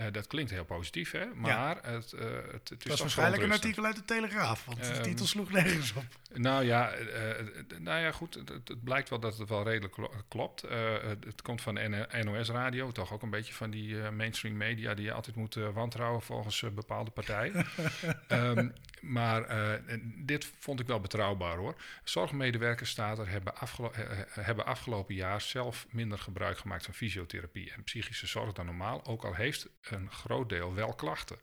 Eh, 0.00 0.12
dat 0.12 0.26
klinkt 0.26 0.50
heel 0.50 0.64
positief, 0.64 1.10
hè? 1.10 1.26
Maar 1.34 1.78
het, 1.82 2.12
eh, 2.12 2.20
het, 2.52 2.68
het 2.68 2.70
is 2.70 2.78
Dat 2.78 2.88
was 2.88 3.00
waarschijnlijk 3.00 3.42
een 3.42 3.52
artikel 3.52 3.84
uit 3.84 3.96
de 3.96 4.04
Telegraaf, 4.04 4.64
want 4.64 4.84
de 4.84 4.90
Ehm, 4.90 5.02
titel 5.02 5.26
sloeg 5.26 5.50
nergens 5.50 5.92
op. 5.94 6.04
Nou 6.34 6.64
ja, 6.64 6.90
eh, 6.90 7.44
nou 7.78 8.00
ja, 8.00 8.12
goed. 8.12 8.34
Het, 8.34 8.84
blijkt 8.84 9.08
wel 9.08 9.20
dat 9.20 9.38
het 9.38 9.48
wel 9.48 9.62
redelijk 9.62 9.92
klo- 9.92 10.12
klopt. 10.28 10.62
Het, 11.26 11.42
komt 11.42 11.62
van 11.62 11.78
NOS-radio, 12.24 12.92
toch 12.92 13.12
ook 13.12 13.22
een 13.22 13.30
beetje 13.30 13.52
van 13.52 13.70
die 13.70 13.96
mainstream 14.10 14.56
media 14.56 14.94
die 14.94 15.04
je 15.04 15.12
altijd 15.12 15.36
moet 15.36 15.54
wantrouwen 15.54 16.22
volgens 16.22 16.64
bepaalde 16.74 17.10
partijen. 17.10 17.66
Ehm, 18.28 18.68
maar 19.00 19.46
dit 20.16 20.52
vond 20.58 20.80
ik 20.80 20.86
wel 20.86 21.00
betrouwbaar 21.00 21.56
hoor. 21.56 21.74
Zorgmedewerkers 22.04 22.90
staat 22.90 23.18
er 23.18 23.28
hebben, 23.28 23.56
afgelo- 23.56 23.92
hebben 24.30 24.66
afgelopen 24.66 25.14
jaar 25.14 25.40
zelf 25.40 25.86
minder 25.90 26.18
gebruik 26.18 26.58
gemaakt 26.58 26.84
van 26.84 26.94
fysiotherapie 26.94 27.72
en 27.72 27.82
psychische 27.82 28.26
zorg 28.26 28.52
dan 28.52 28.66
normaal. 28.66 29.04
Ook 29.06 29.24
al 29.24 29.34
heeft 29.34 29.68
een 29.90 30.10
groot 30.10 30.48
deel 30.48 30.74
wel 30.74 30.94
klachten. 30.94 31.38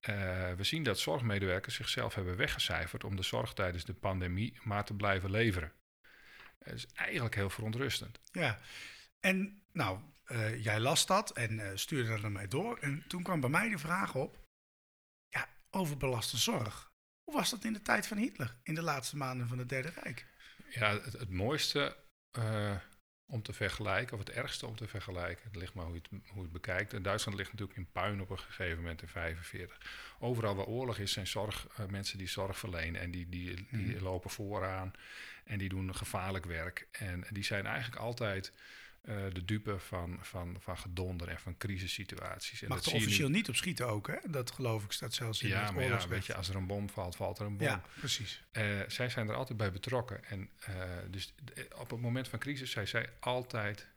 Eh, 0.00 0.52
we 0.52 0.64
zien 0.64 0.82
dat 0.82 0.98
zorgmedewerkers 0.98 1.74
zichzelf 1.74 2.14
hebben 2.14 2.36
weggecijferd 2.36 3.04
om 3.04 3.16
de 3.16 3.22
zorg 3.22 3.52
tijdens 3.52 3.84
de 3.84 3.94
pandemie 3.94 4.58
maar 4.62 4.84
te 4.84 4.94
blijven 4.94 5.30
leveren. 5.30 5.72
Het 6.58 6.74
is 6.74 6.86
eigenlijk 6.86 7.34
heel 7.34 7.50
verontrustend. 7.50 8.20
Ja, 8.32 8.58
en 9.20 9.62
nou, 9.72 10.00
eh, 10.24 10.64
jij 10.64 10.80
las 10.80 11.06
dat 11.06 11.30
en 11.30 11.60
eh, 11.60 11.76
stuurde 11.76 12.08
dat 12.08 12.20
naar 12.20 12.32
mij 12.32 12.48
door. 12.48 12.78
En 12.78 13.04
toen 13.08 13.22
kwam 13.22 13.40
bij 13.40 13.50
mij 13.50 13.68
de 13.68 13.78
vraag 13.78 14.14
op, 14.14 14.38
ja, 15.28 15.48
overbelaste 15.70 16.36
zorg. 16.36 16.90
Hoe 17.24 17.34
was 17.34 17.50
dat 17.50 17.64
in 17.64 17.72
de 17.72 17.82
tijd 17.82 18.06
van 18.06 18.16
Hitler, 18.16 18.56
in 18.62 18.74
de 18.74 18.82
laatste 18.82 19.16
maanden 19.16 19.48
van 19.48 19.58
het 19.58 19.68
Derde 19.68 19.90
Rijk? 19.90 20.26
Ja, 20.68 21.00
het, 21.00 21.12
het 21.12 21.30
mooiste 21.30 21.96
om 23.30 23.42
te 23.42 23.52
vergelijken, 23.52 24.12
of 24.12 24.18
het 24.18 24.30
ergste 24.30 24.66
om 24.66 24.76
te 24.76 24.88
vergelijken, 24.88 25.44
het 25.44 25.56
ligt 25.56 25.74
maar 25.74 25.84
hoe 25.84 25.94
je 25.94 26.00
het, 26.00 26.10
hoe 26.10 26.36
je 26.36 26.42
het 26.42 26.52
bekijkt. 26.52 26.92
En 26.92 27.02
Duitsland 27.02 27.38
ligt 27.38 27.52
natuurlijk 27.52 27.78
in 27.78 27.90
puin 27.92 28.20
op 28.20 28.30
een 28.30 28.38
gegeven 28.38 28.76
moment 28.76 29.02
in 29.02 29.08
1945. 29.12 30.16
Overal 30.18 30.54
waar 30.54 30.66
oorlog 30.66 30.98
is, 30.98 31.12
zijn 31.12 31.26
zorg, 31.26 31.66
eh, 31.76 31.86
mensen 31.86 32.18
die 32.18 32.28
zorg 32.28 32.58
verlenen 32.58 33.00
en 33.00 33.10
die, 33.10 33.28
die, 33.28 33.66
die 33.70 34.02
lopen 34.02 34.30
vooraan 34.30 34.92
en 35.44 35.58
die 35.58 35.68
doen 35.68 35.94
gevaarlijk 35.94 36.44
werk. 36.44 36.88
En 36.90 37.26
die 37.30 37.44
zijn 37.44 37.66
eigenlijk 37.66 38.02
altijd 38.02 38.52
eh, 39.00 39.16
de 39.32 39.44
dupe 39.44 39.78
van, 39.78 40.18
van, 40.22 40.56
van 40.60 40.78
gedonder 40.78 41.28
en 41.28 41.38
van 41.40 41.56
crisissituaties. 41.56 42.62
En 42.62 42.68
Mag 42.68 42.76
dat 42.76 42.86
er 42.86 42.90
zie 42.90 43.00
je 43.00 43.04
nu- 43.06 43.10
officieel 43.12 43.30
niet 43.36 43.48
op 43.48 43.54
schieten 43.56 43.86
ook, 43.88 44.06
hè? 44.06 44.16
Dat 44.30 44.50
geloof 44.50 44.84
ik 44.84 44.92
staat 44.92 45.14
zelfs 45.14 45.42
in 45.42 45.48
Ja, 45.48 45.64
het 45.64 45.74
maar 45.74 45.84
ja, 45.84 46.08
weet 46.08 46.26
je, 46.26 46.34
als 46.34 46.48
er 46.48 46.56
een 46.56 46.66
bom 46.66 46.88
valt, 46.90 47.16
valt 47.16 47.38
er 47.38 47.46
een 47.46 47.56
bom. 47.56 47.66
Ja, 47.66 47.82
precies. 47.98 48.42
Eh, 48.50 48.64
zij 48.88 49.08
zijn 49.08 49.28
er 49.28 49.34
altijd 49.34 49.58
bij 49.58 49.72
betrokken. 49.72 50.24
En 50.24 50.50
eh, 50.58 50.74
dus 51.10 51.34
op 51.76 51.90
het 51.90 52.00
moment 52.00 52.28
van 52.28 52.38
crisis 52.38 52.70
zijn 52.70 52.88
zij 52.88 53.08
altijd 53.20 53.88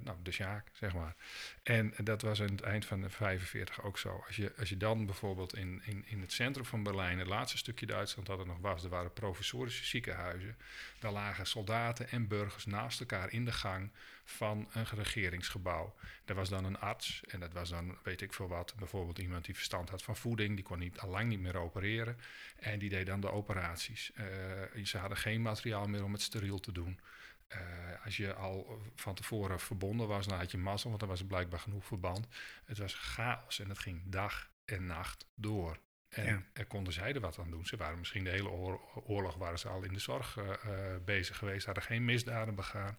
nou, 0.00 0.16
de 0.22 0.30
Sjaak, 0.30 0.68
zeg 0.72 0.94
maar. 0.94 1.14
En 1.62 1.94
dat 1.96 2.22
was 2.22 2.40
aan 2.40 2.50
het 2.50 2.60
eind 2.60 2.84
van 2.84 3.00
de 3.00 3.10
45 3.10 3.82
ook 3.82 3.98
zo. 3.98 4.24
Als 4.26 4.36
je, 4.36 4.52
als 4.58 4.68
je 4.68 4.76
dan 4.76 5.06
bijvoorbeeld 5.06 5.56
in, 5.56 5.82
in, 5.84 6.04
in 6.06 6.20
het 6.20 6.32
centrum 6.32 6.64
van 6.64 6.82
Berlijn, 6.82 7.18
het 7.18 7.28
laatste 7.28 7.58
stukje 7.58 7.86
Duitsland 7.86 8.28
dat 8.28 8.38
er 8.38 8.46
nog 8.46 8.58
was, 8.58 8.84
er 8.84 8.90
waren 8.90 9.12
provisorische 9.12 9.84
ziekenhuizen. 9.84 10.56
Daar 10.98 11.12
lagen 11.12 11.46
soldaten 11.46 12.08
en 12.10 12.28
burgers 12.28 12.66
naast 12.66 13.00
elkaar 13.00 13.32
in 13.32 13.44
de 13.44 13.52
gang 13.52 13.90
van 14.24 14.68
een 14.72 14.86
regeringsgebouw. 14.94 15.94
Er 16.24 16.34
was 16.34 16.48
dan 16.48 16.64
een 16.64 16.78
arts 16.78 17.20
en 17.26 17.40
dat 17.40 17.52
was 17.52 17.70
dan, 17.70 17.98
weet 18.02 18.20
ik 18.20 18.32
veel 18.32 18.48
wat, 18.48 18.74
bijvoorbeeld 18.78 19.18
iemand 19.18 19.44
die 19.44 19.54
verstand 19.54 19.90
had 19.90 20.02
van 20.02 20.16
voeding, 20.16 20.54
die 20.54 20.64
kon 20.64 20.78
niet, 20.78 20.98
al 20.98 21.08
lang 21.08 21.28
niet 21.28 21.40
meer 21.40 21.56
opereren. 21.56 22.16
En 22.58 22.78
die 22.78 22.88
deed 22.88 23.06
dan 23.06 23.20
de 23.20 23.30
operaties. 23.30 24.12
Eh, 24.14 24.84
ze 24.84 24.98
hadden 24.98 25.18
geen 25.18 25.42
materiaal 25.42 25.86
meer 25.86 26.04
om 26.04 26.12
het 26.12 26.22
steriel 26.22 26.58
te 26.58 26.72
doen. 26.72 26.98
Eh, 27.46 27.58
als 28.04 28.16
je 28.16 28.34
al 28.34 28.82
van 28.94 29.14
tevoren 29.14 29.60
verbonden 29.60 30.08
was, 30.08 30.26
dan 30.26 30.38
had 30.38 30.50
je 30.50 30.58
mazzel, 30.58 30.90
want 30.90 31.02
er 31.02 31.08
was 31.08 31.24
blijkbaar 31.26 31.60
genoeg 31.60 31.84
verband. 31.84 32.26
Het 32.64 32.78
was 32.78 32.94
chaos 32.94 33.58
en 33.60 33.68
het 33.68 33.78
ging 33.78 34.02
dag 34.06 34.50
en 34.64 34.86
nacht 34.86 35.26
door. 35.34 35.78
En 36.08 36.24
Ja. 36.24 36.42
er 36.52 36.66
konden 36.66 36.92
zij 36.92 37.14
er 37.14 37.20
wat 37.20 37.38
aan 37.38 37.50
doen. 37.50 37.66
Ze 37.66 37.76
waren 37.76 37.98
misschien 37.98 38.24
de 38.24 38.30
hele 38.30 38.48
oor- 38.48 39.02
oorlog 39.04 39.34
waren 39.34 39.58
ze 39.58 39.68
al 39.68 39.82
in 39.82 39.92
de 39.92 39.98
zorg 39.98 40.36
eh, 40.36 40.52
eh, 40.94 41.02
bezig 41.04 41.36
geweest, 41.38 41.66
hadden 41.66 41.84
geen 41.84 42.04
misdaden 42.04 42.54
begaan. 42.54 42.98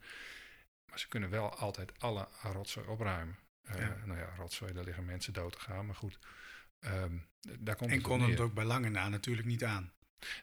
Maar 0.85 0.99
ze 0.99 1.07
kunnen 1.07 1.29
wel 1.29 1.55
altijd 1.55 1.99
alle 1.99 2.27
rotzooi 2.41 2.87
opruimen. 2.87 3.37
Ja. 3.63 3.97
Nou 4.05 4.19
ja, 4.19 4.33
rotzooi, 4.35 4.73
daar 4.73 4.83
liggen 4.83 5.05
mensen 5.05 5.33
dood 5.33 5.51
te 5.51 5.59
gaan, 5.59 5.85
maar 5.85 5.95
goed. 5.95 6.19
Ehm, 6.79 7.17
daar 7.59 7.75
komt 7.75 7.89
En 7.89 7.95
het 7.97 8.05
konden 8.05 8.29
het 8.29 8.39
ook 8.39 8.53
bij 8.53 8.63
lange 8.65 8.89
na 8.89 9.09
natuurlijk 9.09 9.47
niet 9.47 9.63
aan. 9.63 9.91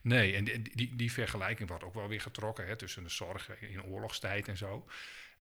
Nee, 0.03 0.35
en 0.35 0.45
die, 0.45 0.63
die, 0.75 0.97
die 0.97 1.13
vergelijking 1.13 1.69
wordt 1.69 1.85
ook 1.85 1.95
wel 1.95 2.09
weer 2.09 2.21
getrokken 2.21 2.67
hè, 2.67 2.77
tussen 2.77 3.03
de 3.03 3.09
zorg 3.09 3.61
in 3.61 3.83
oorlogstijd 3.85 4.49
en 4.49 4.57
zo. 4.57 4.89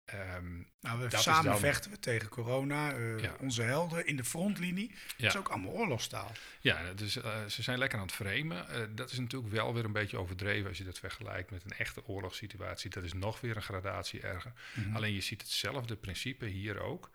Ehm, 0.05 0.53
Nou, 0.81 0.99
we 0.99 1.17
samen 1.17 1.43
dan- 1.51 1.59
vechten 1.59 1.91
we 1.91 1.99
tegen 1.99 2.29
corona. 2.29 2.93
eh, 2.93 3.19
Ja. 3.19 3.35
Onze 3.39 3.61
helden 3.61 4.05
in 4.05 4.15
de 4.15 4.23
frontlinie. 4.23 4.95
Dat 5.17 5.27
is 5.27 5.37
ook 5.37 5.47
allemaal 5.49 5.71
oorlogstaal. 5.71 6.31
ja, 6.61 6.93
dus, 6.93 7.13
ze 7.47 7.61
zijn 7.63 7.77
lekker 7.77 7.99
aan 7.99 8.05
het 8.05 8.15
framen. 8.15 8.69
Eh, 8.69 8.81
dat 8.89 9.11
is 9.11 9.19
natuurlijk 9.19 9.51
wel 9.53 9.73
weer 9.73 9.85
een 9.85 9.91
beetje 9.91 10.17
overdreven 10.17 10.67
als 10.69 10.77
je 10.77 10.83
dat 10.83 10.99
vergelijkt 10.99 11.51
met 11.51 11.63
een 11.63 11.77
echte 11.77 12.07
oorlogssituatie. 12.07 12.89
Dat 12.89 13.03
is 13.03 13.13
nog 13.13 13.41
weer 13.41 13.55
een 13.55 13.61
gradatie 13.61 14.21
erger. 14.21 14.53
Mhm. 14.73 14.95
Alleen 14.95 15.13
je 15.13 15.21
ziet 15.21 15.41
hetzelfde 15.41 15.95
principe 15.95 16.45
hier 16.45 16.79
ook. 16.81 17.09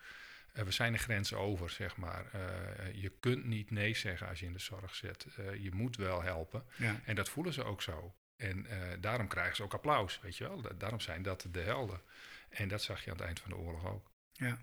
Eh, 0.53 0.65
we 0.65 0.71
zijn 0.71 0.93
de 0.93 0.99
grens 0.99 1.33
over, 1.35 1.71
zeg 1.71 1.97
maar. 1.97 2.25
Eh, 2.33 2.95
je 3.03 3.13
kunt 3.21 3.45
niet 3.45 3.71
nee 3.71 3.95
zeggen 3.95 4.29
als 4.29 4.41
je 4.41 4.47
in 4.47 4.53
de 4.53 4.59
zorg 4.59 4.95
zit. 4.95 5.27
Eh, 5.37 5.55
je 5.55 5.73
moet 5.75 5.97
wel 5.97 6.23
helpen. 6.23 6.65
Ja. 6.77 7.01
En 7.05 7.15
dat 7.15 7.29
voelen 7.29 7.53
ze 7.53 7.65
ook 7.65 7.83
zo. 7.83 8.15
En 8.37 8.67
daarom 9.01 9.29
krijgen 9.29 9.57
ze 9.57 9.63
ook 9.63 9.75
applaus, 9.75 10.21
weet 10.21 10.37
je 10.37 10.45
wel. 10.45 10.61
Da- 10.63 10.73
daarom 10.79 11.01
zijn 11.01 11.23
dat 11.23 11.47
de 11.51 11.61
helden. 11.61 12.01
En 12.49 12.69
dat 12.69 12.83
zag 12.83 13.05
je 13.05 13.11
aan 13.11 13.17
het 13.17 13.27
eind 13.27 13.41
van 13.41 13.51
de 13.51 13.57
oorlog 13.57 13.87
ook. 13.87 14.11
Ja. 14.33 14.59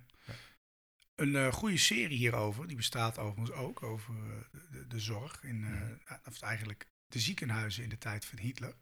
Een 1.16 1.52
goede 1.54 1.78
serie 1.78 2.18
hierover, 2.18 2.68
die 2.68 2.76
bestaat 2.76 3.18
overigens 3.18 3.58
ook 3.58 3.84
over 3.84 4.14
de, 4.72 4.88
de 4.88 5.00
zorg. 5.00 5.44
In, 5.44 5.64
eh, 5.64 5.72
Mhm. 5.72 6.20
of 6.26 6.42
eigenlijk 6.42 6.88
de 7.08 7.20
ziekenhuizen 7.20 7.84
in 7.84 7.90
de 7.90 7.98
tijd 7.98 8.26
van 8.26 8.38
Hitler. 8.40 8.76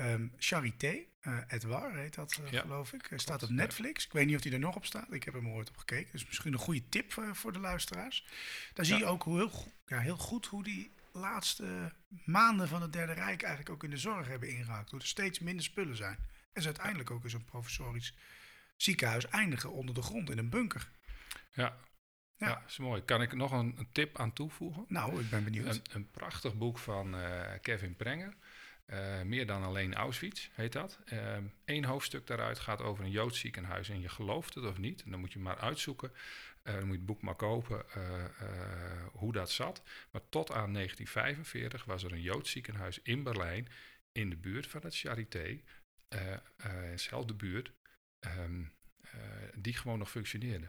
Ehm, 0.00 0.26
Charité, 0.38 0.98
eh 1.20 1.38
Edouard 1.48 1.94
heet 1.94 2.14
dat 2.14 2.40
eh, 2.44 2.50
Ja, 2.52 2.60
geloof 2.60 2.92
ik. 2.92 3.06
Hij 3.08 3.18
staat 3.18 3.42
op 3.42 3.48
ja. 3.48 3.54
Netflix. 3.54 4.04
Ik 4.04 4.12
weet 4.12 4.26
niet 4.26 4.36
of 4.36 4.42
hij 4.42 4.52
er 4.52 4.58
nog 4.58 4.76
op 4.76 4.84
staat. 4.84 5.12
Ik 5.12 5.24
heb 5.24 5.34
hem 5.34 5.46
er 5.46 5.52
ooit 5.52 5.68
op 5.68 5.76
gekeken. 5.76 6.12
Dus 6.12 6.26
misschien 6.26 6.52
een 6.52 6.58
goede 6.58 6.88
tip 6.88 7.12
voor 7.32 7.52
de 7.52 7.58
luisteraars. 7.58 8.26
Daar 8.74 8.84
zie 8.84 8.96
je 8.96 9.04
ook 9.04 9.22
hoe 9.22 9.36
heel, 9.36 9.72
ja, 9.86 9.98
heel 9.98 10.16
goed 10.16 10.46
hoe 10.46 10.62
die 10.62 10.90
laatste 11.12 11.92
maanden 12.24 12.68
van 12.68 12.82
het 12.82 12.92
Derde 12.92 13.12
Rijk 13.12 13.42
eigenlijk 13.42 13.70
ook 13.70 13.84
in 13.84 13.90
de 13.90 13.96
zorg 13.96 14.26
hebben 14.26 14.48
ingehaakt. 14.48 14.90
Hoe 14.90 15.00
er 15.00 15.06
steeds 15.06 15.38
minder 15.38 15.64
spullen 15.64 15.96
zijn. 15.96 16.18
En 16.52 16.62
ze 16.62 16.68
uiteindelijk 16.68 17.10
ook 17.10 17.24
in 17.24 17.30
zo'n 17.30 17.44
professorisch 17.44 18.14
ziekenhuis 18.76 19.28
eindigen 19.28 19.72
onder 19.72 19.94
de 19.94 20.02
grond 20.02 20.30
in 20.30 20.38
een 20.38 20.50
bunker. 20.50 20.90
Ja, 21.52 21.76
Ja. 22.36 22.48
ja. 22.48 22.62
is 22.66 22.78
mooi. 22.78 23.02
Kan 23.04 23.22
ik 23.22 23.34
nog 23.34 23.52
een, 23.52 23.74
een 23.78 23.92
tip 23.92 24.18
aan 24.18 24.32
toevoegen? 24.32 24.84
Nou, 24.88 25.20
ik 25.20 25.30
ben 25.30 25.44
benieuwd. 25.44 25.66
Een, 25.66 25.82
een 25.92 26.10
prachtig 26.10 26.54
boek 26.54 26.78
van 26.78 27.16
Kevin 27.60 27.96
Prenger. 27.96 28.34
Eh, 28.90 29.22
meer 29.22 29.46
dan 29.46 29.62
alleen 29.62 29.94
Auschwitz 29.94 30.48
heet 30.52 30.72
dat. 30.72 30.98
Eén 31.64 31.84
hoofdstuk 31.84 32.26
daaruit 32.26 32.58
gaat 32.58 32.80
over 32.80 33.04
een 33.04 33.10
Joods 33.10 33.38
ziekenhuis. 33.38 33.88
En 33.88 34.00
je 34.00 34.08
gelooft 34.08 34.54
het 34.54 34.64
of 34.64 34.78
niet. 34.78 35.02
En 35.02 35.10
dan 35.10 35.20
moet 35.20 35.32
je 35.32 35.38
maar 35.38 35.58
uitzoeken. 35.58 36.12
Eh, 36.62 36.72
dan 36.72 36.82
moet 36.82 36.92
je 36.92 36.96
het 36.96 37.06
boek 37.06 37.22
maar 37.22 37.34
kopen 37.34 37.90
eh, 37.90 38.24
hoe 39.12 39.32
dat 39.32 39.50
zat. 39.50 39.82
Maar 40.10 40.22
tot 40.28 40.52
aan 40.52 40.72
1945 40.72 41.84
was 41.84 42.02
er 42.02 42.12
een 42.12 42.22
Joods 42.22 42.50
ziekenhuis 42.50 43.00
in 43.02 43.22
Berlijn. 43.22 43.68
In 44.12 44.30
de 44.30 44.36
buurt 44.36 44.66
van 44.66 44.80
het 44.82 44.96
Charité. 44.96 45.60
dezelfde 46.90 47.34
buurt. 47.34 47.72
ehm, 48.20 48.62
eh, 49.00 49.20
die 49.54 49.74
gewoon 49.74 49.98
nog 49.98 50.10
functioneerde. 50.10 50.68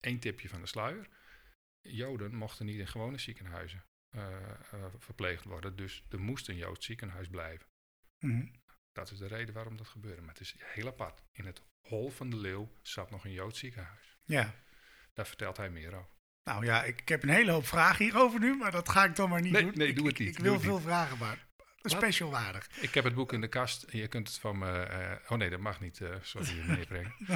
Eén 0.00 0.18
tipje 0.18 0.48
van 0.48 0.60
de 0.60 0.66
sluier. 0.66 1.08
Joden 1.80 2.34
mochten 2.34 2.66
niet 2.66 2.78
in 2.78 2.86
gewone 2.86 3.18
ziekenhuizen 3.18 3.84
verpleegd 4.98 5.44
worden. 5.44 5.76
Dus 5.76 6.04
er 6.10 6.20
moest 6.20 6.48
een 6.48 6.56
Joods 6.56 6.86
ziekenhuis 6.86 7.28
blijven. 7.28 7.66
Mhm. 8.18 8.46
Dat 8.92 9.10
is 9.10 9.18
de 9.18 9.26
reden 9.26 9.54
waarom 9.54 9.76
dat 9.76 9.88
gebeurde. 9.88 10.20
Maar 10.20 10.30
het 10.34 10.40
is 10.40 10.54
heel 10.58 10.86
apart. 10.86 11.22
In 11.32 11.46
het 11.46 11.62
hol 11.80 12.10
van 12.10 12.30
de 12.30 12.36
leeuw 12.36 12.72
zat 12.82 13.10
nog 13.10 13.24
een 13.24 13.32
Joods 13.32 13.58
ziekenhuis. 13.58 14.18
Ja. 14.24 14.54
Daar 15.14 15.26
vertelt 15.26 15.56
hij 15.56 15.70
meer 15.70 15.94
over. 15.94 16.10
Nou 16.44 16.64
ja, 16.64 16.84
ik, 16.84 17.00
ik 17.00 17.08
heb 17.08 17.22
een 17.22 17.28
hele 17.28 17.50
hoop 17.50 17.66
vragen 17.66 18.04
hierover 18.04 18.40
nu, 18.40 18.56
maar 18.56 18.70
dat 18.70 18.88
ga 18.88 19.04
ik 19.04 19.16
dan 19.16 19.28
maar 19.28 19.40
niet 19.40 19.52
Nee, 19.52 19.62
doen. 19.62 19.72
nee, 19.74 19.88
Ik- 19.88 19.96
doe 19.96 20.06
het 20.06 20.18
niet, 20.18 20.28
Ik, 20.28 20.38
wil 20.38 20.60
veel 20.60 20.74
niet. 20.74 20.82
vragen, 20.84 21.18
maar 21.18 21.45
special 21.90 22.30
waardig. 22.30 22.68
Ik 22.80 22.94
heb 22.94 23.04
het 23.04 23.14
boek 23.14 23.32
in 23.32 23.40
de 23.40 23.48
kast. 23.48 23.84
Je 23.90 24.08
kunt 24.08 24.28
het 24.28 24.38
van 24.38 24.58
me... 24.58 24.80
eh, 24.82 25.32
oh 25.32 25.38
nee, 25.38 25.50
dat 25.50 25.60
mag 25.60 25.80
niet. 25.80 26.00
eh, 26.00 26.08
sorry, 26.22 26.60
meneer 26.66 26.86
Breng. 26.86 27.12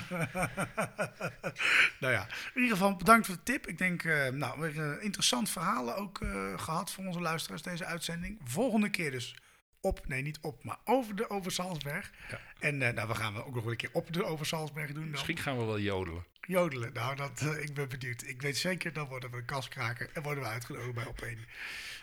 nou 2.01 2.13
ja, 2.13 2.27
in 2.55 2.63
ieder 2.63 2.77
geval 2.77 2.97
bedankt 2.97 3.27
voor 3.27 3.35
de 3.35 3.43
tip. 3.43 3.67
Ik 3.67 3.79
denk, 3.79 4.05
eh, 4.05 4.29
nou, 4.29 4.61
weer 4.61 5.03
interessant 5.03 5.51
verhalen 5.51 5.97
ook 5.97 6.21
eh, 6.21 6.59
gehad 6.59 6.93
voor 6.93 7.05
onze 7.05 7.21
luisteraars 7.21 7.63
deze 7.63 7.85
uitzending. 7.85 8.39
Volgende 8.45 8.91
keer 8.91 9.11
dus 9.11 9.35
op, 9.81 10.09
nee 10.09 10.23
niet 10.23 10.39
op, 10.41 10.65
maar 10.65 10.79
over 10.85 11.17
de 11.17 11.31
Oversalzberg. 11.31 12.11
Ja. 12.29 12.41
En 12.59 12.83
eh, 12.83 12.95
nou, 12.95 13.09
we 13.09 13.15
gaan 13.15 13.35
we 13.35 13.45
ook 13.45 13.55
nog 13.55 13.65
een 13.65 13.77
keer 13.77 13.91
op 13.93 14.13
de 14.13 14.25
Oversalzberg 14.25 14.93
doen. 14.93 15.03
Dan. 15.03 15.11
Misschien 15.11 15.39
gaan 15.39 15.59
we 15.59 15.65
wel 15.65 15.81
jodelen. 15.81 16.25
Jodelen, 16.41 16.93
nou, 16.93 17.17
dat, 17.17 17.41
eh, 17.41 17.63
ik 17.63 17.75
ben 17.75 17.89
benieuwd. 17.89 18.23
Ik 18.23 18.43
weet 18.43 18.57
zeker, 18.57 18.93
dan 18.93 19.07
worden 19.07 19.31
we 19.31 19.37
een 19.37 19.45
kaskraker 19.45 20.11
en 20.13 20.23
worden 20.23 20.43
we 20.43 20.49
uitgenodigd 20.49 20.95
bij 20.95 21.07
Op1. 21.07 21.39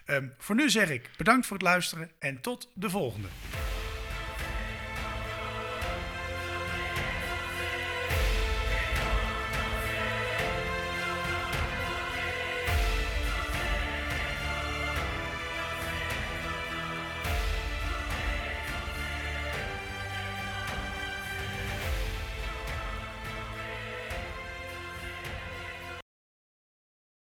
Ehm, 0.05 0.27
voor 0.37 0.55
nu 0.55 0.69
zeg 0.69 0.89
ik 0.89 1.09
bedankt 1.17 1.47
voor 1.47 1.57
het 1.57 1.65
luisteren 1.65 2.11
en 2.19 2.41
tot 2.41 2.71
de 2.73 2.89
volgende. 2.89 3.27